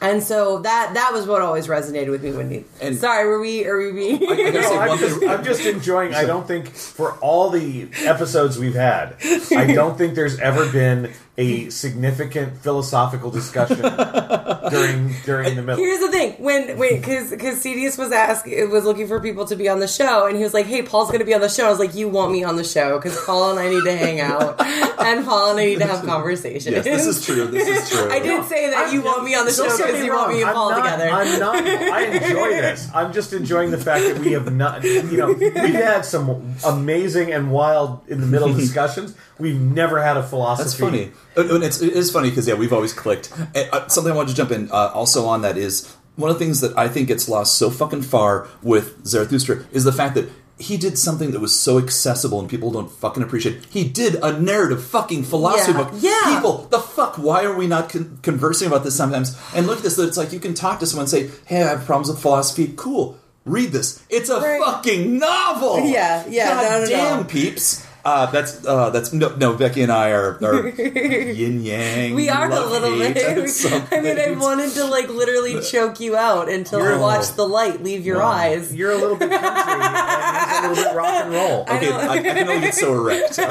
and 0.00 0.22
so 0.22 0.58
that 0.60 0.92
that 0.94 1.10
was 1.12 1.26
what 1.26 1.42
always 1.42 1.66
resonated 1.66 2.10
with 2.10 2.22
me 2.24 2.32
when 2.32 2.50
you. 2.50 2.64
And- 2.80 2.96
sorry, 2.96 3.26
were 3.26 3.40
we? 3.40 3.64
Are 3.66 3.78
we 3.78 3.92
being? 3.92 4.22
I 4.30 4.36
gotta 4.36 4.52
No, 4.66 4.78
I'm, 4.78 4.98
just, 4.98 5.22
I'm 5.24 5.44
just 5.44 5.66
enjoying. 5.66 6.14
I 6.14 6.24
don't 6.24 6.46
think 6.46 6.68
for 6.74 7.12
all 7.18 7.50
the 7.50 7.88
episodes 8.04 8.58
we've 8.58 8.74
had, 8.74 9.16
I 9.50 9.72
don't 9.74 9.96
think 9.96 10.14
there's 10.14 10.38
ever 10.38 10.70
been 10.70 11.12
a 11.38 11.68
significant 11.68 12.56
philosophical 12.58 13.30
discussion 13.30 13.80
during 14.70 15.14
during 15.24 15.54
the 15.54 15.62
middle. 15.62 15.76
Here's 15.76 16.00
the 16.00 16.10
thing: 16.10 16.32
when 16.42 16.78
wait, 16.78 17.00
because 17.00 17.30
because 17.30 17.62
Cedius 17.62 17.98
was 17.98 18.10
asked 18.10 18.46
was 18.46 18.84
looking 18.84 19.06
for 19.06 19.20
people 19.20 19.44
to 19.46 19.56
be 19.56 19.68
on 19.68 19.80
the 19.80 19.88
show, 19.88 20.26
and 20.26 20.36
he 20.36 20.42
was 20.42 20.54
like, 20.54 20.66
"Hey, 20.66 20.82
Paul's 20.82 21.08
going 21.08 21.20
to 21.20 21.26
be 21.26 21.34
on 21.34 21.42
the 21.42 21.48
show." 21.48 21.66
I 21.66 21.70
was 21.70 21.78
like, 21.78 21.94
"You 21.94 22.08
want 22.08 22.32
me 22.32 22.42
on 22.42 22.56
the 22.56 22.64
show 22.64 22.98
because 22.98 23.18
Paul 23.24 23.50
and 23.50 23.60
I 23.60 23.68
need 23.68 23.84
to 23.84 23.96
hang 23.96 24.20
out, 24.20 24.60
and 25.00 25.24
Paul 25.26 25.50
and 25.50 25.60
I 25.60 25.66
need 25.66 25.78
to 25.80 25.86
have 25.86 26.04
conversations." 26.04 26.74
yes, 26.74 26.84
this 26.84 27.06
is 27.06 27.24
true. 27.24 27.46
This 27.46 27.68
is 27.68 27.90
true. 27.90 28.10
I 28.10 28.18
did 28.18 28.44
say 28.46 28.70
that 28.70 28.92
you 28.92 29.02
want 29.02 29.24
me 29.24 29.34
on 29.34 29.44
the 29.44 29.52
show 29.52 29.64
because 29.64 30.00
me 30.00 30.06
you 30.06 30.12
want 30.12 30.32
me 30.32 30.42
and 30.42 30.46
wrong, 30.46 30.54
Paul 30.54 30.72
I'm 30.72 30.78
not, 30.78 30.84
together. 30.84 31.10
I'm 31.10 31.38
not. 31.38 31.66
I 31.66 32.02
enjoy 32.04 32.48
this. 32.48 32.88
I'm 32.94 33.12
just 33.12 33.32
enjoying 33.34 33.70
the 33.70 33.78
fact 33.78 34.06
that 34.06 34.18
we 34.18 34.32
have 34.32 34.52
not. 34.52 34.84
You 34.84 35.16
know, 35.16 35.32
we've 35.32 35.54
had 35.54 36.04
some 36.06 36.56
amazing 36.64 37.32
and 37.32 37.50
wild 37.50 38.08
in 38.08 38.20
the 38.20 38.26
middle 38.26 38.52
discussions. 38.54 39.14
We've 39.38 39.60
never 39.60 40.02
had 40.02 40.16
a 40.16 40.22
philosophy. 40.22 40.64
That's 40.64 40.78
funny. 40.78 41.12
Uh, 41.36 41.54
And 41.54 41.64
it's, 41.64 41.80
it 41.82 41.92
is 41.92 42.10
funny 42.10 42.30
because 42.30 42.48
yeah, 42.48 42.54
we've 42.54 42.72
always 42.72 42.92
clicked. 42.92 43.32
And, 43.54 43.68
uh, 43.72 43.88
something 43.88 44.12
I 44.12 44.16
wanted 44.16 44.30
to 44.30 44.36
jump 44.36 44.50
in 44.50 44.70
uh, 44.70 44.90
also 44.94 45.26
on 45.26 45.42
that 45.42 45.56
is 45.58 45.94
one 46.16 46.30
of 46.30 46.38
the 46.38 46.44
things 46.44 46.60
that 46.62 46.76
I 46.78 46.88
think 46.88 47.08
gets 47.08 47.28
lost 47.28 47.58
so 47.58 47.68
fucking 47.70 48.02
far 48.02 48.48
with 48.62 49.04
Zarathustra 49.06 49.66
is 49.72 49.84
the 49.84 49.92
fact 49.92 50.14
that 50.14 50.28
he 50.58 50.78
did 50.78 50.98
something 50.98 51.32
that 51.32 51.40
was 51.40 51.54
so 51.54 51.76
accessible 51.76 52.40
and 52.40 52.48
people 52.48 52.70
don't 52.70 52.90
fucking 52.90 53.22
appreciate. 53.22 53.62
He 53.68 53.84
did 53.86 54.14
a 54.22 54.40
narrative 54.40 54.82
fucking 54.82 55.24
philosophy 55.24 55.72
Yeah. 55.72 55.84
book. 55.84 55.92
Yeah. 55.98 56.34
People, 56.34 56.66
the 56.70 56.78
fuck, 56.78 57.18
why 57.18 57.44
are 57.44 57.54
we 57.54 57.66
not 57.66 57.90
con- 57.90 58.18
conversing 58.22 58.66
about 58.68 58.82
this 58.82 58.96
sometimes? 58.96 59.38
And 59.54 59.66
look 59.66 59.76
at 59.78 59.82
this, 59.84 59.96
that 59.96 60.08
it's 60.08 60.16
like 60.16 60.32
you 60.32 60.40
can 60.40 60.54
talk 60.54 60.80
to 60.80 60.86
someone 60.86 61.02
and 61.02 61.10
say, 61.10 61.28
hey, 61.44 61.62
I 61.62 61.68
have 61.68 61.84
problems 61.84 62.08
with 62.08 62.20
philosophy. 62.22 62.72
Cool. 62.74 63.18
Read 63.44 63.70
this. 63.72 64.02
It's 64.08 64.30
a 64.30 64.40
Right. 64.40 64.58
fucking 64.64 65.18
novel. 65.18 65.80
Yeah, 65.80 66.24
yeah, 66.26 66.48
God 66.54 66.62
no, 66.62 66.78
no, 66.80 66.86
damn, 66.88 67.16
no. 67.18 67.24
peeps. 67.24 67.85
Uh, 68.06 68.26
that's 68.26 68.64
uh, 68.64 68.88
that's 68.90 69.12
no, 69.12 69.34
no. 69.34 69.56
Becky 69.56 69.82
and 69.82 69.90
I 69.90 70.10
are, 70.10 70.38
are 70.40 70.68
yin 70.78 71.60
yang. 71.60 72.14
we 72.14 72.28
are 72.28 72.48
a 72.48 72.64
little 72.64 72.96
bit. 72.96 73.18
I 73.92 74.00
mean, 74.00 74.16
I 74.16 74.30
wanted 74.30 74.70
to 74.74 74.84
like 74.84 75.08
literally 75.08 75.60
choke 75.60 75.98
you 75.98 76.14
out 76.14 76.48
until 76.48 76.82
I 76.82 76.96
watched 76.98 77.34
the 77.34 77.48
light 77.48 77.82
leave 77.82 78.06
your 78.06 78.22
eyes. 78.22 78.72
You're 78.72 78.92
a 78.92 78.96
little 78.96 79.16
bit 79.16 79.30
country 79.40 80.68
a 80.68 80.68
little 80.68 80.84
bit 80.84 80.94
rock 80.94 81.24
and 81.24 81.32
roll. 81.32 81.62
Okay, 81.62 81.90
I, 81.90 82.08
I, 82.08 82.22
can 82.22 82.48
only 82.48 82.60
get 82.60 82.74
so 82.76 82.94
erect. 82.94 83.38
right? 83.38 83.50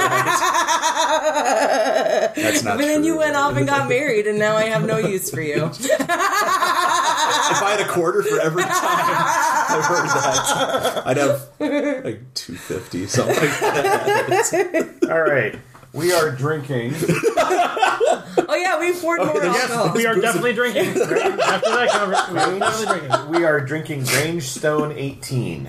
That's 2.38 2.64
not. 2.64 2.78
But 2.78 2.86
then 2.86 3.03
you 3.03 3.18
went 3.18 3.36
off 3.36 3.58
and 3.58 3.68
got 3.68 3.89
married, 3.89 4.26
and 4.26 4.39
now 4.39 4.56
I 4.56 4.68
have 4.68 4.86
no 4.86 4.99
use 4.99 5.30
for 5.30 5.41
you. 5.41 5.66
If 5.66 5.99
I 7.62 7.76
had 7.78 7.82
a 7.86 7.89
quarter 7.91 8.24
for 8.24 8.39
every 8.39 8.64
time 8.64 8.72
I 9.76 9.82
heard 9.82 10.08
that, 10.10 11.08
I'd 11.08 11.18
have 11.18 12.06
like 12.06 12.34
two 12.34 12.56
fifty 12.56 13.06
something 13.08 13.36
like 13.36 13.60
that. 13.60 15.08
All 15.12 15.22
right, 15.22 15.58
we 15.94 16.12
are 16.14 16.32
drinking. 16.32 16.94
Oh 18.48 18.56
yeah, 18.56 18.80
we 18.80 18.94
poured 19.00 19.20
more 19.26 19.34
there's- 19.40 19.56
alcohol. 19.70 19.94
We 19.96 20.06
are 20.06 20.16
definitely 20.16 20.54
drinking. 20.54 20.88
After 21.02 21.70
that 21.70 21.90
conversation, 21.92 22.34
we 22.36 22.42
are 22.44 22.60
definitely 22.60 23.08
drinking. 23.08 23.30
We 23.32 23.44
are 23.46 23.60
drinking 23.62 24.02
Grangestone 24.04 24.96
18. 24.96 25.66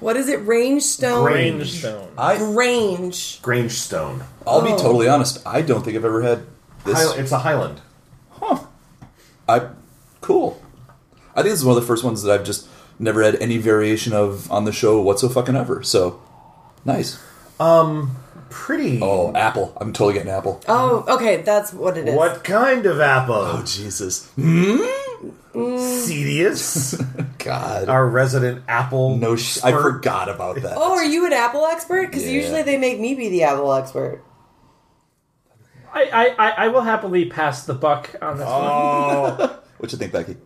What 0.00 0.16
is 0.16 0.28
it? 0.28 0.40
Range 0.46 0.82
stone. 0.82 1.24
Range. 1.24 1.58
Range 1.60 1.70
stone. 1.78 2.08
I, 2.16 2.36
Range. 2.42 3.42
Grangestone. 3.42 4.22
I'll 4.46 4.62
be 4.62 4.70
Oh. 4.72 4.76
totally 4.78 5.08
honest. 5.08 5.44
I 5.46 5.62
don't 5.62 5.82
think 5.84 5.96
I've 5.96 6.04
ever 6.04 6.22
had 6.22 6.44
this. 6.84 6.96
Hi- 7.12 7.20
it's 7.20 7.32
a 7.32 7.38
Highland. 7.40 7.80
Huh. 8.30 8.60
I 9.48 9.68
cool. 10.20 10.62
I 11.34 11.42
think 11.42 11.52
this 11.52 11.60
is 11.60 11.64
one 11.64 11.76
of 11.76 11.82
the 11.82 11.86
first 11.86 12.02
ones 12.04 12.22
that 12.22 12.32
I've 12.32 12.44
just 12.44 12.66
never 13.00 13.22
had 13.22 13.34
any 13.36 13.58
variation 13.58 14.12
of 14.12 14.50
on 14.52 14.64
the 14.64 14.72
show 14.72 15.00
whatsoever 15.00 15.34
fucking 15.34 15.56
ever. 15.56 15.82
So 15.82 16.20
nice. 16.84 17.18
Um, 17.58 18.16
Pretty. 18.50 19.00
Oh, 19.02 19.32
apple. 19.34 19.72
I'm 19.80 19.92
totally 19.92 20.14
getting 20.14 20.30
apple. 20.30 20.60
Oh, 20.68 21.04
okay, 21.08 21.42
that's 21.42 21.72
what 21.72 21.96
it 21.96 22.08
is. 22.08 22.14
What 22.14 22.42
kind 22.44 22.84
of 22.86 23.00
apple? 23.00 23.34
Oh 23.36 23.62
Jesus. 23.64 24.28
Hmm? 24.32 24.78
Cedius, 25.52 26.94
God. 27.38 27.88
our 27.88 28.06
resident 28.08 28.62
apple. 28.68 29.16
no, 29.16 29.34
sh- 29.36 29.58
I 29.64 29.72
forgot 29.72 30.28
about 30.28 30.56
that. 30.62 30.74
Oh, 30.76 30.92
are 30.92 31.04
you 31.04 31.26
an 31.26 31.32
Apple 31.32 31.66
expert? 31.66 32.06
Because 32.06 32.24
Yeah. 32.24 32.32
usually 32.32 32.62
they 32.62 32.76
make 32.78 33.00
me 33.00 33.14
be 33.16 33.28
the 33.28 33.42
Apple 33.42 33.72
expert. 33.72 34.22
I, 35.92 36.04
I, 36.04 36.26
I, 36.38 36.50
I 36.50 36.68
will 36.68 36.82
happily 36.82 37.24
pass 37.26 37.66
the 37.66 37.74
buck 37.74 38.14
on 38.22 38.38
this 38.38 38.46
one. 38.46 38.56
Oh, 38.56 39.58
What 39.78 39.90
you 39.90 39.98
think, 39.98 40.12
Becky? 40.12 40.36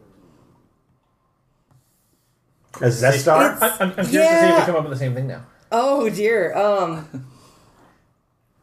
A 2.81 2.87
Zestar. 2.87 3.57
It's- 3.57 3.63
I, 3.81 3.85
I'm, 3.85 3.91
I'm 3.91 3.95
curious 3.95 4.07
to 4.07 4.13
see 4.13 4.17
if 4.19 4.23
Yeah. 4.23 4.61
we 4.61 4.67
come 4.67 4.77
up 4.77 4.83
with 4.83 4.93
the 4.93 4.99
same 4.99 5.15
thing 5.15 5.27
now. 5.27 5.43
Oh 5.73 6.09
dear. 6.09 6.55
Um, 6.57 7.27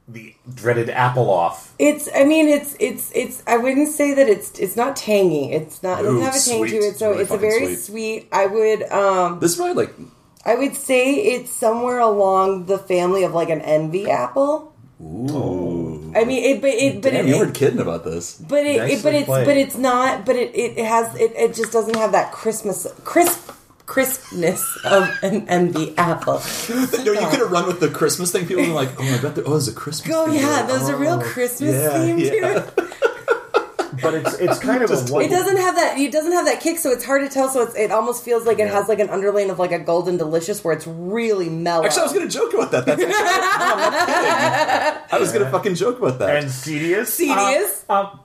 the 0.08 0.34
dreaded 0.54 0.90
apple 0.90 1.30
off. 1.30 1.74
it's. 1.80 2.10
I 2.14 2.24
mean, 2.26 2.48
it's. 2.50 2.76
It's. 2.80 3.12
It's. 3.16 3.44
I 3.48 3.58
wouldn't 3.58 3.88
say 3.90 4.14
that 4.14 4.28
it's. 4.28 4.58
It's 4.60 4.76
not 4.76 4.96
tangy. 4.96 5.52
It's 5.54 5.82
not. 5.84 6.00
It 6.00 6.04
doesn't 6.04 6.18
Ooh, 6.18 6.22
have 6.22 6.36
a 6.36 6.40
tang 6.40 6.58
sweet. 6.60 6.70
to 6.72 6.78
it. 6.78 6.96
So 6.98 7.10
Really 7.12 7.22
it's 7.22 7.32
a 7.32 7.34
fucking 7.36 7.50
very 7.50 7.66
sweet. 7.76 7.80
sweet. 8.24 8.28
I 8.32 8.48
would. 8.48 8.84
Um. 8.92 9.40
This 9.40 9.52
is 9.52 9.58
probably 9.58 9.86
like 9.86 9.96
I 10.46 10.56
would 10.56 10.76
say 10.76 11.14
it's 11.16 11.52
somewhere 11.52 12.00
along 12.00 12.66
the 12.66 12.78
family 12.78 13.24
of 13.24 13.34
like 13.34 13.50
an 13.50 13.62
envy 13.62 14.10
apple. 14.10 14.74
ooh. 15.02 16.12
I 16.16 16.26
mean, 16.26 16.44
it. 16.44 16.62
But 16.62 16.72
it. 16.72 17.02
But 17.02 17.12
Damn, 17.14 17.28
it. 17.28 17.30
you 17.30 17.38
weren't 17.38 17.56
kidding 17.56 17.80
about 17.80 18.04
this. 18.04 18.36
But 18.38 18.66
it, 18.66 18.76
it, 18.76 18.80
Nicely 18.80 19.02
but 19.04 19.14
it's, 19.14 19.26
played. 19.28 19.46
but 19.46 19.58
it's 19.58 19.78
not. 19.78 20.26
But 20.26 20.36
it, 20.36 20.54
it 20.56 20.86
has, 20.86 21.16
it, 21.16 21.32
it 21.38 21.54
just 21.56 21.72
doesn't 21.72 21.96
have 21.96 22.12
that 22.12 22.34
Christmas, 22.34 22.86
crisp, 23.06 23.52
crispness 23.86 24.78
of 24.86 25.10
an 25.24 25.48
envy 25.48 25.98
apple. 25.98 26.42
No, 26.72 27.14
you 27.14 27.28
could 27.28 27.40
have 27.40 27.52
run 27.52 27.68
with 27.68 27.80
the 27.80 27.90
Christmas 27.90 28.32
thing. 28.32 28.46
People 28.46 28.64
were 28.64 28.74
like, 28.74 28.90
"Oh, 29.00 29.04
I 29.04 29.20
bet 29.22 29.36
there, 29.36 29.44
oh, 29.46 29.52
there's 29.52 29.68
a 29.68 29.74
Christmas." 29.74 30.16
Oh 30.16 30.26
thing 30.26 30.36
yeah, 30.36 30.62
there. 30.62 30.78
there's 30.78 30.90
a 30.90 30.96
real 30.96 31.20
Christmas 31.20 31.76
yeah, 31.76 31.92
theme 31.92 32.18
to 32.18 32.58
it. 32.58 32.92
But 34.02 34.14
it's 34.14 34.34
it's 34.40 34.60
kind 34.60 34.84
of 34.84 34.92
a 34.92 34.98
one. 35.12 35.24
It 35.24 35.30
doesn't 35.30 35.58
have 35.58 35.76
that. 35.76 35.98
It 35.98 36.12
doesn't 36.12 36.32
have 36.32 36.46
that 36.46 36.62
kick, 36.62 36.78
so 36.78 36.92
it's 36.92 37.04
hard 37.04 37.22
to 37.24 37.30
tell. 37.30 37.50
So 37.50 37.64
it's, 37.64 37.76
it 37.76 37.92
almost 37.92 38.24
feels 38.24 38.46
like 38.46 38.60
it 38.60 38.70
has 38.70 38.88
like 38.88 39.00
an 39.00 39.10
underlane 39.10 39.50
of 39.50 39.60
like 39.60 39.72
a 39.72 39.80
golden 39.80 40.18
delicious, 40.18 40.64
where 40.64 40.74
it's 40.74 40.88
really 40.88 41.50
mellow. 41.50 41.86
Actually, 41.86 42.02
I 42.02 42.06
was 42.06 42.14
gonna 42.14 42.30
joke 42.30 42.54
about 42.54 42.72
that. 42.72 42.86
That's 42.86 43.02
actually, 43.02 43.20
no, 43.20 43.20
I'm 43.20 43.92
not 43.92 44.08
kidding. 44.08 45.18
I 45.18 45.20
was 45.20 45.32
gonna 45.32 45.52
fucking 45.52 45.76
joke 45.76 46.00
about 46.00 46.20
that. 46.20 46.38
And 46.38 46.48
Cedius. 46.48 47.18
Tedious. 47.18 47.86
Um, 47.90 48.20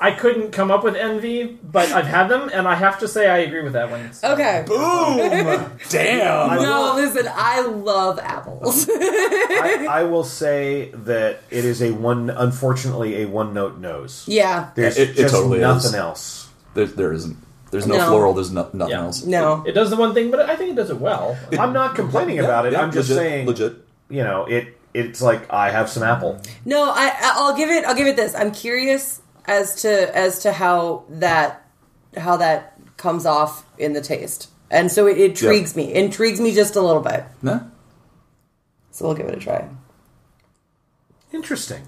I 0.00 0.10
couldn't 0.10 0.50
come 0.50 0.70
up 0.70 0.82
with 0.84 0.96
envy, 0.96 1.44
but 1.62 1.90
I've 1.92 2.06
had 2.06 2.26
them, 2.28 2.50
and 2.52 2.66
I 2.66 2.74
have 2.74 2.98
to 2.98 3.08
say 3.08 3.28
I 3.28 3.38
agree 3.38 3.62
with 3.62 3.74
that 3.74 3.90
one. 3.90 4.12
So- 4.12 4.32
okay. 4.32 4.64
Boom! 4.66 5.16
Damn. 5.88 6.50
I 6.50 6.56
No, 6.56 6.62
will, 6.82 6.94
listen. 6.96 7.26
I 7.32 7.60
love 7.62 8.18
apples. 8.18 8.88
I, 8.92 9.86
I 9.88 10.02
will 10.04 10.24
say 10.24 10.90
that 10.90 11.40
it 11.50 11.64
is 11.64 11.80
a 11.80 11.92
one. 11.92 12.28
Unfortunately, 12.30 13.22
a 13.22 13.26
one 13.26 13.54
note 13.54 13.78
nose. 13.78 14.24
yeah. 14.26 14.70
There's 14.74 14.98
It- 14.98 15.10
it 15.10 15.16
just 15.16 15.34
totally 15.34 15.60
nothing 15.60 15.90
is. 15.90 15.94
else. 15.94 16.48
There, 16.74 16.86
there 16.86 17.12
isn't. 17.12 17.36
There's 17.70 17.86
no, 17.86 17.96
No. 17.96 18.08
floral. 18.08 18.34
There's 18.34 18.50
no, 18.52 18.68
nothing 18.72 18.90
Yeah. 18.90 19.02
else. 19.04 19.24
No. 19.24 19.64
It 19.66 19.72
does 19.72 19.90
the 19.90 19.96
one 19.96 20.12
thing, 20.14 20.30
but 20.30 20.40
I 20.40 20.56
think 20.56 20.70
it 20.70 20.76
does 20.76 20.90
it 20.90 21.00
well. 21.00 21.36
I'm 21.58 21.72
not 21.72 21.94
complaining 21.94 22.38
about 22.40 22.66
it. 22.66 22.72
Yeah, 22.72 22.82
I'm 22.82 22.92
just 22.92 23.08
legit, 23.10 23.22
saying, 23.22 23.46
legit. 23.46 23.76
you 24.10 24.22
know, 24.24 24.44
it. 24.46 24.76
It's 24.92 25.20
like 25.20 25.52
I 25.52 25.70
have 25.70 25.88
some 25.90 26.04
apple. 26.04 26.40
No, 26.64 26.88
I 26.94 27.12
I'll 27.20 27.56
give 27.56 27.68
it 27.68 27.84
I'll 27.84 27.96
give 27.96 28.06
it 28.06 28.14
this. 28.14 28.32
I'm 28.36 28.52
curious 28.52 29.20
as 29.46 29.82
to 29.82 30.16
as 30.16 30.40
to 30.40 30.52
how 30.52 31.04
that 31.08 31.66
how 32.16 32.36
that 32.36 32.78
comes 32.96 33.26
off 33.26 33.66
in 33.78 33.92
the 33.92 34.00
taste. 34.00 34.50
And 34.70 34.90
so 34.90 35.06
it 35.06 35.18
intrigues 35.18 35.76
me. 35.76 35.92
Intrigues 35.94 36.40
me 36.40 36.54
just 36.54 36.74
a 36.76 36.80
little 36.80 37.02
bit. 37.02 37.24
Nah. 37.42 37.60
So 38.90 39.06
we'll 39.06 39.14
give 39.14 39.26
it 39.26 39.36
a 39.36 39.40
try. 39.40 39.68
Interesting. 41.32 41.82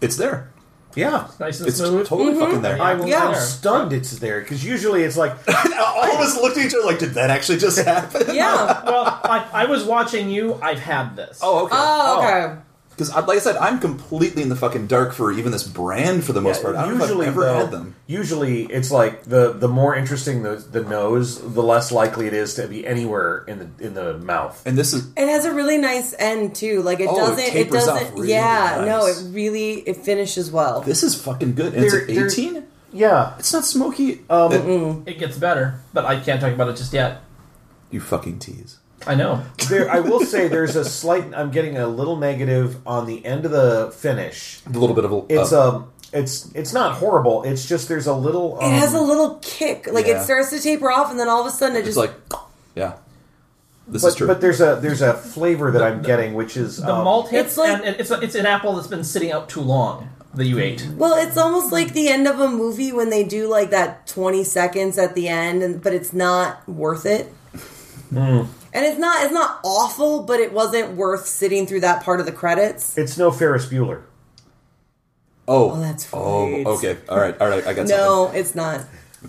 It's 0.00 0.16
there. 0.16 0.50
Yeah. 0.94 1.28
Nice 1.38 1.60
and 1.60 1.68
It's 1.68 1.76
smooth. 1.76 2.06
totally 2.06 2.32
mm-hmm. 2.32 2.40
fucking 2.40 2.62
there. 2.62 2.80
I, 2.80 3.04
Yeah. 3.04 3.28
I'm 3.28 3.34
stunned 3.34 3.92
it's 3.92 4.18
there 4.18 4.40
because 4.40 4.64
usually 4.64 5.02
it's 5.02 5.16
like 5.16 5.32
All 5.78 6.04
of 6.04 6.20
us 6.20 6.36
looked 6.36 6.56
at 6.56 6.66
each 6.66 6.74
other 6.74 6.84
like, 6.84 6.98
"Did 6.98 7.14
that 7.14 7.30
actually 7.30 7.58
just 7.58 7.78
happen?" 7.84 8.34
Yeah. 8.34 8.82
well, 8.84 9.20
I, 9.24 9.46
I 9.52 9.64
was 9.66 9.84
watching 9.84 10.30
you. 10.30 10.54
I've 10.62 10.78
had 10.80 11.16
this. 11.16 11.40
Oh, 11.42 11.66
okay. 11.66 11.74
oh, 11.76 12.18
okay. 12.18 12.56
Oh. 12.58 12.62
Because, 12.96 13.14
like 13.14 13.36
I 13.36 13.40
said, 13.40 13.56
I'm 13.56 13.78
completely 13.78 14.42
in 14.42 14.48
the 14.48 14.56
fucking 14.56 14.86
dark 14.86 15.12
for 15.12 15.30
even 15.30 15.52
this 15.52 15.62
brand 15.62 16.24
for 16.24 16.32
the 16.32 16.40
most 16.40 16.62
part. 16.62 16.76
I 16.76 16.86
don't 16.86 16.96
know 16.96 17.04
if 17.04 17.10
I've 17.10 17.26
ever 17.28 17.40
though, 17.42 17.54
had 17.58 17.70
them. 17.70 17.94
Usually, 18.06 18.62
it's 18.64 18.90
like 18.90 19.24
the 19.24 19.52
the 19.52 19.68
more 19.68 19.94
interesting 19.94 20.42
the 20.42 20.56
the 20.56 20.82
nose, 20.82 21.38
the 21.40 21.62
less 21.62 21.92
likely 21.92 22.26
it 22.26 22.32
is 22.32 22.54
to 22.54 22.66
be 22.66 22.86
anywhere 22.86 23.44
in 23.46 23.58
the 23.58 23.86
in 23.86 23.92
the 23.94 24.16
mouth. 24.18 24.62
And 24.64 24.78
this 24.78 24.94
is 24.94 25.08
It 25.16 25.28
has 25.28 25.44
a 25.44 25.52
really 25.52 25.76
nice 25.76 26.14
end 26.18 26.54
too. 26.54 26.80
Like 26.82 27.00
it 27.00 27.08
Oh, 27.10 27.16
doesn't 27.16 27.38
it, 27.38 27.50
tapers 27.50 27.86
off 27.86 28.00
doesn't 28.00 28.14
really 28.14 28.30
yeah, 28.30 28.84
no, 28.86 29.04
it 29.06 29.16
really 29.30 29.74
it 29.80 29.98
finishes 29.98 30.50
well. 30.50 30.80
this 30.80 31.02
is 31.02 31.14
fucking 31.14 31.54
good. 31.54 31.74
And 31.74 31.82
There- 31.84 32.00
it's 32.08 32.38
18. 32.38 32.64
Yeah, 32.92 33.34
It's 33.38 33.52
not 33.52 33.66
smoky. 33.66 34.22
Um, 34.30 34.52
It- 34.52 35.08
It 35.14 35.18
gets 35.18 35.36
better, 35.36 35.80
but 35.92 36.06
I 36.06 36.18
can't 36.18 36.40
talk 36.40 36.52
about 36.54 36.68
it 36.68 36.76
just 36.76 36.94
yet. 36.94 37.20
you 37.90 38.00
fucking 38.00 38.38
tease. 38.38 38.78
I 39.06 39.14
know. 39.14 39.42
there. 39.68 39.90
I 39.90 40.00
will 40.00 40.20
say 40.20 40.48
there's 40.48 40.76
a 40.76 40.84
slight. 40.84 41.32
I'm 41.34 41.50
getting 41.50 41.76
a 41.76 41.86
little 41.86 42.16
negative 42.16 42.76
on 42.86 43.06
the 43.06 43.24
end 43.24 43.44
of 43.44 43.52
the 43.52 43.92
finish. 43.96 44.60
A 44.66 44.70
little 44.70 44.94
bit 44.94 45.04
of 45.04 45.12
a. 45.12 45.24
It's 45.28 45.52
uh, 45.52 45.76
um, 45.76 45.92
it's 46.12 46.50
it's 46.54 46.72
not 46.72 46.94
horrible. 46.96 47.42
It's 47.44 47.66
just 47.68 47.88
there's 47.88 48.06
a 48.06 48.14
little. 48.14 48.58
Um, 48.60 48.72
it 48.72 48.78
has 48.78 48.94
a 48.94 49.00
little 49.00 49.38
kick. 49.42 49.86
Like 49.90 50.06
Yeah. 50.06 50.20
it 50.20 50.24
starts 50.24 50.50
to 50.50 50.60
taper 50.60 50.90
off 50.90 51.10
and 51.10 51.18
then 51.20 51.28
all 51.28 51.40
of 51.40 51.46
a 51.46 51.50
sudden 51.50 51.76
it 51.76 51.80
It's 51.80 51.88
just 51.94 51.98
like, 51.98 52.12
yeah. 52.74 52.94
This 53.88 54.02
is 54.02 54.14
but, 54.14 54.18
true. 54.18 54.26
but 54.26 54.40
there's 54.40 54.60
a 54.60 54.78
there's 54.82 55.02
a 55.02 55.14
flavor 55.14 55.70
that 55.70 55.82
I'm 55.82 56.02
getting, 56.02 56.34
which 56.34 56.56
is 56.56 56.78
The 56.78 56.92
um, 56.92 57.04
malt 57.04 57.28
hits, 57.30 57.50
it's 57.50 57.56
like- 57.56 57.84
and 57.84 57.96
it's 58.00 58.10
it's 58.10 58.34
an 58.34 58.44
apple 58.46 58.74
that's 58.74 58.88
been 58.88 59.04
sitting 59.04 59.30
out 59.30 59.48
too 59.48 59.60
long 59.60 60.08
that 60.34 60.44
you 60.46 60.58
ate. 60.58 60.86
Well, 60.96 61.14
it's 61.16 61.36
almost 61.36 61.70
like 61.72 61.92
the 61.92 62.08
end 62.08 62.26
of 62.26 62.40
a 62.40 62.48
movie 62.48 62.92
when 62.92 63.10
they 63.10 63.22
do 63.24 63.46
like 63.48 63.70
that 63.70 64.06
20 64.08 64.42
seconds 64.44 64.98
at 64.98 65.14
the 65.14 65.28
end 65.28 65.62
and 65.62 65.80
but 65.82 65.92
it's 65.94 66.12
not 66.12 66.68
worth 66.68 67.06
it. 67.06 67.32
And 68.10 68.84
it's 68.84 68.98
not 68.98 69.24
it's 69.24 69.32
not 69.32 69.60
awful, 69.64 70.22
but 70.24 70.40
it 70.40 70.52
wasn't 70.52 70.92
worth 70.96 71.26
sitting 71.26 71.66
through 71.66 71.80
that 71.80 72.02
part 72.02 72.20
of 72.20 72.26
the 72.26 72.32
credits. 72.32 72.96
It's 72.98 73.16
no 73.16 73.30
Ferris 73.30 73.66
Bueller. 73.66 74.02
oh, 75.48 75.70
Oh, 75.72 75.80
that's 75.80 76.08
Oh, 76.12 76.74
okay. 76.76 76.96
All 77.08 77.18
right. 77.18 77.38
All 77.40 77.48
right. 77.48 77.66
I 77.66 77.72
got 77.74 77.86
No, 77.88 78.30
it's 78.34 78.54
not. 78.54 78.82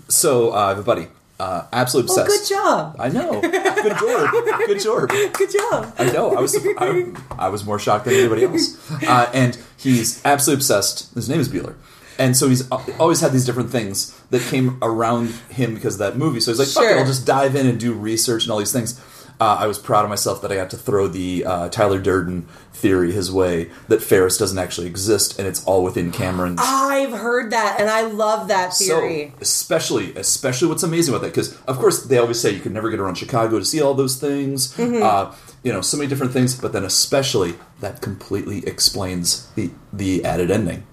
So, 0.08 0.52
uh, 0.52 0.56
I 0.56 0.68
have 0.70 0.78
a 0.78 0.82
buddy. 0.82 1.08
Uh, 1.40 1.64
absolute 1.72 2.10
Oh, 2.10 2.14
obsessed. 2.20 2.48
good 2.50 2.56
job. 2.56 2.96
I 2.98 3.08
know. 3.08 3.40
Good 3.40 3.52
job. 3.98 4.30
Good 4.66 4.80
job. 4.80 5.08
Good 5.34 5.50
job. 5.52 5.94
I 5.98 6.10
know. 6.12 6.36
I 6.36 6.40
was 6.40 6.56
I, 6.78 7.12
I 7.38 7.48
was 7.48 7.64
more 7.64 7.78
shocked 7.78 8.06
than 8.06 8.14
anybody 8.14 8.44
else. 8.44 8.76
Uh, 9.02 9.30
and 9.32 9.56
he's 9.76 10.20
absolutely 10.24 10.58
obsessed. 10.60 11.14
His 11.14 11.28
name 11.28 11.38
is 11.40 11.48
Bueller. 11.48 11.74
And 12.18 12.36
so 12.36 12.48
he's 12.48 12.68
always 12.98 13.20
had 13.20 13.32
these 13.32 13.44
different 13.46 13.70
things 13.70 14.18
that 14.30 14.42
came 14.42 14.76
around 14.82 15.28
him 15.50 15.74
because 15.74 15.94
of 15.94 15.98
that 16.00 16.16
movie. 16.16 16.40
So 16.40 16.50
he's 16.50 16.58
like, 16.58 16.68
fuck 16.68 16.84
it, 16.84 16.98
I'll 16.98 17.06
just 17.06 17.26
dive 17.26 17.54
in 17.54 17.66
and 17.66 17.78
do 17.78 17.92
research 17.92 18.42
and 18.42 18.50
all 18.52 18.58
these 18.58 18.72
things. 18.72 19.00
Uh, 19.40 19.56
I 19.60 19.68
was 19.68 19.78
proud 19.78 20.02
of 20.02 20.10
myself 20.10 20.42
that 20.42 20.50
I 20.50 20.56
got 20.56 20.68
to 20.70 20.76
throw 20.76 21.06
the 21.06 21.44
uh, 21.44 21.68
Tyler 21.68 22.00
Durden 22.00 22.48
theory 22.72 23.12
his 23.12 23.30
way 23.30 23.70
that 23.86 24.02
Ferris 24.02 24.36
doesn't 24.36 24.58
actually 24.58 24.88
exist 24.88 25.38
and 25.38 25.46
it's 25.46 25.64
all 25.64 25.84
within 25.84 26.10
Cameron's 26.10 26.58
I've 26.60 27.12
heard 27.12 27.52
that 27.52 27.76
and 27.80 27.88
I 27.88 28.02
love 28.02 28.48
that 28.48 28.74
theory. 28.74 29.28
so, 29.36 29.40
especially, 29.40 30.12
especially 30.16 30.66
what's 30.66 30.82
amazing 30.82 31.14
about 31.14 31.22
that, 31.22 31.32
because 31.32 31.56
of 31.62 31.78
course 31.78 32.02
they 32.04 32.18
always 32.18 32.40
say 32.40 32.50
you 32.50 32.58
can 32.60 32.72
never 32.72 32.90
get 32.90 32.98
around 32.98 33.14
Chicago 33.14 33.60
to 33.60 33.64
see 33.64 33.80
all 33.80 33.94
those 33.94 34.16
things, 34.20 34.74
Mm-hmm. 34.76 35.02
uh, 35.04 35.32
you 35.62 35.72
know, 35.72 35.80
so 35.82 35.96
many 35.96 36.08
different 36.08 36.32
things. 36.32 36.54
But 36.60 36.72
then, 36.72 36.84
especially 36.84 37.54
that 37.80 38.00
completely 38.00 38.66
explains 38.66 39.46
the 39.54 39.70
the 39.92 40.24
added 40.24 40.50
ending, 40.52 40.84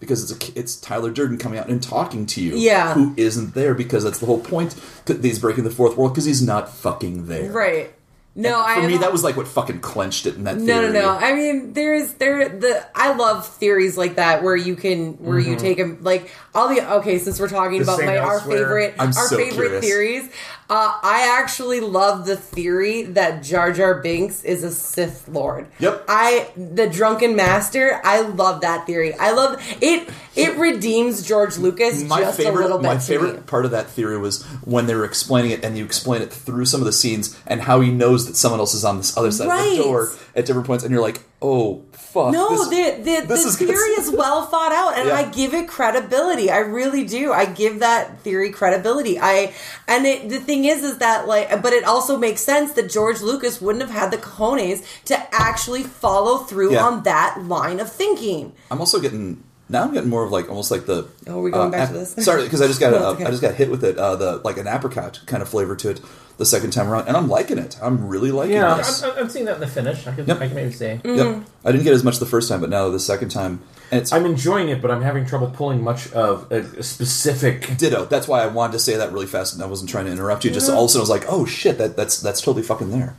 because 0.00 0.30
it's 0.30 0.48
a, 0.48 0.58
it's 0.58 0.76
Tyler 0.76 1.10
Durden 1.10 1.38
coming 1.38 1.58
out 1.58 1.68
and 1.68 1.82
talking 1.82 2.26
to 2.26 2.40
you, 2.42 2.54
Yeah. 2.56 2.94
who 2.94 3.14
isn't 3.16 3.54
there 3.54 3.74
because 3.74 4.04
that's 4.04 4.18
the 4.18 4.26
whole 4.26 4.40
point. 4.40 4.74
'cause 5.04 5.18
He's 5.22 5.38
breaking 5.38 5.64
the 5.64 5.70
fourth 5.70 5.96
wall 5.96 6.08
because 6.10 6.24
he's 6.24 6.42
not 6.42 6.72
fucking 6.72 7.26
there. 7.26 7.50
right. 7.50 7.92
No, 8.38 8.60
I 8.60 8.82
For 8.82 8.86
me, 8.86 8.98
that 8.98 9.12
was 9.12 9.24
like 9.24 9.34
what 9.38 9.48
fucking 9.48 9.78
clenched 9.80 10.26
it 10.26 10.34
in 10.34 10.44
that. 10.44 10.58
No, 10.58 10.82
no, 10.82 10.92
theory. 10.92 10.92
no. 10.92 11.08
I 11.08 11.32
mean, 11.32 11.72
there's 11.72 12.12
there 12.14 12.50
the 12.50 12.84
I 12.94 13.14
love 13.14 13.46
theories 13.48 13.96
like 13.96 14.16
that 14.16 14.42
where 14.42 14.54
you 14.54 14.76
can 14.76 15.14
where 15.14 15.38
you 15.38 15.52
mm-hmm. 15.52 15.56
take 15.56 15.78
them 15.78 16.00
like 16.02 16.30
all 16.54 16.68
the 16.68 16.96
okay 16.96 17.18
since 17.18 17.40
we're 17.40 17.48
talking 17.48 17.78
The 17.78 17.84
about 17.84 17.96
same 18.00 18.08
my 18.08 18.18
our 18.18 18.40
favorite 18.40 18.94
I'm 18.98 19.06
our 19.08 19.12
so 19.14 19.38
favorite 19.38 19.80
curious. 19.80 19.84
theories. 19.86 20.28
Uh, 20.68 20.98
I 21.02 21.38
actually 21.40 21.80
love 21.80 22.26
the 22.26 22.36
theory 22.36 23.02
that 23.02 23.44
Jar 23.44 23.72
Jar 23.72 24.00
Binks 24.00 24.42
is 24.42 24.64
a 24.64 24.70
Sith 24.70 25.28
Lord. 25.28 25.68
Yep. 25.78 26.04
I 26.08 26.50
the 26.56 26.88
drunken 26.88 27.36
master. 27.36 28.00
I 28.02 28.22
love 28.22 28.62
that 28.62 28.86
theory. 28.86 29.14
I 29.14 29.32
love 29.32 29.62
it. 29.80 30.08
It 30.34 30.58
redeems 30.58 31.26
George 31.26 31.56
Lucas 31.56 32.02
my 32.04 32.20
just 32.20 32.36
favorite, 32.38 32.60
a 32.60 32.62
little 32.64 32.78
bit. 32.78 32.88
my 32.88 32.98
favorite 32.98 33.36
me. 33.36 33.42
part 33.42 33.64
of 33.64 33.70
that 33.70 33.86
theory 33.86 34.18
was 34.18 34.42
when 34.64 34.86
they 34.86 34.94
were 34.94 35.04
explaining 35.04 35.52
it, 35.52 35.64
and 35.64 35.78
you 35.78 35.84
explain 35.84 36.20
it 36.20 36.30
through 36.32 36.66
some 36.66 36.80
of 36.80 36.86
the 36.86 36.92
scenes, 36.92 37.38
and 37.46 37.62
how 37.62 37.80
he 37.80 37.90
knows 37.90 38.06
knows 38.06 38.26
that 38.26 38.36
someone 38.36 38.60
else 38.60 38.74
is 38.74 38.84
on 38.84 38.98
this 38.98 39.16
other 39.16 39.30
side 39.30 39.48
of 39.48 39.76
the 39.76 39.82
door 39.82 40.12
at 40.34 40.46
different 40.46 40.66
points, 40.66 40.84
and 40.84 40.92
you're 40.92 41.02
like, 41.02 41.22
oh 41.42 41.82
fuck. 41.92 42.32
No, 42.32 42.48
this- 42.64 42.68
the 42.68 43.02
the, 43.02 43.26
this 43.26 43.42
the 43.42 43.48
is 43.48 43.56
theory 43.58 43.90
is 43.98 44.10
well 44.10 44.46
thought 44.46 44.72
out, 44.72 44.98
and 44.98 45.08
Yeah. 45.08 45.16
I 45.16 45.24
give 45.24 45.54
it 45.54 45.68
credibility. 45.68 46.50
I 46.50 46.58
really 46.58 47.04
do. 47.04 47.32
I 47.32 47.44
give 47.44 47.80
that 47.80 48.20
theory 48.20 48.50
credibility. 48.50 49.18
I 49.20 49.52
and 49.86 50.06
it, 50.06 50.28
the 50.28 50.38
thing 50.40 50.64
is, 50.64 50.82
is 50.82 50.98
that 50.98 51.26
like, 51.28 51.62
but 51.62 51.72
it 51.72 51.84
also 51.84 52.16
makes 52.16 52.40
sense 52.40 52.72
that 52.72 52.90
George 52.90 53.20
Lucas 53.20 53.60
wouldn't 53.60 53.82
have 53.82 53.90
had 53.94 54.10
the 54.10 54.18
cojones 54.18 54.84
to 55.04 55.34
actually 55.34 55.82
follow 55.82 56.38
through 56.38 56.72
Yeah. 56.72 56.84
on 56.84 57.02
that 57.04 57.42
line 57.44 57.80
of 57.80 57.90
thinking. 57.92 58.52
I'm 58.70 58.80
also 58.80 59.00
getting 59.00 59.42
now. 59.68 59.82
I'm 59.84 59.92
getting 59.92 60.08
more 60.10 60.24
of 60.24 60.32
like 60.32 60.48
almost 60.48 60.70
like 60.70 60.86
the. 60.86 61.06
Oh, 61.26 61.38
are 61.38 61.42
we 61.42 61.50
going 61.50 61.68
uh, 61.68 61.70
back 61.70 61.88
to 61.88 61.94
this? 61.94 62.14
Sorry, 62.24 62.44
because 62.44 62.62
I 62.62 62.66
just 62.66 62.80
got 62.80 62.90
No, 62.98 63.10
it's 63.10 63.20
okay. 63.20 63.24
I 63.26 63.30
just 63.30 63.42
got 63.42 63.54
hit 63.54 63.70
with 63.70 63.84
it. 63.84 63.98
Uh, 63.98 64.16
the 64.16 64.36
like 64.44 64.56
an 64.56 64.66
apricot 64.66 65.20
kind 65.26 65.42
of 65.42 65.48
flavor 65.48 65.76
to 65.76 65.90
it 65.90 66.00
the 66.38 66.44
second 66.46 66.70
time 66.70 66.88
around, 66.88 67.08
and 67.08 67.16
I'm 67.16 67.28
liking 67.28 67.56
it. 67.58 67.78
I'm 67.80 68.06
really 68.08 68.30
liking 68.30 68.56
Yeah. 68.56 68.74
this. 68.76 69.02
I'm, 69.02 69.16
I'm 69.18 69.28
seeing 69.30 69.46
that 69.46 69.54
in 69.54 69.60
the 69.60 69.66
finish. 69.66 70.06
I 70.06 70.12
could, 70.12 70.28
Yep. 70.28 70.40
I 70.40 70.46
can 70.48 70.54
maybe 70.54 70.72
say. 70.72 71.00
Mm. 71.02 71.16
Yep. 71.16 71.44
I 71.64 71.72
didn't 71.72 71.84
get 71.84 71.94
as 71.94 72.04
much 72.04 72.18
the 72.18 72.26
first 72.26 72.48
time, 72.48 72.60
but 72.60 72.68
now 72.70 72.88
the 72.90 73.00
second 73.00 73.30
time, 73.30 73.62
and 73.90 74.00
it's 74.02 74.12
I'm 74.12 74.26
enjoying 74.26 74.68
it, 74.68 74.82
but 74.82 74.90
I'm 74.90 75.00
having 75.02 75.24
trouble 75.24 75.48
pulling 75.48 75.82
much 75.82 76.12
of 76.12 76.50
a, 76.52 76.56
a 76.60 76.82
specific. 76.82 77.76
ditto. 77.78 78.04
That's 78.04 78.26
why 78.28 78.42
I 78.42 78.48
wanted 78.48 78.72
to 78.74 78.78
say 78.80 78.96
that 78.96 79.12
really 79.12 79.26
fast, 79.26 79.54
and 79.54 79.62
I 79.62 79.66
wasn't 79.66 79.88
trying 79.90 80.06
to 80.06 80.10
interrupt 80.12 80.44
you. 80.44 80.50
Just 80.50 80.68
all 80.70 80.84
of 80.84 80.86
a 80.86 80.88
sudden, 80.88 81.00
I 81.00 81.02
was 81.02 81.10
like, 81.10 81.24
"Oh 81.28 81.46
shit, 81.46 81.78
that 81.78 81.96
that's 81.96 82.20
that's 82.20 82.40
totally 82.40 82.62
fucking 82.64 82.90
there." 82.90 83.14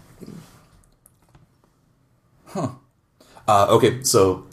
Huh. 2.48 2.70
Uh, 3.48 3.68
okay, 3.72 4.04
so 4.04 4.46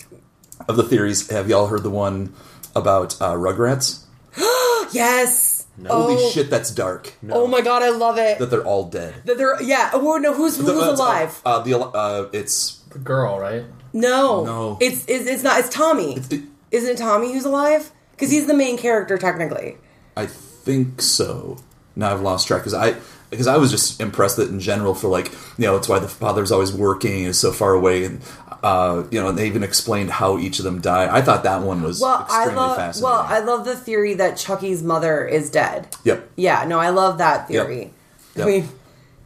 of 0.68 0.76
the 0.76 0.82
theories, 0.84 1.28
have 1.30 1.48
y'all 1.48 1.66
heard 1.66 1.82
the 1.82 1.90
one 1.90 2.32
about 2.76 3.20
uh, 3.20 3.32
Rugrats? 3.34 4.04
Yes. 4.92 5.53
Holy 5.86 6.14
oh, 6.16 6.30
shit, 6.30 6.50
that's 6.50 6.70
dark. 6.70 7.12
Oh 7.30 7.46
my 7.48 7.60
god, 7.60 7.82
I 7.82 7.90
love 7.90 8.16
it. 8.18 8.38
That 8.38 8.46
they're 8.50 8.64
all 8.64 8.84
dead. 8.84 9.14
That 9.24 9.38
they're 9.38 9.60
yeah. 9.62 9.90
Oh 9.92 10.16
no, 10.18 10.32
who's 10.32 10.56
who's 10.56 10.66
The- 10.66 10.72
uh, 10.78 10.90
uh, 10.90 10.94
alive? 10.94 11.42
Uh, 11.44 11.60
the 11.62 11.78
uh, 11.78 12.28
it's 12.32 12.76
The 12.90 12.98
girl, 13.00 13.38
right? 13.38 13.64
no, 13.92 14.44
no. 14.44 14.78
It's, 14.80 15.04
it's 15.08 15.26
it's 15.26 15.42
not. 15.42 15.58
It's 15.58 15.68
Tommy. 15.68 16.16
it, 16.16 16.42
Isn't 16.70 16.90
it 16.90 16.98
Tommy 16.98 17.32
who's 17.32 17.44
alive? 17.44 17.90
Because 18.12 18.30
he's 18.30 18.46
the 18.46 18.54
main 18.54 18.78
character 18.78 19.18
technically. 19.18 19.76
I 20.16 20.26
think 20.26 21.02
so. 21.02 21.56
Now 21.96 22.12
I've 22.12 22.20
lost 22.20 22.46
track 22.46 22.60
because 22.60 22.74
I 22.74 22.94
because 23.30 23.46
I 23.48 23.56
was 23.56 23.72
just 23.72 24.00
impressed 24.00 24.36
that 24.36 24.48
in 24.50 24.60
general 24.60 24.94
for 24.94 25.08
like 25.08 25.32
you 25.58 25.66
know 25.66 25.76
it's 25.76 25.88
why 25.88 25.98
the 25.98 26.08
father's 26.08 26.52
always 26.52 26.72
working 26.72 27.18
and 27.20 27.26
is 27.28 27.38
so 27.40 27.50
far 27.52 27.72
away 27.72 28.04
and 28.04 28.22
uh, 28.64 29.04
you 29.10 29.20
know 29.20 29.28
and 29.28 29.36
they 29.38 29.46
even 29.46 29.62
explained 29.62 30.10
how 30.10 30.38
each 30.38 30.58
of 30.58 30.64
them 30.64 30.80
died. 30.80 31.08
I 31.10 31.20
thought 31.22 31.42
that 31.44 31.60
one 31.62 31.82
was 31.82 32.00
Well, 32.00 32.26
I 32.28 32.46
love. 32.46 32.76
fascinating. 32.76 33.04
Well, 33.04 33.20
I 33.28 33.38
love 33.40 33.64
the 33.64 33.76
theory 33.76 34.14
that 34.14 34.36
Chucky's 34.38 34.82
mother 34.82 35.24
is 35.26 35.50
dead. 35.50 35.88
yep. 36.02 36.28
Yeah, 36.36 36.64
no, 36.66 36.78
I 36.80 36.88
love 36.90 37.18
that 37.18 37.46
theory. 37.48 37.92
Yep. 38.36 38.46
I 38.46 38.50
mean, 38.50 38.68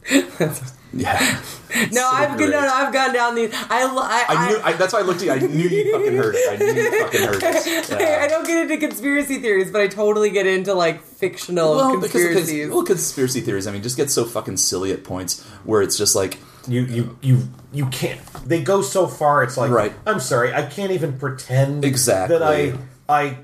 Yeah. 0.91 1.19
no, 1.91 2.01
So 2.01 2.07
I've 2.07 2.35
great. 2.37 2.49
no, 2.49 2.61
no, 2.61 2.67
I've 2.73 2.91
gone 2.91 3.13
down 3.13 3.35
these. 3.35 3.51
I, 3.53 3.83
I, 3.85 4.25
I 4.27 4.49
knew. 4.49 4.59
I, 4.63 4.73
that's 4.73 4.91
why 4.91 4.99
I 4.99 5.01
looked 5.03 5.21
at 5.21 5.25
you. 5.27 5.31
I 5.33 5.37
knew 5.37 5.69
you 5.69 5.91
fucking 5.91 6.17
heard 6.17 6.33
it. 6.35 6.51
I 6.51 6.55
knew 6.57 6.81
you 6.81 7.03
fucking 7.03 7.21
heard 7.21 7.43
it. 7.43 7.91
I, 7.93 7.99
Yeah. 7.99 8.23
I 8.23 8.27
don't 8.27 8.45
get 8.47 8.57
into 8.57 8.77
conspiracy 8.87 9.37
theories, 9.37 9.69
but 9.71 9.81
I 9.81 9.87
totally 9.87 10.31
get 10.31 10.47
into 10.47 10.73
like 10.73 11.03
fictional 11.03 11.75
Well, 11.75 11.95
because, 11.97 12.11
conspiracies. 12.11 12.47
because 12.65 12.73
well, 12.75 12.83
conspiracy 12.85 13.41
theories. 13.41 13.67
I 13.67 13.71
mean, 13.71 13.83
just 13.83 13.97
get 13.97 14.09
so 14.09 14.25
fucking 14.25 14.57
silly 14.57 14.91
at 14.91 15.03
points 15.03 15.43
where 15.63 15.83
it's 15.83 15.95
just 15.95 16.15
like, 16.15 16.39
You 16.69 16.81
you 16.83 17.17
you 17.21 17.49
you 17.71 17.85
can't. 17.87 18.19
They 18.45 18.61
go 18.63 18.81
so 18.81 19.07
far. 19.07 19.43
It's 19.43 19.57
like 19.57 19.71
Right. 19.71 19.93
I'm 20.05 20.19
sorry. 20.19 20.53
I 20.53 20.63
can't 20.63 20.91
even 20.91 21.17
pretend 21.19 21.83
Exactly. 21.85 22.37
that 22.37 22.43
I 22.43 22.73
I 23.07 23.37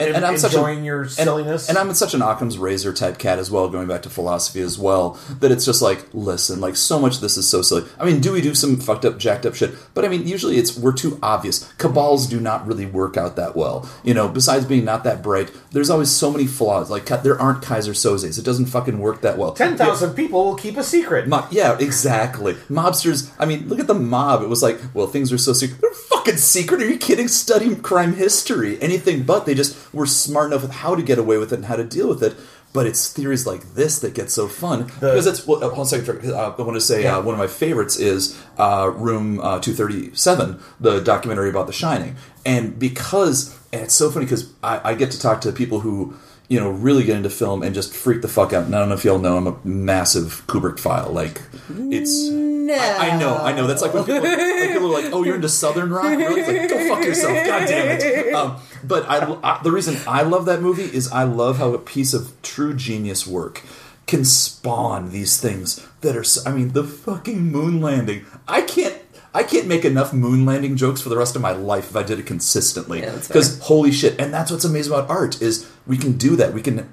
and, 0.00 0.16
and 0.16 0.24
I'm 0.24 0.38
such 0.38 0.54
a, 0.54 0.56
enjoying 0.58 0.84
your 0.84 1.02
and- 1.02 1.10
silliness. 1.10 1.68
And, 1.68 1.78
I'm 1.78 1.92
such 1.94 2.14
an 2.14 2.22
Occam's 2.22 2.58
razor 2.58 2.92
type 2.92 3.18
cat 3.18 3.38
as 3.38 3.50
well, 3.50 3.68
going 3.68 3.88
back 3.88 4.02
to 4.02 4.10
philosophy 4.10 4.60
as 4.60 4.78
well. 4.78 5.18
That 5.40 5.50
it's 5.50 5.64
just 5.64 5.82
like, 5.82 6.06
listen, 6.12 6.60
like 6.60 6.76
so 6.76 6.98
much 6.98 7.16
of 7.16 7.20
this 7.20 7.36
is 7.36 7.48
so 7.48 7.62
silly. 7.62 7.88
I 7.98 8.04
mean, 8.04 8.20
do 8.20 8.32
we 8.32 8.40
do 8.40 8.54
some 8.54 8.76
fucked 8.78 9.04
up, 9.04 9.18
jacked 9.18 9.46
up 9.46 9.54
shit? 9.54 9.74
But 9.94 10.04
I 10.04 10.08
mean, 10.08 10.26
usually 10.26 10.56
it's 10.56 10.76
we're 10.76 10.92
too 10.92 11.18
obvious. 11.22 11.72
Cabals 11.74 12.26
do 12.26 12.40
not 12.40 12.66
really 12.66 12.86
work 12.86 13.16
out 13.16 13.36
that 13.36 13.56
well. 13.56 13.88
You 14.02 14.14
know, 14.14 14.28
besides 14.28 14.64
being 14.64 14.84
not 14.84 15.04
that 15.04 15.22
bright, 15.22 15.50
there's 15.72 15.90
always 15.90 16.10
so 16.10 16.30
many 16.30 16.46
flaws. 16.46 16.90
Like 16.90 17.06
there 17.06 17.40
aren't 17.40 17.62
Kaiser 17.62 17.92
Sozes. 17.92 18.38
It 18.38 18.44
doesn't 18.44 18.66
fucking 18.66 18.98
work 18.98 19.20
that 19.22 19.38
well. 19.38 19.52
Ten 19.52 19.76
thousand 19.76 20.14
people 20.14 20.44
will 20.44 20.54
keep 20.56 20.76
a 20.76 20.84
secret. 20.84 21.28
Yeah, 21.50 21.76
exactly. 21.78 22.54
Mobsters. 22.70 23.30
I 23.38 23.46
mean, 23.46 23.68
look 23.68 23.80
at 23.80 23.86
the 23.86 23.94
mob. 23.94 24.42
It 24.42 24.48
was 24.48 24.62
like, 24.62 24.78
well, 24.94 25.06
things 25.06 25.32
are 25.32 25.38
so 25.38 25.52
secret. 25.52 25.80
They're 25.80 25.90
fucking 25.90 26.36
secret. 26.36 26.82
Are 26.82 26.88
you 26.88 26.98
kidding? 26.98 27.28
Study 27.28 27.74
crime 27.76 28.14
history, 28.14 28.80
anything 28.80 29.22
but. 29.22 29.46
They 29.46 29.54
just 29.54 29.87
were 29.92 30.06
smart 30.06 30.48
enough 30.52 30.62
with 30.62 30.72
how 30.72 30.94
to 30.94 31.02
get 31.02 31.18
away 31.18 31.38
with 31.38 31.52
it 31.52 31.56
and 31.56 31.64
how 31.66 31.76
to 31.76 31.84
deal 31.84 32.08
with 32.08 32.22
it. 32.22 32.34
But 32.74 32.86
it's 32.86 33.10
theories 33.10 33.46
like 33.46 33.74
this 33.74 33.98
that 34.00 34.12
get 34.12 34.30
so 34.30 34.46
fun 34.46 34.80
The- 35.00 35.08
because 35.12 35.26
it's. 35.26 35.46
Well, 35.46 35.60
hold 35.60 35.72
on 35.72 35.80
a 35.80 35.86
second. 35.86 36.30
Uh, 36.32 36.54
I 36.58 36.62
want 36.62 36.74
to 36.74 36.80
say 36.82 37.06
uh, 37.06 37.22
one 37.22 37.34
of 37.34 37.38
my 37.38 37.46
favorites 37.46 37.98
is 37.98 38.38
uh, 38.58 38.92
Room 38.94 39.40
uh, 39.40 39.58
Two 39.58 39.72
Thirty 39.72 40.14
Seven, 40.14 40.60
the 40.78 41.00
documentary 41.00 41.48
about 41.48 41.66
The 41.66 41.72
Shining, 41.72 42.16
and 42.44 42.78
because 42.78 43.58
and 43.72 43.82
it's 43.82 43.94
so 43.94 44.10
funny 44.10 44.26
because 44.26 44.52
I, 44.62 44.90
I 44.90 44.94
get 44.94 45.10
to 45.12 45.18
talk 45.20 45.40
to 45.42 45.52
people 45.52 45.80
who 45.80 46.14
you 46.48 46.60
know 46.60 46.68
really 46.70 47.04
get 47.04 47.16
into 47.16 47.30
film 47.30 47.62
and 47.62 47.74
just 47.74 47.94
freak 47.94 48.20
the 48.20 48.28
fuck 48.28 48.52
out. 48.52 48.66
And 48.66 48.74
I 48.76 48.80
don't 48.80 48.90
know 48.90 48.94
if 48.96 49.04
y'all 49.04 49.18
know 49.18 49.38
I'm 49.38 49.46
a 49.46 49.56
massive 49.64 50.44
Kubrick 50.46 50.78
file. 50.78 51.10
Like 51.10 51.40
it's. 51.70 52.28
No, 52.68 52.74
I, 52.74 53.08
I 53.10 53.18
know, 53.18 53.36
I 53.36 53.52
know. 53.52 53.66
That's 53.66 53.82
like 53.82 53.94
when 53.94 54.04
people, 54.04 54.22
like 54.22 54.72
people 54.72 54.86
are 54.96 55.02
like, 55.02 55.12
"Oh, 55.12 55.24
you're 55.24 55.34
into 55.36 55.48
Southern 55.48 55.90
rock." 55.90 56.04
Really? 56.04 56.40
It's 56.40 56.48
like, 56.48 56.68
go 56.68 56.88
fuck 56.94 57.04
yourself. 57.04 57.34
God 57.46 57.66
damn 57.66 57.98
it. 58.00 58.34
Um, 58.34 58.56
but 58.84 59.08
I, 59.08 59.38
I, 59.42 59.62
the 59.62 59.72
reason 59.72 59.96
I 60.06 60.22
love 60.22 60.44
that 60.46 60.60
movie 60.60 60.84
is 60.84 61.10
I 61.10 61.24
love 61.24 61.58
how 61.58 61.72
a 61.72 61.78
piece 61.78 62.14
of 62.14 62.40
true 62.42 62.74
genius 62.74 63.26
work 63.26 63.62
can 64.06 64.24
spawn 64.24 65.10
these 65.10 65.40
things 65.40 65.86
that 66.02 66.16
are. 66.16 66.24
so- 66.24 66.48
I 66.48 66.54
mean, 66.54 66.72
the 66.72 66.84
fucking 66.84 67.40
moon 67.50 67.80
landing. 67.80 68.24
I 68.46 68.62
can't. 68.62 68.94
I 69.34 69.42
can't 69.42 69.66
make 69.66 69.84
enough 69.84 70.12
moon 70.14 70.46
landing 70.46 70.76
jokes 70.76 71.00
for 71.02 71.10
the 71.10 71.16
rest 71.16 71.36
of 71.36 71.42
my 71.42 71.52
life 71.52 71.90
if 71.90 71.96
I 71.96 72.02
did 72.02 72.18
it 72.18 72.24
consistently. 72.26 73.00
Yeah, 73.00 73.14
Because 73.28 73.58
holy 73.60 73.92
shit, 73.92 74.18
and 74.18 74.32
that's 74.32 74.50
what's 74.50 74.64
amazing 74.64 74.92
about 74.92 75.10
art 75.10 75.40
is 75.42 75.68
we 75.86 75.98
can 75.98 76.12
do 76.16 76.34
that. 76.36 76.54
We 76.54 76.62
can 76.62 76.88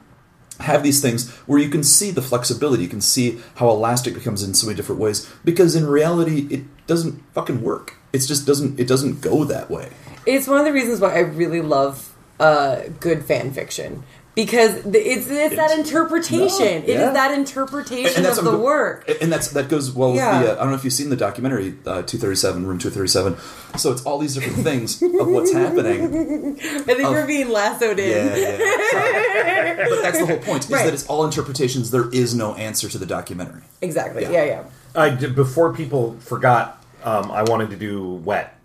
have 0.59 0.83
these 0.83 1.01
things 1.01 1.31
where 1.47 1.59
you 1.59 1.69
can 1.69 1.83
see 1.83 2.11
the 2.11 2.21
flexibility, 2.21 2.83
you 2.83 2.89
can 2.89 3.01
see 3.01 3.39
how 3.55 3.69
elastic 3.69 4.13
becomes 4.13 4.43
in 4.43 4.53
so 4.53 4.67
many 4.67 4.75
different 4.75 5.01
ways. 5.01 5.31
Because 5.43 5.75
in 5.75 5.85
reality, 5.85 6.47
it 6.49 6.63
doesn't 6.87 7.21
fucking 7.33 7.61
work. 7.61 7.95
It 8.13 8.19
just 8.19 8.47
doesn't. 8.47 8.79
It 8.79 8.87
doesn't 8.87 9.21
go 9.21 9.43
that 9.43 9.69
way. 9.69 9.89
It's 10.25 10.47
one 10.47 10.59
of 10.59 10.65
the 10.65 10.73
reasons 10.73 11.01
why 11.01 11.15
I 11.15 11.19
really 11.19 11.61
love 11.61 12.15
uh, 12.39 12.83
good 12.99 13.25
fan 13.25 13.51
fiction 13.51 14.03
because 14.35 14.81
the, 14.83 14.99
it's 14.99 15.27
it's 15.29 15.55
that 15.55 15.71
interpretation. 15.77 16.57
No, 16.59 16.65
It 16.83 16.89
is 16.89 17.13
that 17.13 17.31
interpretation 17.37 18.25
of 18.25 18.35
the 18.35 18.41
go- 18.43 18.59
work. 18.59 19.09
And 19.21 19.31
that's 19.31 19.49
that 19.49 19.69
goes 19.69 19.91
well 19.91 20.13
Yeah. 20.13 20.39
with 20.39 20.47
the. 20.47 20.51
Uh, 20.53 20.55
I 20.55 20.59
don't 20.59 20.69
know 20.71 20.75
if 20.77 20.83
you've 20.83 20.93
seen 20.93 21.09
the 21.09 21.15
documentary 21.15 21.75
uh, 21.85 22.01
Two 22.03 22.17
Thirty 22.17 22.35
Seven, 22.35 22.65
Room 22.67 22.77
Two 22.77 22.89
Thirty 22.89 23.07
Seven. 23.07 23.37
So 23.77 23.91
it's 23.91 24.03
all 24.05 24.19
these 24.19 24.35
different 24.35 24.59
things 24.63 25.01
of 25.01 25.27
what's 25.27 25.51
happening. 25.53 26.57
I 26.59 26.93
think 26.93 26.99
we're 27.09 27.25
being 27.27 27.49
lassoed 27.49 27.97
in. 27.99 28.09
Yeah, 28.09 28.35
yeah. 28.35 28.57
Sorry. 28.91 29.89
but 29.89 30.01
that's 30.01 30.19
the 30.19 30.25
whole 30.25 30.37
point. 30.39 30.65
Is 30.65 30.71
Right. 30.71 30.85
that 30.85 30.93
it's 30.93 31.07
all 31.07 31.25
interpretations. 31.25 31.91
There 31.91 32.09
is 32.11 32.35
no 32.35 32.53
answer 32.55 32.87
to 32.89 32.97
the 32.97 33.05
documentary. 33.05 33.61
Exactly. 33.81 34.23
Yeah. 34.23 34.31
Yeah, 34.31 34.43
yeah. 34.45 34.63
I 34.95 35.09
did, 35.09 35.35
before 35.35 35.73
people 35.73 36.17
forgot. 36.19 36.81
Um, 37.03 37.29
I 37.31 37.43
wanted 37.43 37.69
to 37.69 37.75
do 37.75 38.13
wet. 38.13 38.57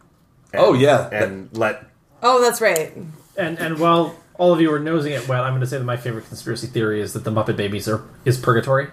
And, 0.52 0.62
Oh, 0.62 0.72
yeah. 0.72 1.08
and 1.12 1.50
let 1.56 1.84
Oh, 2.22 2.40
that's 2.40 2.60
right. 2.60 2.92
And 3.36 3.58
and 3.58 3.78
while 3.78 4.14
all 4.40 4.52
of 4.54 4.60
you 4.60 4.72
are 4.72 4.78
nosing 4.80 5.12
it 5.12 5.28
well, 5.28 5.44
I'm 5.44 5.50
going 5.52 5.60
to 5.60 5.66
say 5.66 5.76
that 5.78 5.84
my 5.84 5.96
favorite 5.98 6.26
conspiracy 6.26 6.66
theory 6.66 7.00
is 7.02 7.12
that 7.12 7.24
the 7.24 7.30
Muppet 7.30 7.56
Babies 7.56 7.86
are 7.88 8.02
is 8.24 8.38
purgatory. 8.38 8.88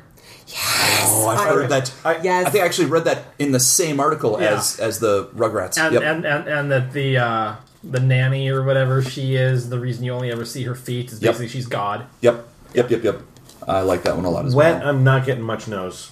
Oh, 0.56 1.28
I've 1.30 1.40
I- 1.40 1.48
heard 1.54 1.70
that. 1.70 1.94
I- 2.06 2.20
Yes. 2.22 2.48
I 2.48 2.50
think 2.50 2.64
I 2.64 2.66
actually 2.68 2.88
read 2.90 3.06
that 3.06 3.26
in 3.40 3.52
the 3.54 3.60
same 3.60 4.00
article 4.00 4.38
Yeah. 4.42 4.56
as 4.58 4.80
as 4.80 5.00
the 5.00 5.28
Rugrats. 5.36 5.78
And 5.78 5.94
yep. 5.94 6.04
and, 6.04 6.26
and 6.26 6.48
and 6.48 6.72
that 6.72 6.92
the 6.92 7.18
uh, 7.18 7.56
the 7.84 8.00
nanny 8.02 8.50
or 8.50 8.64
whatever 8.64 9.02
she 9.02 9.36
is, 9.36 9.70
the 9.70 9.80
reason 9.80 10.04
you 10.04 10.12
only 10.14 10.32
ever 10.32 10.44
see 10.46 10.64
her 10.64 10.76
feet 10.76 11.12
is 11.12 11.22
Yep. 11.22 11.32
basically 11.34 11.48
she's 11.48 11.66
God. 11.68 12.06
Yep, 12.22 12.46
yep, 12.74 12.92
yep, 12.92 13.04
yep. 13.04 13.22
I 13.68 13.82
like 13.82 14.04
that 14.04 14.16
one 14.16 14.26
a 14.26 14.30
lot 14.30 14.46
as 14.46 14.54
wet. 14.56 14.80
well. 14.82 14.90
I'm 14.90 15.04
not 15.04 15.26
getting 15.26 15.44
much 15.44 15.68
nose. 15.68 16.12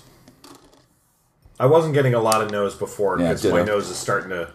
I 1.59 1.65
wasn't 1.67 1.93
getting 1.93 2.13
a 2.13 2.19
lot 2.19 2.41
of 2.41 2.51
nose 2.51 2.75
before 2.75 3.19
Yeah, 3.19 3.35
my 3.51 3.63
nose 3.63 3.89
is 3.89 3.97
starting 3.97 4.29
to. 4.29 4.49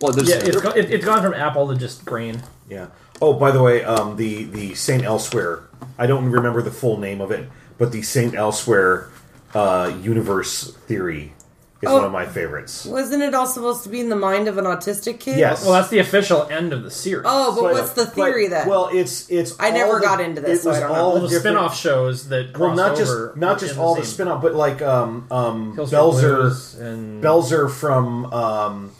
Well, 0.00 0.12
Yeah, 0.22 0.36
it's, 0.36 0.60
go, 0.60 0.70
it, 0.70 0.90
it's 0.90 1.04
gone 1.04 1.22
from 1.22 1.34
apple 1.34 1.68
to 1.68 1.74
just 1.76 2.04
grain. 2.04 2.42
Yeah. 2.68 2.86
Oh, 3.20 3.32
by 3.32 3.50
the 3.50 3.62
way, 3.62 3.82
um, 3.84 4.16
the 4.16 4.44
the 4.44 4.74
Saint 4.74 5.04
Elsewhere. 5.04 5.62
I 5.98 6.06
don't 6.06 6.30
remember 6.30 6.62
the 6.62 6.70
full 6.70 6.98
name 6.98 7.20
of 7.20 7.30
it, 7.30 7.48
but 7.78 7.92
the 7.92 8.02
Saint 8.02 8.34
Elsewhere 8.34 9.08
uh, 9.54 9.92
universe 10.02 10.72
theory 10.86 11.32
is 11.80 11.88
Oh. 11.90 11.94
one 11.96 12.04
of 12.04 12.12
my 12.12 12.26
favorites. 12.26 12.84
Wasn't 12.86 13.22
it 13.22 13.34
all 13.34 13.46
supposed 13.46 13.82
to 13.84 13.88
be 13.90 14.00
in 14.00 14.08
the 14.10 14.16
mind 14.16 14.48
of 14.48 14.58
an 14.58 14.64
autistic 14.64 15.20
kid? 15.20 15.38
Yes. 15.38 15.62
Well, 15.64 15.72
that's 15.74 15.88
the 15.88 15.98
official 15.98 16.42
end 16.50 16.72
of 16.72 16.82
the 16.82 16.90
series. 16.90 17.24
Oh, 17.28 17.54
but, 17.54 17.62
But- 17.62 17.72
what's 17.72 17.92
the 17.92 18.04
but- 18.06 18.14
theory 18.14 18.48
then? 18.48 18.68
Well, 18.68 18.90
it's 18.92 19.30
it's. 19.30 19.54
I 19.58 19.70
never 19.70 19.94
the- 19.94 20.00
got 20.00 20.20
into 20.20 20.40
this, 20.42 20.60
It 20.60 20.62
so 20.64 20.68
was 20.70 20.78
I 20.78 20.80
don't 20.82 20.90
all 20.90 21.12
all 21.12 21.20
the 21.20 21.28
the 21.28 21.38
spin-off 21.40 21.76
shows 21.78 22.28
that 22.28 22.52
cross 22.52 22.60
Well, 22.60 22.76
not 22.76 22.92
over 23.00 23.28
just 23.28 23.36
not 23.38 23.58
just 23.60 23.78
all 23.78 23.94
the 23.94 24.02
same- 24.04 24.12
spin-off, 24.12 24.42
but 24.42 24.54
like 24.54 24.82
um 24.82 25.26
um 25.30 25.74
Hill 25.74 25.86
Street 25.86 25.98
Blues 25.98 26.74
Belzer 26.76 26.80
and 26.82 27.24
Belzer 27.24 27.70
from 27.70 28.26
um, 28.32 28.90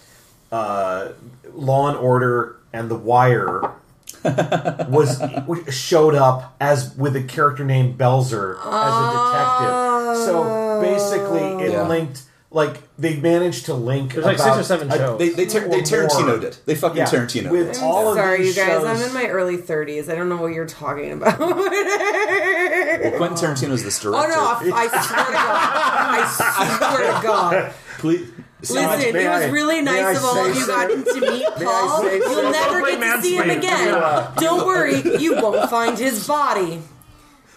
uh, 0.52 1.08
Law 1.52 1.88
and 1.88 1.98
Order 1.98 2.56
and 2.72 2.88
The 2.90 2.94
Wire 2.96 3.62
was 4.88 5.22
showed 5.74 6.14
up 6.14 6.56
as 6.60 6.94
with 6.96 7.16
a 7.16 7.22
character 7.22 7.64
named 7.64 7.98
Belzer 7.98 8.56
as 8.58 8.66
a 8.66 9.12
detective. 9.12 10.24
So 10.24 10.80
basically, 10.82 11.64
it 11.64 11.70
oh. 11.70 11.72
Yeah. 11.82 11.88
linked 11.88 12.22
like 12.50 12.80
they 12.96 13.16
managed 13.16 13.66
to 13.66 13.74
link. 13.74 14.12
There's 14.14 14.24
like 14.24 14.38
six 14.38 14.46
about 14.46 14.60
or 14.60 14.62
seven 14.62 14.90
a- 14.90 14.96
shows. 14.96 15.18
They 15.18 15.28
they, 15.30 15.46
tar- 15.46 15.68
they 15.68 15.80
Or 15.80 15.82
Tarantino'd 15.82 16.44
it. 16.44 16.60
They 16.64 16.74
fucking 16.74 16.96
Yeah, 16.96 17.04
Tarantino'd 17.06 17.50
with 17.50 17.70
it. 17.76 17.82
all 17.82 18.08
of 18.08 18.16
Sorry, 18.16 18.38
you 18.38 18.44
these 18.44 18.56
guys. 18.56 18.68
shows- 18.68 18.84
I'm 18.86 19.02
in 19.02 19.12
my 19.12 19.26
early 19.28 19.58
30s. 19.58 20.08
I 20.10 20.14
don't 20.14 20.28
know 20.28 20.36
what 20.38 20.52
you're 20.52 20.64
talking 20.66 21.12
about. 21.12 21.38
oh 21.40 21.54
Quentin 23.18 23.36
Tarantino's 23.36 23.82
this 23.84 23.98
oh, 24.04 24.10
director. 24.12 24.32
no! 24.32 24.40
I, 24.74 24.84
I 24.84 24.88
swear 25.02 25.26
to 25.26 25.32
God! 25.32 25.66
I 26.18 26.96
swear 26.96 27.12
to 27.12 27.26
God! 27.26 27.72
Please. 27.98 28.30
Listen, 28.60 28.76
may 29.12 29.24
it 29.26 29.28
was 29.28 29.42
I- 29.42 29.48
really 29.50 29.82
nice 29.82 30.16
of 30.16 30.24
all 30.24 30.38
of 30.46 30.54
you 30.54 30.62
so? 30.62 30.66
gotten 30.66 31.04
to 31.04 31.20
meet 31.20 31.46
Paul. 31.56 32.04
You'll 32.10 32.50
never 32.50 32.80
Don't 32.80 33.00
get 33.00 33.16
to 33.16 33.22
see 33.22 33.36
him 33.36 33.50
again. 33.50 33.86
Yeah. 33.88 34.32
Don't 34.38 34.66
worry, 34.66 35.02
you 35.18 35.34
won't 35.36 35.68
find 35.70 35.98
his 35.98 36.26
body. 36.26 36.82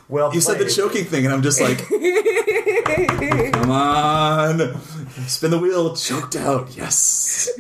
Well, 0.10 0.34
You 0.34 0.42
said 0.42 0.58
the 0.60 0.70
choking 0.70 1.06
thing, 1.06 1.24
and 1.26 1.34
I'm 1.34 1.42
just 1.44 1.62
like, 1.62 1.78
come 3.54 3.70
on, 3.72 4.82
spin 5.28 5.52
the 5.52 5.60
wheel, 5.60 5.96
choked 5.96 6.36
out. 6.36 6.76
Yes. 6.76 7.50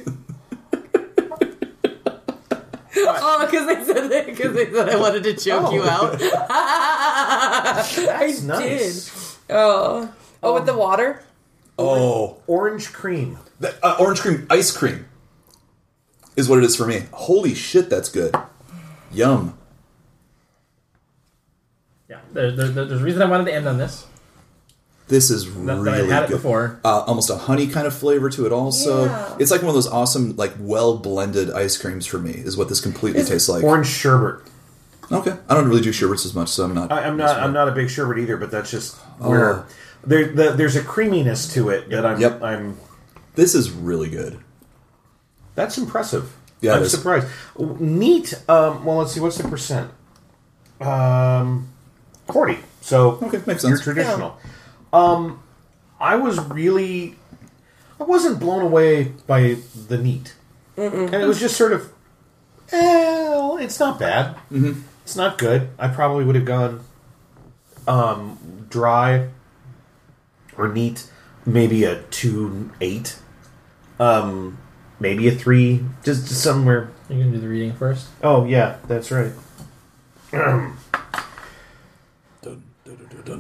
Oh, 3.01 3.45
because 3.45 3.65
they 3.67 3.85
said 3.93 4.09
that 4.09 4.25
because 4.25 4.53
they 4.53 4.71
said 4.71 4.89
I 4.89 4.95
wanted 4.97 5.23
to 5.23 5.33
choke 5.33 5.71
you 5.71 5.83
out. 5.83 6.19
That's 6.19 7.97
I 8.43 8.45
nice. 8.45 9.05
did. 9.47 9.55
Oh, 9.55 10.11
oh, 10.43 10.53
with 10.55 10.65
the 10.65 10.75
water. 10.75 11.23
Oh, 11.79 12.37
Orange 12.47 12.91
cream. 12.93 13.37
that, 13.59 13.75
uh, 13.83 13.95
orange 13.99 14.19
cream 14.21 14.45
ice 14.49 14.71
cream 14.75 15.05
is 16.35 16.47
what 16.49 16.59
it 16.59 16.63
is 16.65 16.75
for 16.75 16.85
me. 16.87 17.03
Holy 17.11 17.53
shit, 17.55 17.89
that's 17.89 18.09
good. 18.09 18.33
Yum. 19.11 19.57
Yeah, 22.09 22.19
there, 22.33 22.51
there, 22.51 22.67
there- 22.69 22.85
there's 22.85 23.01
a 23.01 23.03
reason 23.03 23.21
I 23.21 23.25
wanted 23.25 23.45
to 23.45 23.53
end 23.53 23.67
on 23.67 23.77
this. 23.77 24.05
This 25.07 25.31
is 25.31 25.45
That, 25.45 25.51
really 25.59 25.83
that 25.83 25.93
I've 26.03 26.09
had 26.09 26.23
it 26.25 26.29
good. 26.29 26.35
before. 26.35 26.79
Uh, 26.85 26.99
almost 27.01 27.31
a 27.31 27.35
honey 27.35 27.65
kind 27.67 27.87
of 27.87 27.95
flavor 27.95 28.29
to 28.29 28.45
it. 28.45 28.51
Also, 28.51 29.05
Yeah. 29.05 29.35
it's 29.39 29.49
like 29.49 29.61
one 29.61 29.69
of 29.69 29.73
those 29.75 29.87
awesome, 29.87 30.35
like 30.35 30.53
well 30.59 30.97
blended 30.97 31.49
ice 31.49 31.77
creams 31.77 32.05
for 32.05 32.19
me. 32.19 32.31
Is 32.31 32.55
what 32.55 32.69
this 32.69 32.79
completely 32.79 33.23
tastes 33.23 33.49
like. 33.49 33.63
Orange 33.63 33.87
sherbet. 33.87 34.41
Okay, 35.11 35.33
I 35.49 35.55
don't 35.55 35.67
really 35.67 35.81
do 35.81 35.91
sherbets 35.91 36.27
as 36.27 36.35
much, 36.35 36.49
so 36.49 36.63
I'm 36.63 36.75
not. 36.75 36.91
I, 36.91 37.05
I'm 37.05 37.17
not. 37.17 37.37
I'm 37.41 37.53
not 37.53 37.67
a 37.67 37.71
big 37.71 37.89
sherbet 37.89 38.19
either, 38.19 38.37
but 38.37 38.51
that's 38.51 38.69
just 38.69 38.97
where 39.17 39.53
Oh. 39.61 39.65
There. 40.03 40.27
The, 40.27 40.51
there's 40.51 40.75
a 40.75 40.83
creaminess 40.83 41.53
to 41.53 41.69
it 41.69 41.89
that 41.89 42.05
I'm. 42.05 42.19
Yep. 42.19 42.43
I'm. 42.43 42.77
This 43.35 43.55
is 43.55 43.71
really 43.71 44.09
good. 44.09 44.39
That's 45.55 45.77
impressive. 45.77 46.35
Yeah, 46.61 46.73
it 46.73 46.77
I'm 46.77 46.83
is. 46.83 46.91
surprised. 46.91 47.27
Neat. 47.57 48.33
Um, 48.49 48.83
well, 48.85 48.97
let's 48.97 49.13
see. 49.13 49.19
What's 49.19 49.37
the 49.37 49.47
percent? 49.47 49.91
Um, 50.81 51.69
forty. 52.27 52.59
So 52.81 53.11
Okay, 53.21 53.37
makes 53.45 53.61
sense. 53.61 53.63
You're 53.63 53.71
sense. 53.77 53.83
traditional. 53.83 54.37
Um, 54.93 55.41
I 55.99 56.15
was 56.15 56.39
really. 56.45 57.15
I 57.99 58.03
wasn't 58.03 58.39
blown 58.39 58.61
away 58.61 59.03
by 59.27 59.57
the 59.87 59.97
neat, 59.97 60.33
and 60.77 61.13
it 61.13 61.25
was 61.27 61.39
just 61.39 61.57
sort 61.57 61.73
of. 61.73 61.91
Well, 62.71 63.57
it's 63.57 63.79
not 63.79 63.99
bad. 63.99 64.35
Mm-hmm. 64.51 64.81
It's 65.03 65.15
not 65.15 65.37
good. 65.37 65.69
I 65.77 65.87
probably 65.89 66.23
would 66.23 66.35
have 66.35 66.45
gone 66.45 66.81
um, 67.87 68.65
dry 68.69 69.29
or 70.59 70.67
neat, 70.67 71.09
maybe 71.45 71.85
a 71.85 72.01
two 72.11 72.69
eight, 72.81 73.17
um, 73.99 74.57
maybe 74.99 75.27
a 75.27 75.31
three, 75.31 75.85
just, 76.03 76.27
just 76.27 76.43
somewhere. 76.43 76.91
You 77.09 77.19
can 77.19 77.31
do 77.31 77.39
the 77.39 77.47
reading 77.47 77.73
first. 77.73 78.07
Oh 78.21 78.45
yeah, 78.45 78.77
that's 78.87 79.09
right. 79.11 79.31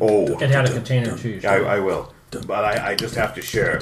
oh, 0.01 0.37
It 0.41 0.49
had 0.49 0.65
a 0.65 0.73
container 0.73 1.17
too. 1.17 1.41
I, 1.43 1.57
I 1.57 1.79
will, 1.79 2.13
but 2.31 2.65
I, 2.65 2.91
I 2.91 2.95
just 2.95 3.15
have 3.15 3.35
to 3.35 3.41
share. 3.41 3.81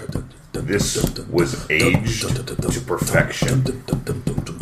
This 0.54 0.98
was 1.30 1.70
aged 1.70 2.22
to 2.22 2.82
perfection. 2.82 3.64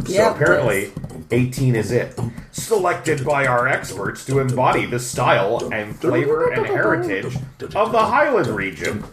Yeah, 0.07 0.29
so 0.29 0.35
apparently, 0.35 0.91
18 1.31 1.75
is 1.75 1.91
it. 1.91 2.17
Selected 2.51 3.25
by 3.25 3.45
our 3.45 3.67
experts 3.67 4.25
to 4.25 4.39
embody 4.39 4.85
the 4.85 4.99
style 4.99 5.69
and 5.73 5.95
flavor 5.95 6.51
and 6.51 6.65
heritage 6.65 7.35
of 7.75 7.91
the 7.91 8.05
Highland 8.05 8.47
region. 8.47 9.03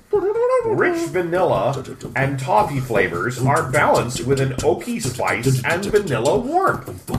Rich 0.65 1.09
vanilla 1.09 1.85
and 2.15 2.39
toffee 2.39 2.81
flavors 2.81 3.41
are 3.43 3.71
balanced 3.71 4.25
with 4.27 4.41
an 4.41 4.53
oaky 4.57 5.03
spice 5.03 5.63
and 5.65 5.85
vanilla 5.85 6.39
warmth. 6.39 7.11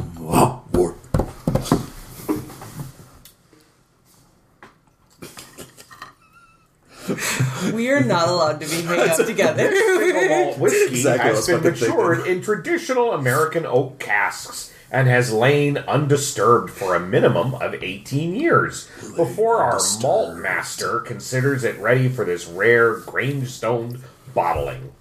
We 7.74 7.89
are 7.89 8.02
not 8.02 8.28
allowed 8.28 8.62
to 8.62 8.68
be 8.68 8.82
hanging 8.82 9.10
out 9.10 9.26
together. 9.26 9.76
Single 9.76 10.30
malt 10.30 10.58
whiskey 10.60 10.96
Exactly 10.98 11.30
I 11.30 11.34
has 11.34 11.38
was 11.38 11.48
been 11.48 11.74
fucking 11.74 11.88
matured 11.88 12.28
in 12.28 12.41
traditional 12.41 13.14
American 13.14 13.66
oak 13.66 14.00
casks 14.00 14.72
and 14.94 15.08
has 15.08 15.34
lain 15.34 15.78
undisturbed 15.80 16.70
for 16.70 16.94
a 16.94 17.00
minimum 17.00 17.56
of 17.56 17.74
18 17.74 18.36
years 18.36 18.88
before 19.18 19.58
our 19.58 19.80
malt 20.02 20.38
master 20.38 21.00
considers 21.00 21.64
it 21.64 21.78
ready 21.80 22.08
for 22.08 22.24
this 22.24 22.46
rare 22.46 23.00
Grangestone 23.00 24.00
bottling. 24.36 24.94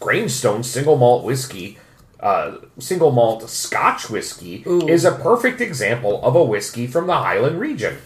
Grangestone 0.00 0.64
single 0.64 0.96
malt 0.96 1.24
whiskey, 1.24 1.78
uh, 2.20 2.58
single 2.78 3.10
malt 3.10 3.50
Scotch 3.50 4.08
whiskey, 4.08 4.62
is 4.88 5.04
a 5.04 5.12
perfect 5.12 5.60
example 5.60 6.22
of 6.24 6.36
a 6.36 6.44
whiskey 6.44 6.86
from 6.86 7.08
the 7.08 7.14
Highland 7.16 7.58
region. 7.58 7.98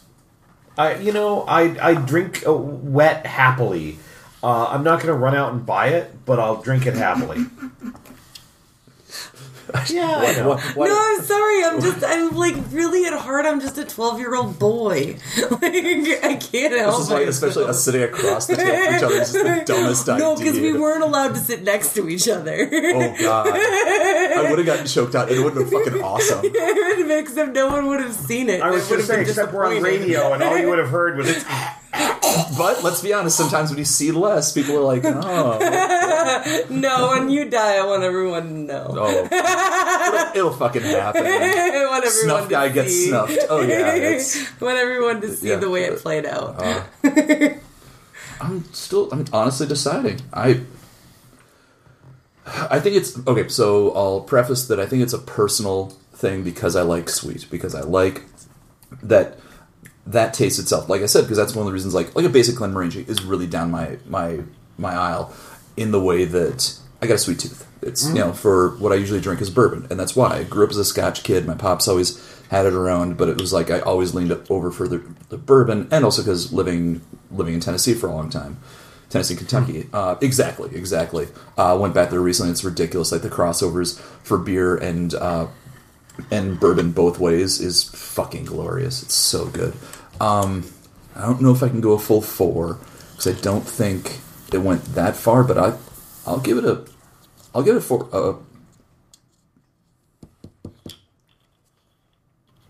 I, 0.77 0.95
you 0.95 1.11
know, 1.11 1.43
I 1.43 1.75
I 1.81 1.93
drink 1.95 2.43
uh, 2.45 2.53
wet 2.53 3.25
happily. 3.25 3.97
Uh, 4.43 4.67
I'm 4.67 4.83
not 4.83 4.99
gonna 4.99 5.13
run 5.15 5.35
out 5.35 5.53
and 5.53 5.65
buy 5.65 5.87
it, 5.87 6.25
but 6.25 6.39
I'll 6.39 6.61
drink 6.61 6.85
it 6.85 6.95
happily. 6.95 7.45
yeah, 9.89 10.15
I 10.17 10.33
know. 10.35 10.49
What- 10.49 10.61
what- 10.75 10.87
No, 10.87 10.97
I'm 10.99 11.21
sorry. 11.23 11.63
I'm 11.63 11.81
just, 11.81 12.03
I'm 12.05 12.35
like 12.35 12.55
really 12.71 13.05
at 13.05 13.13
heart. 13.13 13.45
I'm 13.45 13.59
just 13.59 13.77
a 13.77 13.85
12 13.85 14.19
year 14.19 14.35
old 14.35 14.57
boy. 14.59 15.17
like, 15.51 15.63
I 15.63 16.35
can't 16.41 16.73
help 16.77 16.97
This 16.97 17.05
is 17.05 17.09
why, 17.11 17.21
it. 17.21 17.29
especially 17.29 17.65
us 17.65 17.83
sitting 17.83 18.03
across 18.03 18.47
the 18.47 18.55
table 18.55 18.71
from 18.85 18.95
each 18.95 19.03
other, 19.03 19.13
is 19.15 19.19
just 19.19 19.33
the 19.33 19.63
dumbest 19.65 20.09
idea. 20.09 20.25
No, 20.25 20.35
because 20.37 20.59
we 20.59 20.73
weren't 20.73 21.03
allowed 21.03 21.29
to 21.35 21.39
sit 21.39 21.63
next 21.63 21.93
to 21.95 22.07
each 22.09 22.27
other. 22.27 22.69
Oh 22.71 23.15
god, 23.19 23.47
I 23.53 24.47
would 24.49 24.59
have 24.59 24.65
gotten 24.65 24.85
choked 24.87 25.15
out. 25.15 25.31
It 25.31 25.39
would 25.39 25.55
have 25.55 25.69
been 25.69 25.83
fucking 25.83 26.01
awesome. 26.01 26.41
it 26.43 26.53
would 26.53 26.99
have 26.99 27.07
been, 27.25 27.35
them. 27.35 27.53
No 27.53 27.67
one 27.67 27.87
would 27.87 28.01
have 28.01 28.13
seen 28.13 28.49
it. 28.49 28.61
I 28.61 28.69
was 28.71 28.89
It 28.89 28.91
would 28.91 28.97
just 28.99 29.09
have 29.11 29.15
saying, 29.15 29.19
been 29.25 29.29
except 29.29 29.53
we're 29.53 29.65
on 29.65 29.81
radio, 29.81 30.33
and 30.33 30.43
all 30.43 30.57
you 30.57 30.69
would 30.69 30.79
have 30.79 30.89
heard 30.89 31.17
was 31.17 31.43
But 32.57 32.83
let's 32.83 33.01
be 33.01 33.13
honest. 33.13 33.37
Sometimes 33.37 33.69
when 33.69 33.79
you 33.79 33.85
see 33.85 34.11
less, 34.11 34.51
people 34.51 34.75
are 34.77 34.81
like, 34.81 35.03
"Oh, 35.05 36.65
no, 36.69 37.09
when 37.09 37.29
you 37.29 37.49
die, 37.49 37.77
I 37.77 37.85
want 37.85 38.03
everyone 38.03 38.43
to 38.47 38.53
know. 38.53 38.87
Oh, 38.89 39.25
it'll, 40.33 40.37
it'll 40.47 40.57
fucking 40.57 40.81
happen. 40.83 41.25
I 41.25 41.85
want 41.89 42.05
everyone 42.05 42.11
Snuff 42.11 42.43
to 42.45 42.49
guy 42.49 42.69
gets 42.69 42.91
see. 42.91 43.07
snuffed. 43.09 43.37
Oh 43.49 43.61
yeah, 43.61 44.19
want 44.61 44.77
everyone 44.77 45.21
to 45.21 45.29
see 45.35 45.49
Yeah. 45.49 45.55
the 45.57 45.69
way 45.69 45.83
it 45.85 45.97
played 45.99 46.25
out. 46.25 46.55
Uh, 46.61 46.83
I'm 48.41 48.63
still. 48.73 49.09
I'm 49.11 49.25
honestly 49.31 49.67
deciding. 49.67 50.19
I. 50.33 50.61
I 52.45 52.79
think 52.79 52.95
it's 52.95 53.17
okay. 53.27 53.47
So 53.47 53.91
I'll 53.95 54.21
preface 54.21 54.67
that 54.67 54.79
I 54.79 54.85
think 54.85 55.01
it's 55.03 55.13
a 55.13 55.19
personal 55.19 55.87
thing 56.13 56.43
because 56.43 56.75
I 56.75 56.81
like 56.83 57.09
sweet 57.09 57.47
because 57.49 57.73
I 57.73 57.81
like 57.81 58.23
that 59.01 59.39
that 60.05 60.33
taste 60.33 60.59
itself. 60.59 60.89
Like 60.89 61.01
I 61.01 61.07
said, 61.07 61.21
because 61.21 61.37
that's 61.37 61.55
one 61.55 61.63
of 61.63 61.67
the 61.67 61.73
reasons. 61.73 61.93
Like 61.93 62.15
like 62.15 62.25
a 62.25 62.29
basic 62.29 62.55
Glenmorangie 62.55 63.07
is 63.07 63.23
really 63.23 63.47
down 63.47 63.71
my 63.71 63.97
my 64.05 64.41
my 64.77 64.93
aisle 64.93 65.33
in 65.77 65.91
the 65.91 66.01
way 66.01 66.25
that 66.25 66.77
I 67.01 67.07
got 67.07 67.15
a 67.15 67.17
sweet 67.17 67.39
tooth. 67.39 67.67
It's 67.81 68.07
you 68.07 68.15
know 68.15 68.33
for 68.33 68.75
what 68.77 68.91
I 68.91 68.95
usually 68.95 69.21
drink 69.21 69.41
is 69.41 69.49
bourbon, 69.49 69.87
and 69.89 69.99
that's 69.99 70.15
why 70.15 70.37
I 70.37 70.43
grew 70.43 70.63
up 70.63 70.71
as 70.71 70.77
a 70.77 70.85
Scotch 70.85 71.23
kid. 71.23 71.45
My 71.45 71.55
pops 71.55 71.87
always 71.87 72.21
had 72.49 72.65
it 72.65 72.73
around, 72.73 73.17
but 73.17 73.29
it 73.29 73.39
was 73.39 73.53
like 73.53 73.69
I 73.69 73.79
always 73.81 74.13
leaned 74.13 74.31
over 74.49 74.71
for 74.71 74.87
the, 74.87 75.03
the 75.29 75.37
bourbon, 75.37 75.87
and 75.91 76.05
also 76.05 76.21
because 76.21 76.53
living 76.53 77.01
living 77.31 77.53
in 77.53 77.59
Tennessee 77.59 77.93
for 77.93 78.07
a 78.07 78.13
long 78.13 78.29
time. 78.29 78.57
Tennessee, 79.09 79.35
Kentucky. 79.35 79.87
Uh, 79.93 80.15
exactly, 80.21 80.75
exactly. 80.75 81.27
Uh, 81.57 81.77
went 81.79 81.93
back 81.93 82.09
there 82.09 82.19
recently. 82.19 82.51
It's 82.51 82.63
ridiculous. 82.63 83.11
Like 83.11 83.21
the 83.21 83.29
crossovers 83.29 83.99
for 83.99 84.37
beer 84.37 84.75
and 84.75 85.13
uh, 85.13 85.47
and 86.31 86.59
bourbon 86.59 86.91
both 86.91 87.19
ways 87.19 87.59
is 87.59 87.83
fucking 87.83 88.45
glorious. 88.45 89.03
It's 89.03 89.13
so 89.15 89.45
good. 89.47 89.73
Um, 90.19 90.65
I 91.15 91.21
don't 91.21 91.41
know 91.41 91.51
if 91.51 91.63
I 91.63 91.69
can 91.69 91.81
go 91.81 91.93
a 91.93 91.99
full 91.99 92.21
four 92.21 92.79
because 93.11 93.27
I 93.27 93.41
don't 93.41 93.67
think 93.67 94.19
it 94.53 94.59
went 94.59 94.83
that 94.95 95.15
far, 95.15 95.43
but 95.43 95.57
I 95.57 95.77
I'll 96.25 96.39
give 96.39 96.57
it 96.57 96.65
a 96.65 96.85
I'll 97.53 97.63
give 97.63 97.75
it 97.75 97.79
a 97.79 97.81
four. 97.81 98.07
Uh, 98.11 98.35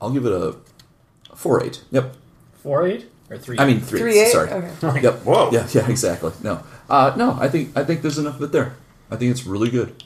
I'll 0.02 0.12
give 0.12 0.26
it 0.26 0.32
a 0.32 0.56
four 1.36 1.64
eight. 1.64 1.84
Yep. 1.92 2.16
Four 2.62 2.88
eight 2.88 3.10
or 3.30 3.38
three? 3.38 3.58
I 3.60 3.66
mean 3.66 3.80
three. 3.80 4.00
Three 4.00 4.20
eight? 4.20 4.32
Sorry. 4.32 4.50
Okay. 4.52 5.02
Yep. 5.02 5.24
Whoa. 5.24 5.52
Yeah. 5.52 5.68
Yeah. 5.72 5.90
Exactly. 5.96 6.32
No. 6.44 6.64
Uh, 6.90 7.14
no. 7.18 7.38
I 7.40 7.48
think 7.48 7.76
I 7.78 7.84
think 7.84 8.02
there's 8.02 8.18
enough 8.18 8.36
of 8.36 8.44
it 8.44 8.52
there. 8.52 8.76
I 9.10 9.16
think 9.16 9.32
it's 9.32 9.46
really 9.46 9.70
good. 9.70 10.04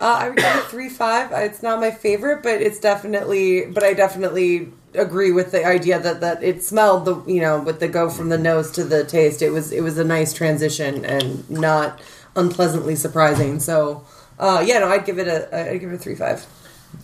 Uh, 0.00 0.04
I 0.20 0.28
would 0.28 0.38
give 0.38 0.56
it 0.56 0.64
three 0.64 0.88
five. 0.88 1.32
It's 1.32 1.62
not 1.62 1.80
my 1.80 1.90
favorite, 1.90 2.42
but 2.42 2.62
it's 2.62 2.78
definitely. 2.78 3.66
But 3.66 3.82
I 3.82 3.94
definitely 3.94 4.72
agree 4.94 5.32
with 5.32 5.50
the 5.52 5.64
idea 5.64 5.98
that 6.00 6.20
that 6.20 6.42
it 6.42 6.62
smelled 6.62 7.04
the 7.04 7.22
you 7.26 7.40
know 7.40 7.60
with 7.60 7.80
the 7.80 7.88
go 7.88 8.08
from 8.08 8.28
the 8.28 8.38
nose 8.38 8.70
to 8.72 8.84
the 8.84 9.04
taste. 9.04 9.42
It 9.42 9.50
was 9.50 9.72
it 9.72 9.82
was 9.82 9.98
a 9.98 10.04
nice 10.04 10.32
transition 10.32 11.04
and 11.04 11.48
not 11.50 12.00
unpleasantly 12.36 12.94
surprising. 12.94 13.60
So 13.60 14.04
uh, 14.38 14.62
yeah, 14.64 14.78
no, 14.78 14.88
I'd 14.88 15.04
give 15.04 15.18
it 15.18 15.26
a 15.26 15.72
I'd 15.72 15.80
give 15.80 15.90
it 15.90 15.96
a 15.96 15.98
three 15.98 16.14
five. 16.14 16.46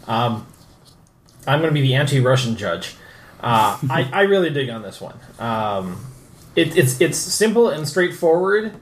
Um, 0.07 0.47
I'm 1.47 1.61
going 1.61 1.71
to 1.71 1.75
be 1.75 1.87
the 1.87 1.95
anti-Russian 1.95 2.57
judge. 2.57 2.97
Uh, 3.41 3.79
I, 3.91 4.09
I 4.13 4.23
really 4.23 4.49
dig 4.49 4.71
on 4.71 4.81
this 4.83 5.01
one. 5.01 5.19
Um, 5.39 6.07
it, 6.57 6.77
it's 6.77 7.01
it's 7.01 7.19
simple 7.19 7.69
and 7.69 7.87
straightforward, 7.87 8.73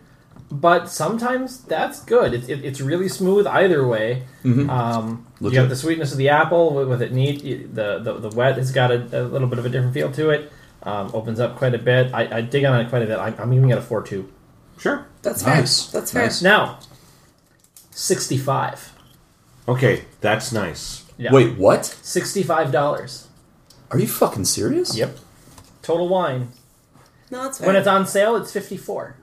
but 0.53 0.91
sometimes 0.91 1.63
that's 1.65 2.05
good. 2.05 2.35
It, 2.35 2.49
it, 2.49 2.65
it's 2.65 2.81
really 2.81 3.09
smooth 3.09 3.47
either 3.47 3.87
way. 3.87 4.25
Um, 4.45 5.27
you 5.41 5.59
have 5.59 5.71
the 5.71 5.77
sweetness 5.77 6.13
of 6.13 6.19
the 6.19 6.29
apple 6.29 6.75
with, 6.75 6.89
with 6.89 7.03
it 7.03 7.13
neat. 7.13 7.75
The, 7.75 7.99
the 7.99 8.29
the 8.29 8.29
wet 8.37 8.59
has 8.59 8.71
got 8.71 8.91
a, 8.91 8.97
a 8.97 9.25
little 9.25 9.49
bit 9.49 9.59
of 9.59 9.65
a 9.65 9.71
different 9.71 9.95
feel 9.95 10.13
to 10.13 10.31
it. 10.31 10.53
Um, 10.83 11.11
opens 11.15 11.41
up 11.41 11.57
quite 11.57 11.75
a 11.75 11.79
bit. 11.79 12.13
I, 12.13 12.39
I 12.39 12.41
dig 12.43 12.65
on 12.65 12.81
it 12.81 12.89
quite 12.91 13.03
a 13.03 13.07
bit. 13.07 13.19
I'm, 13.19 13.35
I'm 13.39 13.53
giving 13.53 13.71
it 13.71 13.79
a 13.79 13.83
four 13.83 14.03
two. 14.03 14.31
Sure. 14.79 15.07
That's 15.23 15.43
fair. 15.43 15.57
Nice. 15.57 15.87
That's 15.91 16.13
fair. 16.13 16.25
Nice. 16.25 16.43
Now, 16.43 16.81
sixty 17.91 18.37
five. 18.37 18.93
Okay, 19.67 20.05
that's 20.21 20.53
nice. 20.53 21.05
Yeah. 21.17 21.33
Wait, 21.33 21.57
what? 21.57 21.87
sixty 21.87 22.43
five 22.43 22.73
dollars. 22.73 23.29
Are 23.91 23.99
you 23.99 24.09
fucking 24.09 24.45
serious? 24.45 24.97
Yep. 24.97 25.17
Total 25.83 26.09
wine. 26.09 26.49
No, 27.31 27.45
that's 27.45 27.59
fair. 27.59 27.69
When 27.69 27.77
it's 27.77 27.87
on 27.87 28.07
sale, 28.07 28.37
it's 28.37 28.53
fifty 28.53 28.77
four. 28.77 29.17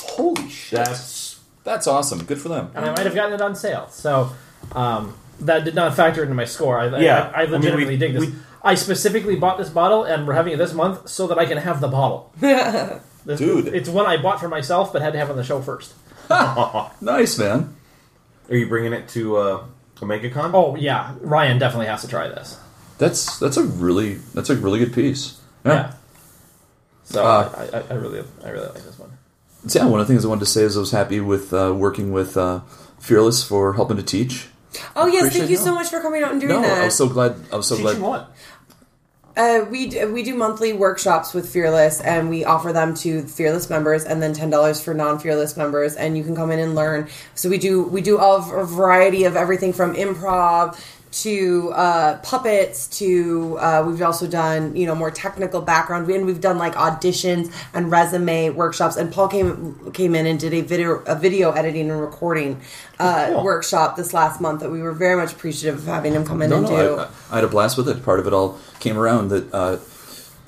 Holy 0.00 0.48
shit. 0.48 0.78
That's 0.84 1.40
That's 1.64 1.86
awesome. 1.86 2.24
Good 2.24 2.40
for 2.40 2.48
them. 2.48 2.70
and 2.74 2.84
I 2.84 2.88
might 2.90 3.06
have 3.06 3.14
gotten 3.14 3.32
it 3.34 3.40
on 3.40 3.54
sale. 3.54 3.88
So 3.90 4.30
um, 4.72 5.14
that 5.40 5.64
did 5.64 5.74
not 5.74 5.94
factor 5.96 6.22
into 6.22 6.34
my 6.34 6.44
score. 6.44 6.78
I, 6.78 6.98
Yeah, 6.98 7.30
I, 7.34 7.40
I 7.40 7.42
I 7.42 7.44
mean, 7.44 7.52
legitimately 7.52 7.94
we- 7.94 7.98
dig 7.98 8.12
this. 8.14 8.26
we- 8.26 8.34
I 8.64 8.74
specifically 8.74 9.36
bought 9.36 9.58
this 9.58 9.68
bottle, 9.68 10.02
and 10.02 10.26
we're 10.26 10.34
having 10.34 10.52
it 10.52 10.56
this 10.56 10.72
month 10.72 11.08
so 11.08 11.28
that 11.28 11.38
I 11.38 11.46
can 11.46 11.58
have 11.58 11.80
the 11.80 11.88
bottle. 11.88 12.32
This- 13.26 13.40
Dude. 13.40 13.66
it's 13.68 13.88
one 13.88 14.06
I 14.06 14.16
bought 14.18 14.38
for 14.38 14.46
myself, 14.48 14.92
but 14.92 15.02
had 15.02 15.12
to 15.12 15.18
have 15.18 15.30
on 15.30 15.36
the 15.36 15.42
show 15.42 15.60
first. 15.60 15.94
Nice, 17.00 17.38
man. 17.38 17.74
Are 18.48 18.54
you 18.56 18.68
bringing 18.68 18.92
it 18.92 19.08
to 19.10 19.36
uh, 19.36 19.64
OmegaCon? 19.96 20.52
Oh 20.54 20.76
yeah, 20.76 21.14
Ryan 21.20 21.58
definitely 21.58 21.86
has 21.86 22.02
to 22.02 22.08
try 22.08 22.28
this. 22.28 22.58
That's 22.98 23.38
that's 23.40 23.56
a 23.56 23.64
really 23.64 24.14
that's 24.34 24.48
a 24.50 24.54
really 24.56 24.78
good 24.78 24.92
piece. 24.94 25.40
Yeah. 25.64 25.72
Yeah. 25.72 25.92
So 27.04 27.24
Uh, 27.26 27.68
I, 27.72 27.78
I, 27.78 27.82
I 27.90 27.94
really, 27.94 28.22
I 28.44 28.50
really 28.50 28.66
like 28.66 28.84
this 28.84 28.96
one. 28.98 29.10
So, 29.66 29.80
yeah, 29.80 29.86
one 29.86 30.00
of 30.00 30.06
the 30.06 30.12
things 30.12 30.24
I 30.24 30.28
wanted 30.28 30.40
to 30.40 30.46
say 30.46 30.62
is 30.62 30.76
I 30.76 30.80
was 30.80 30.90
happy 30.92 31.20
with 31.20 31.52
uh, 31.52 31.74
working 31.76 32.12
with 32.12 32.36
uh, 32.36 32.60
Fearless 33.00 33.42
for 33.42 33.72
helping 33.74 33.96
to 33.96 34.02
teach. 34.02 34.48
oh 34.94 35.06
yes, 35.06 35.22
Appreciate 35.24 35.38
thank 35.40 35.50
you 35.50 35.56
so 35.56 35.74
much 35.74 35.88
for 35.88 36.00
coming 36.00 36.22
out 36.22 36.32
and 36.32 36.40
doing 36.40 36.52
No, 36.54 36.62
that. 36.62 36.82
I 36.82 36.84
was 36.86 36.94
so 36.94 37.08
glad. 37.08 37.36
I 37.52 37.56
was 37.56 37.66
so 37.66 37.76
Teaching 37.76 37.98
glad. 37.98 38.08
what? 38.08 38.32
Uh, 39.36 39.66
we 39.70 39.88
d- 39.88 40.04
we 40.06 40.22
do 40.22 40.34
monthly 40.34 40.72
workshops 40.72 41.34
with 41.34 41.46
Fearless, 41.48 42.00
and 42.00 42.30
we 42.30 42.44
offer 42.46 42.72
them 42.72 42.94
to 42.94 43.22
Fearless 43.24 43.68
members, 43.68 44.04
and 44.04 44.22
then 44.22 44.32
ten 44.32 44.48
dollars 44.48 44.80
for 44.80 44.94
non 44.94 45.18
Fearless 45.18 45.56
members, 45.58 45.94
and 45.94 46.16
you 46.16 46.24
can 46.24 46.34
come 46.34 46.50
in 46.50 46.58
and 46.58 46.74
learn. 46.74 47.08
So 47.34 47.50
we 47.50 47.58
do 47.58 47.82
we 47.82 48.00
do 48.00 48.18
all 48.18 48.36
a 48.38 48.64
variety 48.64 49.24
of 49.24 49.36
everything 49.36 49.72
from 49.74 49.94
improv 49.94 50.80
to 51.22 51.72
uh, 51.74 52.18
puppets 52.18 52.86
to 52.98 53.56
uh, 53.58 53.82
we've 53.86 54.02
also 54.02 54.26
done 54.26 54.76
you 54.76 54.86
know 54.86 54.94
more 54.94 55.10
technical 55.10 55.60
background, 55.62 56.10
and 56.10 56.26
we've 56.26 56.40
done 56.40 56.58
like 56.58 56.74
auditions 56.74 57.52
and 57.72 57.90
resume 57.90 58.50
workshops. 58.50 58.96
And 58.96 59.12
Paul 59.12 59.28
came 59.28 59.92
came 59.92 60.14
in 60.14 60.26
and 60.26 60.38
did 60.38 60.52
a 60.52 60.60
video 60.60 60.96
a 61.06 61.14
video 61.14 61.52
editing 61.52 61.90
and 61.90 62.00
recording 62.00 62.60
uh, 62.98 63.28
Cool. 63.28 63.44
workshop 63.44 63.96
this 63.96 64.12
last 64.12 64.40
month 64.40 64.60
that 64.60 64.70
we 64.70 64.82
were 64.82 64.92
very 64.92 65.16
much 65.16 65.32
appreciative 65.32 65.78
of 65.80 65.86
having 65.86 66.12
him 66.12 66.24
come 66.26 66.42
in 66.42 66.50
No, 66.50 66.58
and 66.58 66.66
do. 66.66 66.96
I, 66.98 67.08
I 67.30 67.34
had 67.36 67.44
a 67.44 67.48
blast 67.48 67.76
with 67.78 67.88
it. 67.88 68.02
Part 68.04 68.20
of 68.20 68.26
it 68.26 68.32
all 68.32 68.58
came 68.80 68.98
around 68.98 69.28
that, 69.28 69.52
uh, 69.54 69.78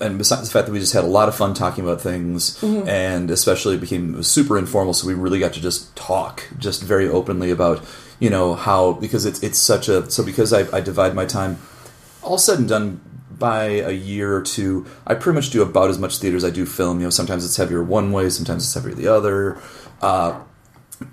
and 0.01 0.19
besides 0.19 0.43
the 0.49 0.53
fact 0.53 0.67
that 0.67 0.73
we 0.73 0.79
just 0.81 0.93
had 0.93 1.05
a 1.05 1.09
lot 1.09 1.29
of 1.29 1.35
fun 1.35 1.55
talking 1.55 1.83
about 1.83 2.01
things, 2.01 2.59
Mm-hmm. 2.61 2.89
and 2.89 3.31
especially 3.31 3.75
it 3.77 3.81
became 3.81 4.15
it 4.15 4.19
was 4.19 4.31
super 4.31 4.59
informal, 4.59 4.93
so 4.93 5.07
we 5.07 5.15
really 5.15 5.39
got 5.39 5.55
to 5.55 5.61
just 5.61 5.97
talk, 5.97 6.45
just 6.59 6.83
very 6.83 7.09
openly 7.09 7.51
about 7.51 7.81
you 8.19 8.31
know 8.31 8.55
how 8.55 8.93
because 8.93 9.25
it's 9.25 9.43
it's 9.43 9.59
such 9.59 9.89
a 9.89 10.11
so 10.11 10.25
because 10.25 10.53
I, 10.53 10.77
I 10.77 10.81
divide 10.81 11.15
my 11.15 11.25
time 11.25 11.59
all 12.23 12.39
said 12.39 12.59
and 12.59 12.69
done 12.69 13.01
by 13.39 13.65
a 13.67 13.93
year 13.93 14.35
or 14.37 14.43
two, 14.43 14.85
I 15.07 15.15
pretty 15.15 15.37
much 15.37 15.51
do 15.51 15.63
about 15.63 15.91
as 15.91 15.99
much 15.99 16.19
theater 16.19 16.37
as 16.37 16.45
I 16.45 16.51
do 16.51 16.67
film. 16.67 16.99
You 16.99 17.07
know, 17.07 17.11
sometimes 17.11 17.45
it's 17.45 17.57
heavier 17.57 17.83
one 17.83 18.11
way, 18.11 18.29
sometimes 18.31 18.65
it's 18.65 18.75
heavier 18.75 18.95
the 18.95 19.07
other, 19.07 19.59
uh, 20.03 20.41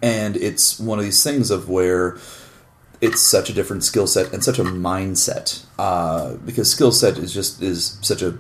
and 0.02 0.36
it's 0.36 0.80
one 0.80 0.98
of 0.98 1.06
these 1.06 1.24
things 1.24 1.52
of 1.52 1.70
where 1.70 2.18
it's 3.02 3.22
such 3.22 3.50
a 3.50 3.54
different 3.54 3.84
skill 3.84 4.08
set 4.08 4.34
and 4.34 4.44
such 4.44 4.58
a 4.58 4.64
mindset 4.64 5.66
uh, 5.78 6.36
because 6.46 6.72
skill 6.72 6.92
set 6.92 7.18
is 7.18 7.34
just 7.34 7.62
is 7.62 8.00
such 8.02 8.22
a 8.22 8.38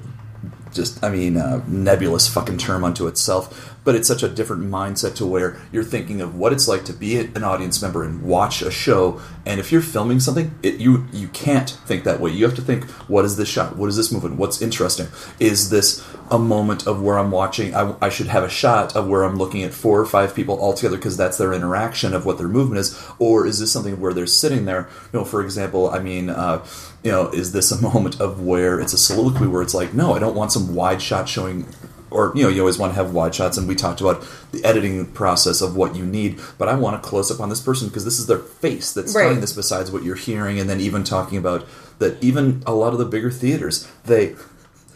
just 0.73 1.03
I 1.03 1.09
mean 1.09 1.37
uh, 1.37 1.63
nebulous 1.67 2.27
fucking 2.27 2.57
term 2.57 2.83
unto 2.83 3.07
itself. 3.07 3.74
But 3.85 3.95
it's 3.95 4.07
such 4.07 4.23
a 4.23 4.27
different 4.27 4.63
mindset 4.63 5.15
to 5.15 5.25
where 5.25 5.57
you're 5.71 5.83
thinking 5.83 6.19
of 6.19 6.35
what 6.35 6.51
it's 6.51 6.67
like 6.67 6.83
to 6.85 6.93
be 6.93 7.17
an 7.17 7.43
audience 7.43 7.81
member 7.81 8.03
and 8.03 8.23
watch 8.23 8.61
a 8.61 8.69
show. 8.71 9.21
And 9.45 9.59
if 9.59 9.71
you're 9.71 9.81
filming 9.81 10.19
something, 10.19 10.53
it, 10.61 10.81
you 10.81 11.05
you 11.13 11.29
can't 11.29 11.69
think 11.69 12.03
that 12.03 12.19
way. 12.19 12.31
You 12.31 12.43
have 12.45 12.55
to 12.55 12.61
think, 12.61 12.85
what 13.07 13.23
is 13.23 13.37
this 13.37 13.47
shot? 13.47 13.77
What 13.77 13.87
is 13.87 13.95
this 13.95 14.11
movement? 14.11 14.35
What's 14.35 14.61
interesting? 14.61 15.07
Is 15.39 15.69
this 15.69 16.05
a 16.31 16.39
moment 16.39 16.87
of 16.87 17.01
where 17.01 17.17
I'm 17.17 17.31
watching? 17.31 17.75
I, 17.75 17.95
I 18.01 18.09
should 18.09 18.27
have 18.27 18.43
a 18.43 18.49
shot 18.49 18.95
of 18.95 19.07
where 19.07 19.23
I'm 19.23 19.37
looking 19.37 19.63
at 19.63 19.73
four 19.73 20.01
or 20.01 20.05
five 20.05 20.35
people 20.35 20.59
all 20.59 20.73
together 20.73 20.97
because 20.97 21.15
that's 21.15 21.37
their 21.37 21.53
interaction 21.53 22.13
of 22.13 22.25
what 22.25 22.37
their 22.37 22.47
movement 22.47 22.79
is. 22.79 22.99
Or 23.19 23.45
is 23.45 23.59
this 23.59 23.71
something 23.71 23.99
where 24.01 24.13
they're 24.13 24.27
sitting 24.27 24.65
there? 24.65 24.89
You 25.13 25.19
know, 25.19 25.25
for 25.25 25.43
example, 25.43 25.89
I 25.89 25.99
mean, 25.99 26.29
uh, 26.29 26.65
you 27.03 27.11
know, 27.11 27.29
is 27.29 27.51
this 27.51 27.71
a 27.71 27.81
moment 27.93 28.19
of 28.19 28.41
where 28.41 28.79
it's 28.79 28.93
a 28.93 28.97
soliloquy 28.97 29.47
where 29.47 29.61
it's 29.61 29.75
like, 29.75 29.93
no, 29.93 30.13
I 30.13 30.19
don't 30.19 30.35
want 30.35 30.51
some 30.51 30.73
wide 30.73 31.01
shot 31.01 31.29
showing 31.29 31.65
or 32.11 32.31
you 32.35 32.43
know 32.43 32.49
you 32.49 32.59
always 32.59 32.77
want 32.77 32.91
to 32.91 32.95
have 32.95 33.13
wide 33.13 33.33
shots 33.33 33.57
and 33.57 33.67
we 33.67 33.75
talked 33.75 33.99
about 34.01 34.25
the 34.51 34.63
editing 34.63 35.05
process 35.13 35.61
of 35.61 35.75
what 35.75 35.95
you 35.95 36.05
need 36.05 36.39
but 36.57 36.67
i 36.69 36.75
want 36.75 36.95
a 36.95 36.99
close 36.99 37.31
up 37.31 37.39
on 37.39 37.49
this 37.49 37.59
person 37.61 37.87
because 37.87 38.05
this 38.05 38.19
is 38.19 38.27
their 38.27 38.37
face 38.37 38.93
that's 38.93 39.15
Right. 39.15 39.23
telling 39.23 39.41
this 39.41 39.53
besides 39.53 39.91
what 39.91 40.03
you're 40.03 40.15
hearing 40.15 40.59
and 40.59 40.69
then 40.69 40.79
even 40.79 41.03
talking 41.03 41.37
about 41.37 41.65
that 41.99 42.21
even 42.23 42.61
a 42.67 42.73
lot 42.73 42.93
of 42.93 42.99
the 42.99 43.05
bigger 43.05 43.31
theaters 43.31 43.87
they 44.05 44.35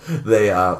they 0.08 0.50
uh 0.52 0.78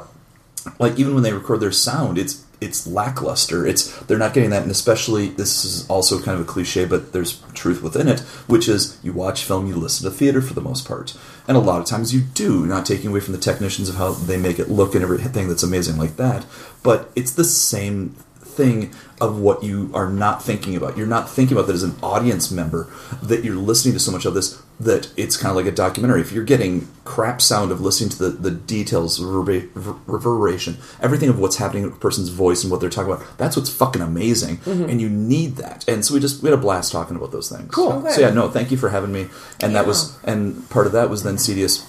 like 0.78 0.98
even 0.98 1.14
when 1.14 1.22
they 1.22 1.32
record 1.32 1.60
their 1.60 1.72
sound 1.72 2.18
it's 2.18 2.44
it's 2.60 2.86
lackluster 2.86 3.66
it's 3.66 3.96
they're 4.02 4.18
not 4.18 4.34
getting 4.34 4.50
that 4.50 4.62
and 4.62 4.70
especially 4.70 5.28
this 5.28 5.64
is 5.64 5.88
also 5.88 6.20
kind 6.20 6.38
of 6.38 6.46
a 6.46 6.50
cliche 6.50 6.84
but 6.84 7.12
there's 7.12 7.42
truth 7.54 7.82
within 7.82 8.08
it 8.08 8.20
which 8.46 8.68
is 8.68 8.98
you 9.02 9.12
watch 9.12 9.44
film 9.44 9.66
you 9.66 9.74
listen 9.74 10.08
to 10.08 10.16
theater 10.16 10.42
for 10.42 10.54
the 10.54 10.60
most 10.60 10.86
part 10.86 11.16
and 11.48 11.56
a 11.56 11.60
lot 11.60 11.80
of 11.80 11.86
times 11.86 12.14
you 12.14 12.20
do 12.20 12.66
not 12.66 12.84
taking 12.84 13.10
away 13.10 13.20
from 13.20 13.32
the 13.32 13.40
technicians 13.40 13.88
of 13.88 13.96
how 13.96 14.12
they 14.12 14.36
make 14.36 14.58
it 14.58 14.70
look 14.70 14.94
and 14.94 15.02
everything 15.02 15.48
that's 15.48 15.62
amazing 15.62 15.96
like 15.96 16.16
that 16.16 16.44
but 16.82 17.10
it's 17.16 17.32
the 17.32 17.44
same 17.44 18.14
thing 18.60 18.92
of 19.20 19.38
what 19.38 19.62
you 19.62 19.90
are 19.94 20.08
not 20.08 20.42
thinking 20.42 20.76
about. 20.76 20.96
You're 20.96 21.06
not 21.06 21.30
thinking 21.30 21.56
about 21.56 21.66
that 21.68 21.74
as 21.74 21.82
an 21.82 21.96
audience 22.02 22.50
member 22.50 22.88
that 23.22 23.44
you're 23.44 23.54
listening 23.54 23.94
to 23.94 24.00
so 24.00 24.12
much 24.12 24.24
of 24.24 24.34
this 24.34 24.60
that 24.80 25.12
it's 25.16 25.36
kind 25.36 25.50
of 25.50 25.56
like 25.56 25.66
a 25.70 25.76
documentary. 25.76 26.22
If 26.22 26.32
you're 26.32 26.42
getting 26.44 26.88
crap 27.04 27.42
sound 27.42 27.70
of 27.70 27.82
listening 27.82 28.08
to 28.10 28.18
the, 28.18 28.28
the 28.30 28.50
details, 28.50 29.20
reverber- 29.20 29.68
reverberation, 30.06 30.78
everything 31.02 31.28
of 31.28 31.38
what's 31.38 31.56
happening 31.56 31.82
in 31.84 31.92
a 31.92 31.96
person's 31.96 32.30
voice 32.30 32.62
and 32.62 32.70
what 32.70 32.80
they're 32.80 32.88
talking 32.88 33.12
about, 33.12 33.26
that's 33.38 33.56
what's 33.56 33.68
fucking 33.70 34.00
amazing. 34.00 34.58
And 34.64 34.98
you 35.00 35.10
need 35.10 35.56
that. 35.56 35.86
And 35.86 36.02
so 36.04 36.14
we 36.14 36.20
just 36.20 36.42
we 36.42 36.48
had 36.48 36.58
a 36.58 36.62
blast 36.62 36.92
talking 36.92 37.14
about 37.16 37.30
those 37.30 37.50
things. 37.50 37.70
Cool. 37.70 37.92
Okay. 37.92 38.10
So 38.12 38.20
yeah, 38.22 38.30
no, 38.30 38.48
thank 38.48 38.70
you 38.70 38.76
for 38.78 38.88
having 38.88 39.12
me. 39.12 39.28
And 39.60 39.74
that 39.76 39.86
was 39.86 40.18
and 40.24 40.68
part 40.70 40.86
of 40.86 40.92
that 40.92 41.10
was 41.10 41.22
then 41.24 41.36
CDS 41.36 41.84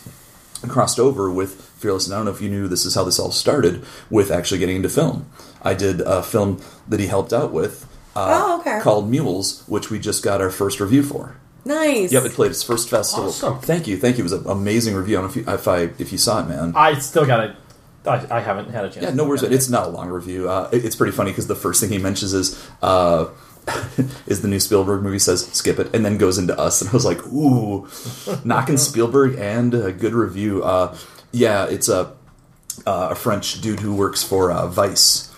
crossed 0.68 1.00
over 1.00 1.32
with 1.32 1.70
Fearless. 1.82 2.06
And 2.06 2.14
I 2.14 2.18
don't 2.18 2.26
know 2.26 2.32
if 2.32 2.42
you 2.42 2.50
knew 2.50 2.68
this 2.68 2.86
is 2.86 2.94
how 2.94 3.04
this 3.04 3.18
all 3.18 3.32
started 3.32 3.84
with 4.10 4.30
actually 4.32 4.60
getting 4.60 4.76
into 4.76 4.90
film. 4.90 5.28
I 5.64 5.74
did 5.74 6.02
a 6.02 6.22
film 6.22 6.62
that 6.88 7.00
he 7.00 7.08
helped 7.08 7.34
out 7.34 7.52
with 7.52 7.88
uh, 8.16 8.28
Oh, 8.44 8.60
okay. 8.60 8.80
called 8.82 9.10
Mules, 9.10 9.64
which 9.68 9.90
we 9.90 9.98
just 9.98 10.24
got 10.24 10.42
our 10.42 10.50
first 10.52 10.80
review 10.80 11.02
for. 11.04 11.38
Nice. 11.66 12.12
Yep, 12.12 12.24
it 12.26 12.32
played 12.34 12.52
its 12.52 12.64
first 12.64 12.90
festival. 12.90 13.28
Awesome. 13.30 13.60
Thank 13.60 13.88
you, 13.88 13.98
thank 13.98 14.18
you. 14.18 14.24
It 14.24 14.32
was 14.32 14.34
an 14.34 14.48
amazing 14.48 14.96
review. 14.96 15.18
I 15.18 15.22
don't 15.22 15.36
know 15.36 15.42
if 15.42 15.48
you, 15.48 15.54
if, 15.54 15.68
I, 15.68 16.02
if 16.02 16.12
you 16.12 16.18
saw 16.18 16.44
it, 16.44 16.48
man. 16.50 16.74
I 16.76 16.98
still 17.00 17.26
got 17.26 17.44
it. 17.44 17.56
I, 18.06 18.38
I 18.38 18.40
haven't 18.40 18.72
had 18.72 18.86
a 18.86 18.90
chance. 18.90 19.04
Yeah, 19.06 19.14
no 19.14 19.26
worries. 19.26 19.44
it. 19.44 19.54
It's 19.54 19.70
not 19.70 19.86
a 19.86 19.90
long 19.90 20.10
review. 20.10 20.50
Uh, 20.50 20.70
it- 20.74 20.84
it's 20.86 20.96
pretty 20.96 21.12
funny 21.16 21.32
because 21.32 21.46
the 21.48 21.56
first 21.56 21.80
thing 21.82 21.90
he 21.92 22.00
mentions 22.00 22.34
is 22.34 22.68
uh, 22.82 23.28
is 24.26 24.42
the 24.42 24.48
new 24.48 24.60
Spielberg 24.60 25.04
movie. 25.04 25.20
Says 25.20 25.46
skip 25.48 25.78
it, 25.78 25.94
and 25.94 26.04
then 26.04 26.18
goes 26.18 26.40
into 26.40 26.58
us, 26.58 26.82
and 26.82 26.90
I 26.90 26.94
was 26.94 27.06
like, 27.06 27.24
ooh, 27.28 27.88
knocking 28.44 28.78
Spielberg 28.78 29.38
and 29.38 29.74
a 29.76 29.92
good 29.92 30.14
review. 30.14 30.64
Uh, 30.64 30.98
yeah, 31.32 31.66
it's 31.68 31.90
a 31.90 32.14
uh, 32.88 33.10
a 33.12 33.16
French 33.16 33.62
dude 33.62 33.82
who 33.82 33.94
works 33.96 34.24
for 34.24 34.52
uh, 34.52 34.66
Vice. 34.66 35.31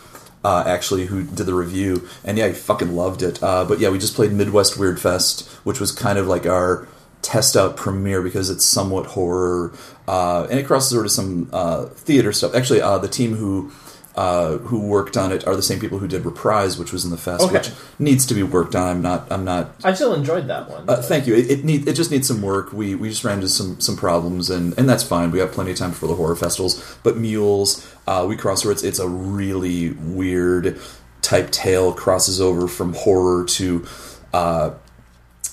Uh, 0.43 0.63
actually, 0.67 1.05
who 1.05 1.23
did 1.23 1.45
the 1.45 1.53
review, 1.53 2.07
and 2.25 2.37
yeah, 2.37 2.47
he 2.47 2.53
fucking 2.53 2.93
loved 2.95 3.21
it. 3.21 3.41
Uh, 3.41 3.63
but 3.63 3.79
yeah, 3.79 3.89
we 3.89 3.97
just 3.97 4.13
played 4.13 4.33
Midwest 4.33 4.77
Weird 4.77 4.99
Fest, 4.99 5.47
which 5.63 5.79
was 5.79 5.91
kind 5.91 6.19
of 6.19 6.27
like 6.27 6.45
our 6.45 6.85
test 7.21 7.55
out 7.55 7.77
premiere 7.77 8.21
because 8.21 8.49
it's 8.49 8.65
somewhat 8.65 9.05
horror, 9.07 9.73
uh, 10.07 10.45
and 10.49 10.59
it 10.59 10.67
crosses 10.67 10.93
over 10.93 11.03
to 11.03 11.09
some 11.09 11.49
uh, 11.53 11.85
theater 11.85 12.33
stuff. 12.33 12.53
Actually, 12.53 12.81
uh, 12.81 12.97
the 12.97 13.07
team 13.07 13.35
who 13.35 13.71
uh, 14.16 14.57
who 14.59 14.80
worked 14.80 15.18
on 15.18 15.32
it 15.32 15.45
are 15.47 15.55
the 15.55 15.61
same 15.64 15.80
people 15.80 15.97
who 15.97 16.07
did 16.07 16.24
Reprise, 16.24 16.78
which 16.78 16.91
was 16.93 17.03
in 17.03 17.09
the 17.11 17.18
fest, 17.18 17.43
Okay. 17.43 17.53
which 17.57 17.72
needs 17.97 18.26
to 18.28 18.34
be 18.36 18.43
worked 18.43 18.76
on. 18.76 18.88
I'm 18.97 19.01
not. 19.01 19.32
I'm 19.32 19.43
not 19.43 19.72
I 19.84 19.93
still 19.93 20.14
enjoyed 20.14 20.47
that 20.47 20.70
one. 20.70 20.88
uh, 20.88 21.01
thank 21.01 21.26
you. 21.26 21.34
It, 21.36 21.49
it 21.49 21.64
need 21.66 21.88
it 21.88 21.93
just 21.93 22.11
needs 22.11 22.28
some 22.28 22.41
work. 22.41 22.72
We 22.74 22.93
we 22.95 23.09
just 23.09 23.24
ran 23.24 23.36
into 23.38 23.49
some 23.49 23.80
some 23.82 23.97
problems, 23.97 24.49
and 24.51 24.78
and 24.78 24.88
that's 24.88 25.03
fine. 25.03 25.32
We 25.32 25.39
have 25.39 25.51
plenty 25.51 25.72
of 25.72 25.78
time 25.78 25.91
for 25.93 26.05
the 26.07 26.16
horror 26.16 26.36
festivals. 26.36 26.97
But 27.03 27.18
Mules, 27.18 27.88
uh, 28.07 28.26
we 28.30 28.36
cross 28.38 28.64
over. 28.64 28.72
It's 28.72 28.84
it's 28.84 28.99
a 28.99 29.07
really 29.07 29.91
weird 29.91 30.80
type 31.24 31.49
tale. 31.51 31.91
Crosses 31.93 32.39
over 32.39 32.68
from 32.68 32.93
horror 32.93 33.45
to. 33.45 33.86
Uh, 34.34 34.72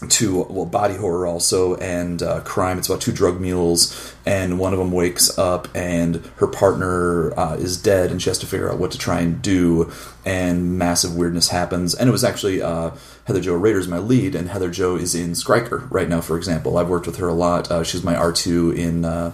to 0.09 0.45
well 0.45 0.65
body 0.65 0.95
horror 0.95 1.27
also 1.27 1.77
and 1.77 2.23
uh, 2.23 2.41
crime. 2.41 2.79
It's 2.79 2.89
about 2.89 3.01
two 3.01 3.13
drug 3.13 3.41
mules 3.41 4.15
and 4.25 4.59
one 4.59 4.73
of 4.73 4.79
them 4.79 4.93
wakes 4.93 5.37
up 5.39 5.69
and 5.75 6.17
her 6.37 6.47
partner 6.47 7.39
uh, 7.39 7.57
is 7.57 7.77
dead 7.77 8.11
and 8.11 8.21
she 8.21 8.31
has 8.31 8.39
to 8.39 8.47
figure 8.47 8.71
out 8.71 8.79
what 8.79 8.91
to 8.93 8.99
try 8.99 9.21
and 9.21 9.43
do 9.43 9.93
and 10.25 10.79
massive 10.79 11.15
weirdness 11.15 11.49
happens. 11.49 11.95
And 11.95 12.09
it 12.09 12.13
was 12.13 12.25
actually 12.25 12.63
uh, 12.63 12.93
heather 13.25 13.41
joe 13.41 13.55
rader's 13.55 13.89
my 13.89 13.99
lead 13.99 14.35
and 14.35 14.49
heather 14.49 14.71
joe 14.71 14.97
is 14.97 15.15
in 15.15 15.33
Skriker 15.33 15.91
right 15.91 16.09
now 16.09 16.21
for 16.21 16.37
example. 16.37 16.79
I've 16.79 16.89
worked 16.89 17.07
with 17.07 17.17
her 17.17 17.29
a 17.29 17.35
lot. 17.35 17.71
Uh, 17.71 17.85
she's 17.85 18.03
my 18.03 18.15
r2 18.15 18.77
in 18.77 19.05
uh, 19.05 19.33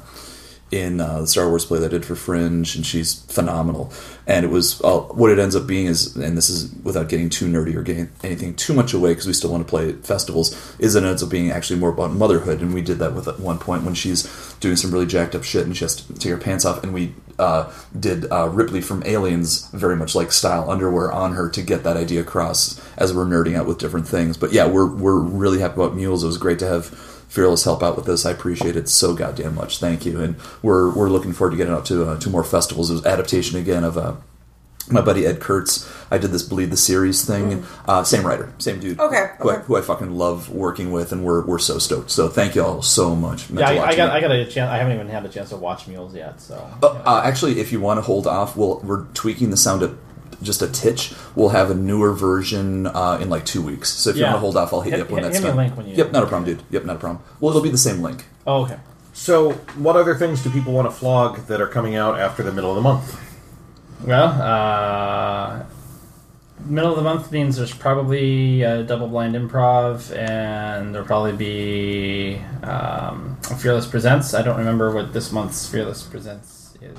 in 0.70 1.00
uh, 1.00 1.20
the 1.20 1.26
Star 1.26 1.48
Wars 1.48 1.64
play 1.64 1.78
that 1.78 1.86
I 1.86 1.88
did 1.88 2.04
for 2.04 2.16
Fringe, 2.16 2.74
and 2.74 2.84
she's 2.84 3.22
phenomenal. 3.22 3.92
And 4.26 4.44
it 4.44 4.48
was 4.48 4.80
uh, 4.82 4.98
what 5.00 5.30
it 5.30 5.38
ends 5.38 5.54
up 5.54 5.66
being 5.66 5.86
is, 5.86 6.16
and 6.16 6.36
this 6.36 6.50
is 6.50 6.74
without 6.82 7.08
getting 7.08 7.30
too 7.30 7.46
nerdy 7.46 7.74
or 7.76 7.82
getting 7.82 8.10
anything 8.24 8.54
too 8.54 8.74
much 8.74 8.92
away 8.92 9.12
because 9.12 9.26
we 9.26 9.32
still 9.32 9.52
want 9.52 9.64
to 9.64 9.70
play 9.70 9.92
festivals. 9.92 10.74
Is 10.80 10.96
it 10.96 11.04
ends 11.04 11.22
up 11.22 11.30
being 11.30 11.52
actually 11.52 11.78
more 11.78 11.90
about 11.90 12.12
motherhood, 12.12 12.60
and 12.60 12.74
we 12.74 12.82
did 12.82 12.98
that 12.98 13.14
with 13.14 13.28
at 13.28 13.38
one 13.38 13.58
point 13.58 13.84
when 13.84 13.94
she's 13.94 14.24
doing 14.54 14.74
some 14.74 14.90
really 14.90 15.06
jacked 15.06 15.36
up 15.36 15.44
shit 15.44 15.66
and 15.66 15.76
she 15.76 15.84
has 15.84 15.96
to 15.96 16.14
take 16.14 16.32
her 16.32 16.38
pants 16.38 16.64
off, 16.64 16.82
and 16.82 16.92
we 16.92 17.14
uh, 17.38 17.72
did 17.98 18.30
uh, 18.32 18.48
Ripley 18.48 18.80
from 18.80 19.04
Aliens 19.04 19.68
very 19.70 19.94
much 19.94 20.16
like 20.16 20.32
style 20.32 20.68
underwear 20.68 21.12
on 21.12 21.34
her 21.34 21.48
to 21.50 21.62
get 21.62 21.84
that 21.84 21.96
idea 21.96 22.22
across 22.22 22.80
as 22.96 23.14
we're 23.14 23.26
nerding 23.26 23.56
out 23.56 23.66
with 23.66 23.78
different 23.78 24.08
things. 24.08 24.36
But 24.36 24.52
yeah, 24.52 24.66
we're 24.66 24.92
we're 24.92 25.20
really 25.20 25.60
happy 25.60 25.74
about 25.74 25.94
Mules. 25.94 26.24
It 26.24 26.26
was 26.26 26.38
great 26.38 26.58
to 26.58 26.66
have 26.66 27.15
Fearless 27.36 27.64
help 27.64 27.82
out 27.82 27.96
with 27.96 28.06
this. 28.06 28.24
I 28.24 28.30
appreciate 28.30 28.76
it 28.76 28.88
so 28.88 29.14
goddamn 29.14 29.56
much. 29.56 29.76
Thank 29.76 30.06
you, 30.06 30.22
and 30.22 30.36
we're 30.62 30.90
we're 30.90 31.10
looking 31.10 31.34
forward 31.34 31.50
to 31.50 31.58
getting 31.58 31.74
out 31.74 31.84
to 31.84 32.08
uh, 32.08 32.18
to 32.20 32.30
more 32.30 32.42
festivals. 32.42 32.88
It 32.88 32.94
was 32.94 33.04
adaptation 33.04 33.58
again 33.58 33.84
of 33.84 33.98
uh, 33.98 34.14
my 34.90 35.02
buddy 35.02 35.26
Ed 35.26 35.38
Kurtz. 35.38 35.86
I 36.10 36.16
did 36.16 36.30
this 36.30 36.42
Bleed 36.42 36.70
the 36.70 36.78
Series 36.78 37.26
thing. 37.26 37.66
Uh, 37.86 38.04
same 38.04 38.24
writer, 38.26 38.54
same 38.56 38.80
dude. 38.80 38.98
Okay, 38.98 39.32
who, 39.40 39.50
I, 39.50 39.56
who 39.56 39.76
I 39.76 39.82
fucking 39.82 40.12
love 40.12 40.48
working 40.48 40.92
with, 40.92 41.12
and 41.12 41.24
we're 41.24 41.44
we're 41.44 41.58
so 41.58 41.78
stoked. 41.78 42.10
So 42.10 42.28
thank 42.30 42.54
you 42.54 42.64
all 42.64 42.80
so 42.80 43.14
much. 43.14 43.50
Meant 43.50 43.68
yeah, 43.68 43.74
a 43.74 43.74
I, 43.74 43.78
lot 43.80 43.92
I 43.92 43.96
got. 43.96 44.08
me. 44.08 44.16
I 44.16 44.20
got 44.22 44.30
a 44.30 44.46
chance. 44.46 44.70
I 44.70 44.78
haven't 44.78 44.94
even 44.94 45.08
had 45.08 45.26
a 45.26 45.28
chance 45.28 45.50
to 45.50 45.56
watch 45.58 45.86
Mules 45.88 46.14
yet. 46.14 46.40
So 46.40 46.54
Uh, 46.82 46.86
uh, 47.04 47.20
actually, 47.22 47.60
if 47.60 47.70
you 47.70 47.80
want 47.80 47.98
to 47.98 48.02
hold 48.02 48.26
off, 48.26 48.56
we'll, 48.56 48.78
we're 48.80 49.04
tweaking 49.12 49.50
the 49.50 49.58
sound 49.58 49.82
a, 49.82 49.94
just 50.42 50.62
a 50.62 50.66
titch. 50.68 51.12
We'll 51.34 51.50
have 51.50 51.70
a 51.70 51.74
newer 51.74 52.12
version 52.12 52.86
uh, 52.86 53.18
in 53.20 53.28
like 53.30 53.44
two 53.46 53.62
weeks. 53.62 53.90
So 53.90 54.10
if 54.10 54.16
you 54.16 54.22
Yeah. 54.22 54.28
want 54.28 54.36
to 54.36 54.40
hold 54.40 54.56
off, 54.56 54.72
I'll 54.72 54.80
hit, 54.82 54.90
Hit- 54.92 54.98
you 54.98 55.04
up 55.04 55.10
when 55.10 55.22
hit- 55.22 55.32
that's 55.32 55.36
hit 55.38 55.44
me 55.44 55.48
a 55.48 55.52
done. 55.52 55.56
link 55.64 55.76
when 55.76 55.86
you- 55.88 55.94
Yep, 55.96 56.12
not 56.12 56.22
a 56.22 56.26
problem, 56.26 56.44
dude. 56.56 56.62
Yep, 56.70 56.84
not 56.84 56.96
a 56.96 56.98
problem. 56.98 57.22
Well, 57.40 57.50
it'll 57.50 57.62
be 57.62 57.70
the 57.70 57.78
same 57.78 58.02
link. 58.02 58.26
oh, 58.46 58.62
okay. 58.64 58.76
So, 59.12 59.52
what 59.78 59.96
other 59.96 60.14
things 60.14 60.42
do 60.42 60.50
people 60.50 60.72
want 60.74 60.86
to 60.90 60.94
flog 60.94 61.46
that 61.46 61.60
are 61.60 61.66
coming 61.66 61.96
out 61.96 62.20
after 62.20 62.42
the 62.42 62.52
middle 62.52 62.68
of 62.70 62.76
the 62.76 62.82
month? 62.82 63.18
Well, 64.04 64.28
uh, 64.42 65.62
middle 66.66 66.90
of 66.90 66.96
the 66.96 67.02
month 67.02 67.32
means 67.32 67.56
there's 67.56 67.72
probably 67.72 68.62
a 68.62 68.82
double 68.82 69.08
blind 69.08 69.34
improv, 69.34 70.14
and 70.14 70.94
there'll 70.94 71.06
probably 71.06 71.32
be 71.32 72.42
um, 72.62 73.38
Fearless 73.58 73.86
Presents. 73.86 74.34
I 74.34 74.42
don't 74.42 74.58
remember 74.58 74.92
what 74.94 75.14
this 75.14 75.32
month's 75.32 75.66
Fearless 75.66 76.02
Presents 76.02 76.74
is. 76.82 76.98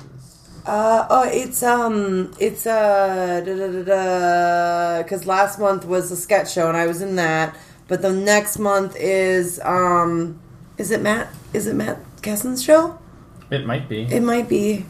Uh, 0.68 1.06
oh, 1.08 1.24
it's 1.26 1.62
um, 1.62 2.30
it's 2.38 2.66
uh, 2.66 3.40
because 5.02 5.24
last 5.24 5.58
month 5.58 5.86
was 5.86 6.12
a 6.12 6.16
sketch 6.16 6.52
show 6.52 6.68
and 6.68 6.76
I 6.76 6.86
was 6.86 7.00
in 7.00 7.16
that, 7.16 7.56
but 7.86 8.02
the 8.02 8.12
next 8.12 8.58
month 8.58 8.94
is 9.00 9.58
um, 9.64 10.38
is 10.76 10.90
it 10.90 11.00
Matt? 11.00 11.32
Is 11.54 11.66
it 11.66 11.74
Matt 11.74 11.98
Kessin's 12.20 12.62
show? 12.62 12.98
It 13.50 13.64
might 13.64 13.88
be. 13.88 14.02
It 14.02 14.20
might 14.22 14.46
be. 14.46 14.84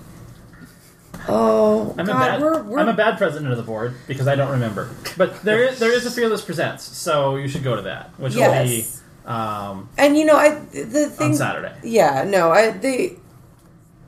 Oh 1.29 1.95
I'm, 1.97 2.07
God, 2.07 2.09
a 2.09 2.18
bad, 2.18 2.41
we're, 2.41 2.62
we're 2.62 2.79
I'm 2.81 2.89
a 2.89 2.95
bad 2.95 3.16
president 3.16 3.53
of 3.53 3.57
the 3.57 3.62
board 3.62 3.95
because 4.09 4.26
I 4.26 4.35
don't 4.35 4.51
remember. 4.51 4.91
But 5.16 5.43
there 5.43 5.62
is 5.62 5.79
there 5.79 5.93
is 5.93 6.05
a 6.07 6.11
Fearless 6.11 6.43
Presents, 6.43 6.83
so 6.83 7.37
you 7.37 7.47
should 7.47 7.62
go 7.62 7.76
to 7.76 7.83
that, 7.83 8.11
which 8.18 8.35
Yes. 8.35 8.51
will 8.51 8.66
be 8.68 9.33
um, 9.33 9.89
and 9.97 10.16
you 10.16 10.24
know 10.24 10.35
I 10.37 10.59
the 10.59 11.09
thing 11.09 11.31
on 11.31 11.37
Saturday. 11.37 11.76
Yeah, 11.85 12.24
no, 12.26 12.51
I 12.51 12.70
they. 12.70 13.18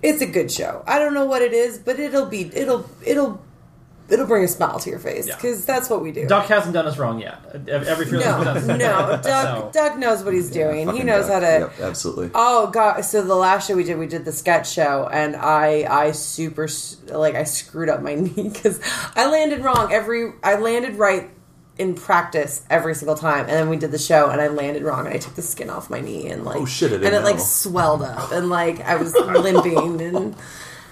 It's 0.03 0.23
a 0.23 0.27
good 0.27 0.51
show. 0.51 0.83
I 0.87 0.99
don't 0.99 1.15
know 1.15 1.27
what 1.27 1.43
it 1.43 1.53
is, 1.53 1.79
but 1.79 1.99
it'll 2.01 2.27
be 2.27 2.51
it'll 2.55 2.89
it'll 3.05 3.43
it'll 4.09 4.27
bring 4.27 4.43
a 4.43 4.49
smile 4.49 4.79
to 4.81 4.91
your 4.91 4.99
face 4.99 5.29
Yeah. 5.29 5.37
because 5.37 5.65
that's 5.65 5.89
what 5.91 6.03
we 6.03 6.11
do. 6.11 6.27
Duck 6.27 6.47
hasn't 6.47 6.75
done 6.75 6.87
us 6.87 6.99
wrong 6.99 7.21
yet. 7.21 7.39
Every 7.69 8.07
Fearless 8.07 8.27
no, 8.27 8.43
Presents. 8.43 8.67
no, 8.67 8.77
Doug 9.23 9.25
So- 9.25 9.71
Doug 9.73 9.99
knows 9.99 10.25
what 10.25 10.33
he's 10.35 10.51
doing. 10.51 10.91
he 10.97 11.03
knows 11.05 11.27
duck. 11.27 11.35
how 11.43 11.49
to. 11.49 11.59
Yep, 11.61 11.81
absolutely. 11.81 12.31
Oh 12.35 12.69
god! 12.73 13.03
So 13.03 13.23
the 13.23 13.35
last 13.37 13.69
show 13.69 13.77
we 13.77 13.85
did, 13.85 13.99
we 13.99 14.07
did 14.07 14.25
the 14.25 14.33
sketch 14.33 14.71
show, 14.73 15.09
and 15.13 15.37
I, 15.37 15.85
I 15.89 16.11
super 16.13 16.67
like 17.09 17.35
I 17.37 17.45
screwed 17.45 17.89
up 17.89 18.03
my 18.03 18.15
knee 18.17 18.49
because 18.49 18.81
I 19.15 19.31
landed 19.31 19.61
wrong 19.63 19.93
every. 19.93 20.33
I 20.43 20.57
landed 20.57 20.97
right 20.97 21.31
in 21.79 21.95
practice 21.95 22.63
every 22.69 22.95
single 22.95 23.17
time, 23.17 23.41
and 23.41 23.51
then 23.51 23.69
we 23.69 23.77
did 23.77 23.91
the 23.91 23.99
show, 23.99 24.29
and 24.31 24.41
I 24.41 24.49
landed 24.49 24.83
wrong, 24.83 25.07
and 25.07 25.15
I 25.15 25.19
took 25.19 25.35
the 25.35 25.43
skin 25.43 25.71
off 25.71 25.89
my 25.91 26.01
knee, 26.01 26.29
and 26.29 26.45
like 26.45 26.57
Oh, 26.57 26.67
shit, 26.67 26.93
and 26.93 27.05
it 27.05 27.23
like 27.23 27.39
swelled 27.41 28.03
up, 28.03 28.33
and 28.33 28.51
like 28.51 28.81
I 28.81 28.97
was 28.97 29.15
limping, 29.15 30.01
and 30.01 30.37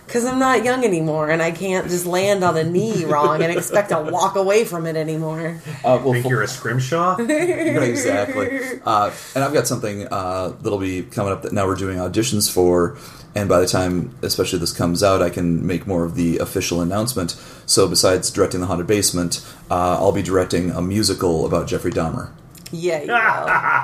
because 0.09 0.25
I'm 0.25 0.39
not 0.39 0.65
young 0.65 0.85
anymore, 0.85 1.29
and 1.29 1.43
I 1.43 1.51
can't 1.51 1.87
just 1.87 2.07
land 2.07 2.43
on 2.43 2.57
a 2.57 2.65
knee 2.65 3.05
wrong 3.05 3.43
and 3.43 3.53
expect 3.53 3.91
to 3.91 4.01
walk 4.01 4.37
away 4.37 4.65
from 4.65 4.87
it 4.87 4.97
anymore. 4.97 5.61
Uh, 5.85 6.01
well, 6.03 6.13
Think 6.13 6.23
full- 6.23 6.31
you're 6.31 6.43
a 6.43 6.49
scrimshaw? 6.49 7.17
exactly. 7.19 8.81
Uh, 8.87 9.13
and 9.35 9.45
I've 9.45 9.53
got 9.53 9.67
something 9.67 10.09
uh, 10.11 10.55
that'll 10.63 10.79
be 10.79 11.03
coming 11.03 11.31
up 11.31 11.43
that 11.43 11.53
now 11.53 11.67
we're 11.67 11.75
doing 11.75 11.99
auditions 11.99 12.51
for. 12.51 12.97
And 13.35 13.51
by 13.51 13.61
the 13.61 13.67
time, 13.67 14.17
especially 14.23 14.59
this 14.59 14.73
comes 14.73 15.03
out, 15.03 15.21
I 15.21 15.29
can 15.29 15.67
make 15.67 15.87
more 15.87 16.05
of 16.05 16.15
the 16.15 16.39
official 16.39 16.81
announcement. 16.81 17.33
So, 17.67 17.87
besides 17.87 18.31
directing 18.31 18.61
the 18.61 18.67
haunted 18.67 18.87
basement, 18.87 19.47
uh, 19.71 19.99
I'll 20.01 20.11
be 20.13 20.23
directing 20.23 20.71
a 20.71 20.81
musical 20.81 21.45
about 21.45 21.69
Jeffrey 21.69 21.93
Dahmer. 21.93 22.31
Yeah, 22.71 23.01
you 23.03 23.09
will. 23.09 23.17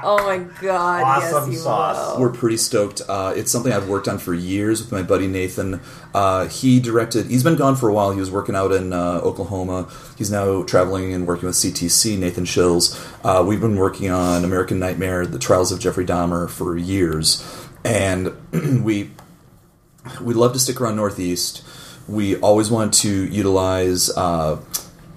oh 0.05 0.18
my 0.26 0.39
god, 0.61 1.03
Awesome 1.03 1.51
yes, 1.51 1.59
you 1.59 1.64
sauce. 1.64 2.14
will. 2.14 2.20
We're 2.22 2.32
pretty 2.32 2.57
stoked. 2.59 3.01
Uh, 3.09 3.32
it's 3.37 3.51
something 3.51 3.72
I've 3.72 3.89
worked 3.89 4.09
on 4.09 4.18
for 4.18 4.35
years 4.35 4.80
with 4.82 4.93
my 4.93 5.03
buddy 5.03 5.26
Nathan. 5.26 5.80
Uh, 6.12 6.47
he 6.49 6.80
directed. 6.80 7.26
He's 7.26 7.43
been 7.43 7.57
gone 7.57 7.76
for 7.76 7.89
a 7.89 7.95
while. 7.95 8.12
He 8.12 8.20
was 8.20 8.30
working 8.30 8.55
out 8.55 8.72
in 8.72 8.93
uh, 8.93 9.20
Oklahoma. 9.22 9.89
He's 10.18 10.30
now 10.30 10.62
traveling 10.64 11.12
and 11.14 11.26
working 11.26 11.47
with 11.47 11.57
CTC. 11.57 12.18
Nathan 12.18 12.45
Shills. 12.45 12.95
Uh, 13.24 13.43
we've 13.45 13.61
been 13.61 13.76
working 13.76 14.11
on 14.11 14.45
American 14.45 14.78
Nightmare: 14.78 15.26
The 15.26 15.39
Trials 15.39 15.72
of 15.72 15.80
Jeffrey 15.80 16.05
Dahmer 16.05 16.49
for 16.51 16.76
years, 16.76 17.43
and 17.85 18.32
we 18.85 19.11
we 20.20 20.35
love 20.35 20.53
to 20.53 20.59
stick 20.59 20.80
around 20.80 20.97
Northeast. 20.97 21.64
We 22.07 22.37
always 22.37 22.70
want 22.70 22.93
to 22.95 23.09
utilize. 23.09 24.11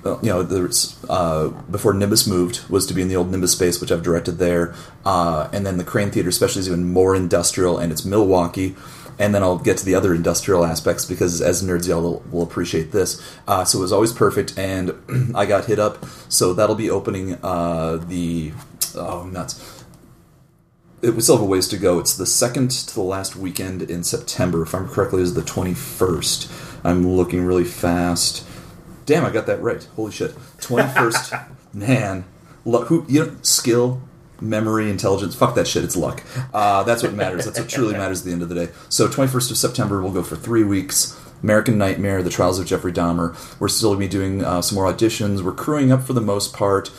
Uh, 0.08 0.20
you 0.22 0.30
know, 0.30 0.70
uh, 1.10 1.50
before 1.70 1.94
Nimbus 1.94 2.26
moved 2.26 2.68
was 2.70 2.86
to 2.88 2.94
be 2.94 3.02
in 3.02 3.08
the 3.08 3.16
old 3.16 3.30
Nimbus 3.30 3.52
space, 3.52 3.82
which 3.82 3.92
I've 3.92 4.04
directed 4.04 4.34
there, 4.34 4.74
uh, 5.06 5.50
and 5.52 5.66
then 5.66 5.78
the 5.78 5.84
Crane 5.84 6.12
Theater, 6.12 6.30
especially, 6.30 6.62
is 6.62 6.68
even 6.68 6.92
more 6.92 7.16
industrial, 7.16 7.78
and 7.78 7.92
it's 7.92 8.06
Milwaukee. 8.06 8.76
And 9.20 9.34
then 9.34 9.42
I'll 9.42 9.58
get 9.58 9.78
to 9.78 9.86
the 9.86 9.96
other 9.96 10.14
industrial 10.14 10.64
aspects 10.64 11.04
because, 11.04 11.42
as 11.42 11.64
nerds, 11.64 11.88
y'all 11.88 12.04
will, 12.04 12.24
will 12.32 12.44
appreciate 12.44 12.92
this. 12.92 13.20
Uh, 13.48 13.66
so 13.66 13.80
it 13.80 13.82
was 13.82 13.92
always 13.92 14.12
perfect, 14.14 14.58
and 14.60 14.94
I 15.36 15.48
got 15.48 15.66
hit 15.66 15.80
up. 15.80 16.06
So 16.30 16.54
that'll 16.54 16.76
be 16.76 16.90
opening 16.90 17.40
uh, 17.42 17.98
the 17.98 18.54
oh 18.96 19.26
nuts 19.26 19.78
it 21.02 21.14
we 21.14 21.22
still 21.22 21.36
have 21.36 21.44
a 21.44 21.48
ways 21.48 21.68
to 21.68 21.78
go. 21.78 22.00
It's 22.00 22.16
the 22.16 22.26
second 22.26 22.72
to 22.72 22.94
the 22.94 23.02
last 23.02 23.36
weekend 23.36 23.84
in 23.84 24.04
September. 24.04 24.64
If 24.64 24.74
I'm 24.74 24.90
correctly, 24.90 25.22
is 25.22 25.34
the 25.34 25.44
twenty 25.44 25.74
first. 25.74 26.52
I'm 26.84 27.08
looking 27.08 27.44
really 27.44 27.64
fast. 27.64 28.47
Damn, 29.08 29.26
I 29.26 29.32
got 29.32 29.48
that 29.48 29.62
right. 29.62 29.84
Holy 29.96 30.12
shit, 30.12 30.36
twenty 30.62 30.88
first. 30.90 31.34
man, 31.74 32.26
Lu- 32.66 32.86
who 32.86 33.06
you 33.08 33.26
know, 33.26 33.36
skill, 33.42 34.02
memory, 34.40 34.92
intelligence. 34.92 35.34
Fuck 35.34 35.56
that 35.56 35.66
shit. 35.66 35.84
It's 35.84 35.96
luck. 35.96 36.24
Uh, 36.54 36.84
that's 36.84 37.02
what 37.02 37.14
matters. 37.14 37.46
That's 37.46 37.60
what 37.60 37.70
truly 37.70 37.94
matters 37.94 38.20
at 38.20 38.26
the 38.26 38.34
end 38.34 38.44
of 38.44 38.50
the 38.50 38.56
day. 38.56 38.72
So 38.90 39.08
twenty 39.08 39.32
first 39.32 39.50
of 39.50 39.58
September, 39.58 40.04
we'll 40.04 40.12
go 40.12 40.24
for 40.24 40.36
three 40.36 40.64
weeks. 40.64 41.20
American 41.42 41.78
Nightmare, 41.78 42.24
The 42.24 42.32
Trials 42.32 42.60
of 42.60 42.66
Jeffrey 42.66 42.92
Dahmer. 42.92 43.60
We're 43.60 43.68
still 43.68 43.90
going 43.94 44.00
to 44.02 44.08
be 44.08 44.12
doing 44.12 44.44
uh, 44.44 44.62
some 44.62 44.76
more 44.76 44.92
auditions. 44.92 45.44
We're 45.44 45.54
crewing 45.54 45.92
up 45.92 46.02
for 46.02 46.14
the 46.14 46.22
most 46.22 46.52
part 46.52 46.90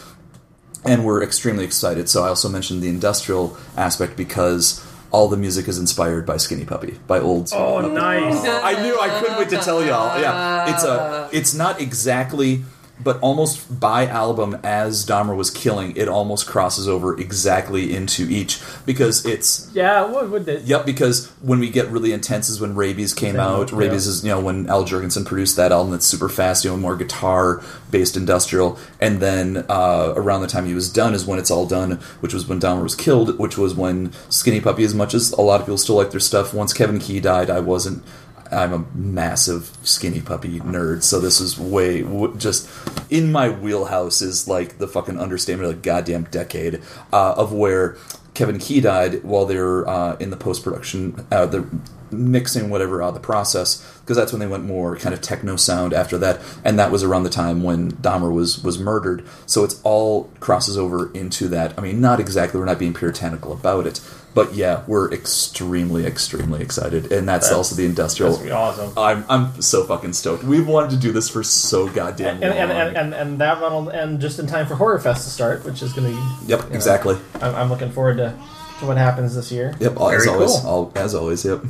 and 0.85 1.05
we're 1.05 1.23
extremely 1.23 1.65
excited. 1.65 2.09
So 2.09 2.25
I 2.25 2.29
also 2.29 2.49
mentioned 2.49 2.83
the 2.83 2.89
industrial 2.89 3.57
aspect 3.77 4.17
because 4.17 4.85
all 5.11 5.29
the 5.29 5.37
music 5.37 5.69
is 5.69 5.79
inspired 5.79 6.27
by 6.27 6.37
Skinny 6.37 6.65
Puppy 6.65 6.99
by 7.07 7.19
old. 7.19 7.51
Oh, 7.55 7.81
nice. 7.81 8.45
I 8.45 8.83
knew 8.83 8.99
I 8.99 9.21
couldn't 9.21 9.39
wait 9.39 9.49
to 9.51 9.59
tell 9.59 9.85
y'all. 9.85 10.21
Yeah, 10.21 10.75
it's 10.75 10.85
a. 10.85 11.29
It's 11.33 11.55
not 11.55 11.81
exactly, 11.81 12.65
but 13.03 13.21
almost 13.21 13.81
by 13.81 14.07
album 14.07 14.59
as 14.63 15.07
Dahmer 15.07 15.37
was 15.37 15.51
killing, 15.51 15.97
it 15.97 16.09
almost 16.09 16.47
crosses 16.47 16.89
over 16.89 17.19
exactly 17.19 17.95
into 17.95 18.29
each 18.29 18.61
because 18.85 19.25
it's 19.25 19.71
Yeah, 19.73 20.05
what 20.05 20.31
would 20.31 20.47
the 20.47 20.61
Yep, 20.61 20.87
because 20.87 21.29
when 21.41 21.59
we 21.59 21.71
get 21.71 21.89
really 21.89 22.13
intense 22.13 22.49
is 22.49 22.61
when 22.61 22.75
Rabies 22.75 23.15
came 23.15 23.39
out. 23.39 23.71
yeah. 23.71 23.79
Rabies 23.79 24.07
is 24.07 24.25
you 24.25 24.31
know 24.31 24.41
when 24.41 24.69
Al 24.69 24.85
Jourgensen 24.85 25.25
produced 25.25 25.57
that 25.57 25.73
album 25.73 25.93
that's 25.93 26.07
super 26.07 26.29
fast, 26.29 26.65
you 26.65 26.71
know, 26.71 26.77
more 26.77 26.97
guitar 26.97 27.63
based 27.91 28.17
industrial, 28.17 28.79
and 29.01 29.21
then 29.21 29.65
uh, 29.69 30.13
around 30.17 30.43
the 30.43 30.49
time 30.49 30.67
he 30.67 30.75
was 30.75 30.93
done 30.93 31.15
is 31.15 31.25
when 31.25 31.39
it's 31.39 31.51
all 31.51 31.67
done, 31.67 31.93
which 32.21 32.35
was 32.35 32.47
when 32.47 32.61
Dahmer 32.61 32.83
was 32.83 32.95
killed, 32.95 33.39
which 33.39 33.57
was 33.57 33.75
when 33.75 34.13
Skinny 34.29 34.61
Puppy, 34.61 34.85
as 34.85 34.95
much 34.95 35.15
as 35.15 35.33
a 35.33 35.41
lot 35.41 35.61
of 35.61 35.67
people 35.67 35.79
still 35.79 35.97
like 35.97 36.11
their 36.11 36.21
stuff, 36.21 36.53
once 36.53 36.73
Kevin 36.73 36.99
Key 36.99 37.21
died, 37.21 37.51
I 37.51 37.61
wasn't. 37.61 38.03
I'm 38.51 38.73
a 38.73 38.85
massive 38.95 39.77
Skinny 39.83 40.21
Puppy 40.21 40.61
nerd, 40.61 41.03
so 41.03 41.21
this 41.21 41.41
is 41.41 41.59
way 41.59 42.03
w- 42.03 42.37
just 42.37 42.69
in 43.11 43.33
my 43.33 43.49
wheelhouse. 43.49 44.23
Is 44.23 44.49
like 44.49 44.79
the 44.79 44.89
fucking 44.89 45.19
understatement 45.19 45.69
of 45.71 45.77
the 45.77 45.83
goddamn 45.83 46.25
decade 46.25 46.83
uh, 47.13 47.35
of 47.37 47.53
where 47.53 47.97
Kevin 48.35 48.59
Key 48.59 48.81
died 48.81 49.25
while 49.25 49.47
they 49.47 49.57
were 49.57 49.89
uh, 49.89 50.17
in 50.19 50.31
the 50.31 50.37
post 50.37 50.63
production, 50.63 51.27
uh, 51.31 51.47
the 51.47 51.67
mixing 52.11 52.71
whatever 52.71 53.03
uh, 53.03 53.11
the 53.11 53.21
process, 53.21 54.01
because 54.01 54.17
that's 54.17 54.33
when 54.33 54.41
they 54.41 54.47
went 54.47 54.65
more 54.65 54.97
kind 54.97 55.15
of 55.15 55.21
techno 55.21 55.57
sound 55.57 55.93
after 55.93 56.17
that, 56.19 56.41
and 56.65 56.79
that 56.79 56.91
was 56.91 57.03
around 57.03 57.25
the 57.25 57.31
time 57.31 57.63
when 57.63 57.93
Dahmer 57.93 58.33
was 58.33 58.63
was 58.63 58.79
murdered. 58.79 59.27
So 59.47 59.65
it's 59.65 59.81
all 59.83 60.31
crosses 60.41 60.79
over 60.79 61.13
into 61.13 61.49
that. 61.49 61.79
I 61.79 61.83
mean, 61.83 62.01
not 62.01 62.21
exactly. 62.21 62.59
We're 62.59 62.67
not 62.67 62.79
being 62.79 62.95
puritanical 62.95 63.53
about 63.53 63.87
it, 63.87 64.01
but 64.39 64.55
yeah, 64.55 64.85
we're 64.87 65.13
extremely, 65.13 66.07
extremely 66.07 66.63
excited, 66.63 67.11
and 67.11 67.29
that's, 67.29 67.47
That's- 67.47 67.57
also 67.57 67.75
the 67.75 67.85
industrial. 67.85 68.37
That's 68.37 68.53
awesome. 68.53 68.93
I'm 68.97 69.25
I'm 69.29 69.61
so 69.61 69.83
fucking 69.83 70.13
stoked. 70.13 70.45
We've 70.45 70.65
wanted 70.69 70.91
to 70.91 70.97
do 70.97 71.11
this 71.11 71.29
for 71.29 71.43
so 71.43 71.89
goddamn 71.89 72.41
and, 72.41 72.43
long. 72.43 72.53
and, 72.53 72.71
and, 72.71 72.97
and, 72.97 73.15
and 73.15 73.39
that 73.41 73.61
one 73.61 73.73
will 73.73 73.91
end 73.91 74.21
just 74.21 74.39
in 74.39 74.47
time 74.47 74.69
for 74.69 74.77
Horror 74.77 75.01
Fest 75.01 75.25
to 75.25 75.31
start, 75.31 75.65
which 75.65 75.83
is 75.83 75.93
going 75.93 76.13
to 76.13 76.17
be. 76.17 76.47
yep, 76.47 76.63
you 76.63 76.69
know, 76.69 76.75
exactly. 76.77 77.17
I'm, 77.41 77.53
I'm 77.57 77.69
looking 77.69 77.91
forward 77.91 78.19
to, 78.19 78.39
to 78.79 78.87
what 78.87 78.97
happens 78.97 79.35
this 79.35 79.51
year. 79.51 79.75
Yep, 79.81 80.01
as 80.01 80.25
Very 80.25 80.29
always. 80.29 80.61
cool. 80.61 80.71
All, 80.71 80.93
as 80.95 81.17
always. 81.17 81.45
Yep. 81.45 81.65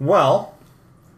Well, 0.00 0.54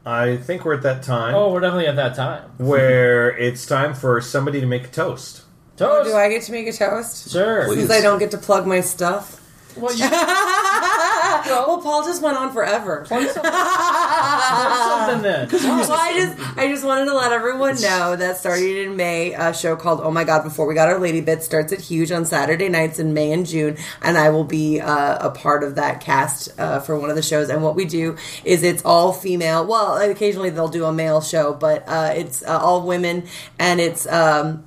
I 0.04 0.38
think 0.38 0.64
we're 0.64 0.74
at 0.74 0.82
that 0.82 1.04
time 1.04 1.36
Oh, 1.36 1.52
we're 1.52 1.60
definitely 1.60 1.86
at 1.86 1.94
that 1.94 2.16
time. 2.16 2.50
where 2.58 3.30
it's 3.38 3.64
time 3.64 3.94
for 3.94 4.20
somebody 4.20 4.60
to 4.60 4.66
make 4.66 4.86
a 4.86 4.88
toast. 4.88 5.42
Toast. 5.76 6.08
Oh, 6.08 6.10
do 6.10 6.16
I 6.16 6.28
get 6.30 6.42
to 6.42 6.52
make 6.52 6.66
a 6.66 6.72
toast? 6.72 7.30
Sure. 7.30 7.66
Please. 7.66 7.78
Since 7.86 7.92
I 7.92 8.00
don't 8.00 8.18
get 8.18 8.32
to 8.32 8.38
plug 8.38 8.66
my 8.66 8.80
stuff. 8.80 9.40
Well, 9.76 9.94
you 9.94 10.08
well, 11.46 11.80
Paul 11.82 12.04
just 12.04 12.22
went 12.22 12.36
on 12.36 12.52
forever. 12.52 13.04
plug 13.06 13.26
something, 13.28 13.42
plug 13.42 14.72
something 14.88 15.22
then. 15.22 15.48
Well, 15.50 15.92
I 15.92 16.12
just, 16.14 16.58
I 16.58 16.68
just 16.68 16.84
wanted 16.86 17.06
to 17.06 17.14
let 17.14 17.32
everyone 17.32 17.74
know 17.80 18.16
that 18.16 18.38
starting 18.38 18.76
in 18.76 18.96
May, 18.96 19.34
a 19.34 19.52
show 19.52 19.76
called 19.76 20.00
"Oh 20.02 20.10
My 20.10 20.24
God." 20.24 20.44
Before 20.44 20.66
we 20.66 20.74
got 20.74 20.88
our 20.88 20.98
lady 20.98 21.20
bit 21.20 21.42
starts 21.42 21.72
at 21.72 21.80
Huge 21.80 22.10
on 22.10 22.24
Saturday 22.24 22.68
nights 22.68 22.98
in 22.98 23.12
May 23.14 23.32
and 23.32 23.46
June, 23.46 23.76
and 24.02 24.16
I 24.16 24.30
will 24.30 24.44
be 24.44 24.80
uh, 24.80 25.28
a 25.28 25.30
part 25.30 25.62
of 25.62 25.74
that 25.74 26.00
cast 26.00 26.58
uh, 26.58 26.80
for 26.80 26.98
one 26.98 27.10
of 27.10 27.16
the 27.16 27.22
shows. 27.22 27.50
And 27.50 27.62
what 27.62 27.74
we 27.74 27.84
do 27.84 28.16
is 28.44 28.62
it's 28.62 28.84
all 28.84 29.12
female. 29.12 29.66
Well, 29.66 29.96
occasionally 30.10 30.50
they'll 30.50 30.68
do 30.68 30.84
a 30.84 30.92
male 30.92 31.20
show, 31.20 31.54
but 31.54 31.84
uh, 31.86 32.12
it's 32.14 32.42
uh, 32.42 32.58
all 32.58 32.86
women, 32.86 33.26
and 33.58 33.80
it's. 33.80 34.06
Um, 34.06 34.64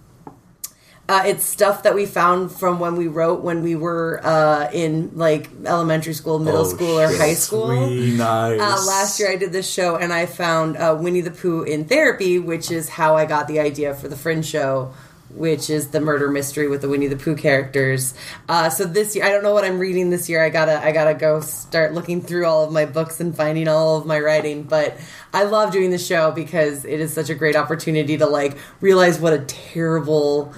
uh, 1.09 1.23
it's 1.25 1.43
stuff 1.43 1.83
that 1.83 1.95
we 1.95 2.05
found 2.05 2.51
from 2.51 2.79
when 2.79 2.95
we 2.95 3.07
wrote 3.07 3.41
when 3.41 3.63
we 3.63 3.75
were 3.75 4.21
uh, 4.23 4.69
in 4.71 5.11
like 5.15 5.49
elementary 5.65 6.13
school, 6.13 6.37
middle 6.39 6.61
Oh, 6.61 6.69
school, 6.69 6.99
or 6.99 7.09
shit. 7.09 7.19
high 7.19 7.33
school. 7.33 7.67
Nice. 7.89 8.61
Uh, 8.61 8.85
last 8.87 9.19
year 9.19 9.29
I 9.31 9.35
did 9.35 9.51
this 9.51 9.69
show 9.69 9.95
and 9.97 10.13
I 10.13 10.25
found 10.27 10.77
uh, 10.77 10.95
Winnie 10.99 11.21
the 11.21 11.31
Pooh 11.31 11.63
in 11.63 11.85
therapy, 11.85 12.37
which 12.39 12.69
is 12.71 12.87
how 12.89 13.15
I 13.17 13.25
got 13.25 13.47
the 13.47 13.59
idea 13.59 13.93
for 13.95 14.07
the 14.07 14.15
Fringe 14.15 14.45
show, 14.45 14.93
which 15.33 15.69
is 15.69 15.87
the 15.89 15.99
murder 15.99 16.29
mystery 16.29 16.67
with 16.67 16.81
the 16.81 16.89
Winnie 16.89 17.07
the 17.07 17.15
Pooh 17.15 17.35
characters. 17.35 18.13
Uh, 18.47 18.69
so 18.69 18.85
this 18.85 19.15
year, 19.15 19.25
I 19.25 19.29
don't 19.29 19.43
know 19.43 19.53
what 19.53 19.63
I'm 19.65 19.79
reading 19.79 20.09
this 20.11 20.29
year. 20.29 20.43
I 20.43 20.49
gotta, 20.49 20.79
I 20.83 20.91
gotta 20.91 21.13
go 21.15 21.39
start 21.41 21.93
looking 21.93 22.21
through 22.21 22.45
all 22.45 22.63
of 22.65 22.71
my 22.71 22.85
books 22.85 23.19
and 23.19 23.35
finding 23.35 23.67
all 23.67 23.97
of 23.97 24.05
my 24.05 24.19
writing. 24.19 24.63
But 24.63 24.97
I 25.33 25.43
love 25.43 25.71
doing 25.71 25.89
the 25.91 25.97
show 25.99 26.31
because 26.31 26.85
it 26.85 26.99
is 26.99 27.13
such 27.13 27.29
a 27.29 27.35
great 27.35 27.55
opportunity 27.55 28.17
to 28.17 28.25
like 28.27 28.57
realize 28.81 29.19
what 29.19 29.33
a 29.33 29.39
terrible. 29.39 30.53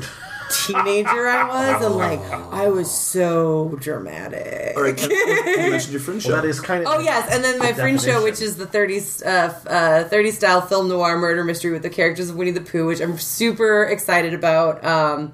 Teenager, 0.51 1.27
I 1.27 1.47
was, 1.47 1.85
and 1.85 1.95
like 1.95 2.19
I 2.51 2.69
was 2.69 2.91
so 2.91 3.77
dramatic. 3.79 4.75
All 4.75 4.83
right, 4.83 5.01
you 5.01 5.09
mentioned 5.57 5.93
your 5.93 6.01
friend 6.01 6.21
show. 6.21 6.33
Well, 6.33 6.41
that 6.41 6.47
is 6.47 6.59
kind 6.59 6.85
of. 6.85 6.93
Oh 6.93 6.99
yes, 6.99 7.29
and 7.31 7.43
then 7.43 7.59
my 7.59 7.71
the 7.71 7.81
fringe 7.81 8.01
show, 8.01 8.23
which 8.23 8.41
is 8.41 8.57
the 8.57 8.65
30s, 8.65 9.25
uh, 9.25 9.69
uh, 9.69 10.03
30 10.05 10.31
style 10.31 10.61
film 10.61 10.87
noir 10.87 11.17
murder 11.17 11.43
mystery 11.43 11.71
with 11.71 11.83
the 11.83 11.89
characters 11.89 12.29
of 12.29 12.35
Winnie 12.35 12.51
the 12.51 12.61
Pooh, 12.61 12.87
which 12.87 13.01
I'm 13.01 13.17
super 13.17 13.83
excited 13.83 14.33
about. 14.33 14.83
Um, 14.83 15.33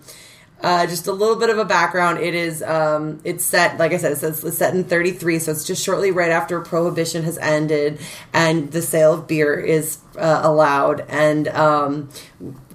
uh, 0.61 0.87
just 0.87 1.05
a 1.05 1.11
little 1.11 1.35
bit 1.35 1.51
of 1.51 1.59
a 1.59 1.65
background. 1.65 2.19
It 2.19 2.33
is 2.33 2.63
um, 2.63 3.21
it's 3.23 3.45
set 3.45 3.77
like 3.77 3.91
I 3.93 3.97
said, 3.97 4.13
it's, 4.13 4.23
it's 4.23 4.57
set 4.57 4.73
in 4.73 4.83
33, 4.83 5.39
so 5.39 5.51
it's 5.51 5.63
just 5.63 5.83
shortly 5.83 6.11
right 6.11 6.31
after 6.31 6.59
Prohibition 6.61 7.23
has 7.23 7.37
ended 7.37 7.99
and 8.33 8.71
the 8.71 8.81
sale 8.81 9.13
of 9.13 9.27
beer 9.27 9.59
is 9.59 9.97
uh, 10.17 10.41
allowed, 10.43 11.05
and 11.09 11.47
um, 11.49 12.09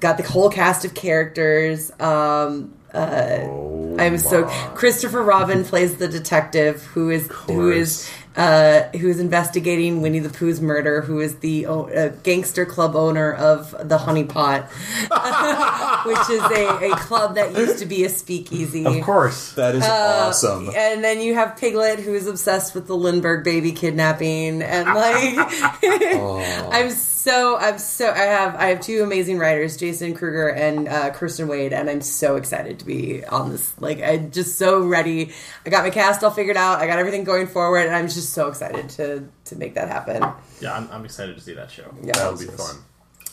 got 0.00 0.16
the 0.16 0.22
whole 0.22 0.50
cast 0.50 0.84
of 0.84 0.94
characters. 0.94 1.90
Um, 2.00 2.74
uh, 2.92 3.96
I'm 3.98 4.18
so 4.18 4.44
Christopher 4.74 5.22
Robin 5.22 5.64
plays 5.72 5.96
the 5.96 6.08
detective 6.08 6.82
who 6.82 7.10
is 7.10 7.26
who 7.28 7.70
is 7.70 8.10
uh, 8.36 8.82
who 8.98 9.08
is 9.08 9.20
investigating 9.20 10.00
Winnie 10.02 10.18
the 10.18 10.28
Pooh's 10.28 10.60
murder. 10.60 11.00
Who 11.00 11.20
is 11.20 11.36
the 11.36 11.66
uh, 11.66 12.08
gangster 12.22 12.66
club 12.66 12.94
owner 12.96 13.32
of 13.32 13.74
the 13.88 13.98
Honey 13.98 14.24
Pot, 14.24 14.64
which 16.06 16.30
is 16.30 16.42
a, 16.42 16.92
a 16.92 16.96
club 16.96 17.36
that 17.36 17.56
used 17.56 17.78
to 17.78 17.86
be 17.86 18.04
a 18.04 18.08
speakeasy. 18.08 18.84
Of 18.84 19.02
course. 19.04 19.52
that 19.52 19.74
is 19.74 19.84
awesome. 19.84 20.70
And 20.74 21.02
then 21.04 21.20
you 21.20 21.34
have 21.34 21.56
Piglet, 21.56 22.00
who 22.00 22.14
is 22.14 22.26
obsessed 22.26 22.74
with 22.74 22.86
the 22.86 22.96
Lindbergh 22.96 23.44
baby 23.44 23.72
kidnapping, 23.72 24.62
and 24.62 24.86
like, 24.86 25.34
I'm 25.82 26.90
so, 27.22 27.56
I'm 27.56 27.78
so, 27.78 28.10
I 28.10 28.18
have, 28.18 28.56
I 28.56 28.66
have 28.66 28.80
two 28.80 29.02
amazing 29.02 29.38
writers, 29.38 29.76
Jason 29.76 30.14
Kruger 30.14 30.48
and 30.48 30.88
uh, 30.88 31.10
Kirsten 31.10 31.46
Wade, 31.46 31.72
and 31.72 31.88
I'm 31.88 32.00
so 32.00 32.34
excited 32.34 32.80
to 32.80 32.84
be 32.84 33.24
on 33.24 33.50
this. 33.50 33.80
Like, 33.80 34.02
I'm 34.02 34.32
just 34.32 34.58
so 34.58 34.84
ready. 34.84 35.30
I 35.64 35.70
got 35.70 35.84
my 35.84 35.90
cast 35.90 36.24
all 36.24 36.32
figured 36.32 36.56
out. 36.56 36.80
I 36.80 36.88
got 36.88 36.98
everything 36.98 37.22
going 37.22 37.46
forward, 37.46 37.86
and 37.86 37.94
I'm 37.94 38.08
just 38.08 38.30
so 38.32 38.48
excited 38.48 38.88
to 38.90 39.28
to 39.44 39.56
make 39.56 39.74
that 39.74 39.88
happen. 39.88 40.22
Yeah, 40.60 40.74
I'm, 40.74 40.90
I'm 40.90 41.04
excited 41.04 41.36
to 41.36 41.40
see 41.40 41.54
that 41.54 41.70
show. 41.70 41.94
Yeah. 42.02 42.12
That 42.14 42.32
would 42.32 42.40
be 42.40 42.46
fun. 42.46 42.76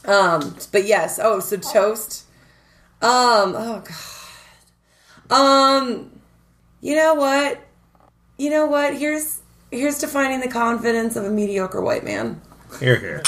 Um, 0.05 0.55
but 0.71 0.85
yes. 0.85 1.19
Oh, 1.21 1.39
so 1.39 1.57
toast. 1.57 2.25
Um. 3.01 3.55
Oh 3.55 3.83
God. 5.29 5.35
Um. 5.35 6.21
You 6.81 6.95
know 6.95 7.15
what? 7.15 7.59
You 8.37 8.51
know 8.51 8.67
what? 8.67 8.95
Here's 8.95 9.41
here's 9.71 9.99
defining 9.99 10.41
the 10.41 10.47
confidence 10.47 11.15
of 11.15 11.25
a 11.25 11.29
mediocre 11.29 11.81
white 11.81 12.03
man. 12.03 12.41
Here, 12.79 12.99
here. 12.99 13.23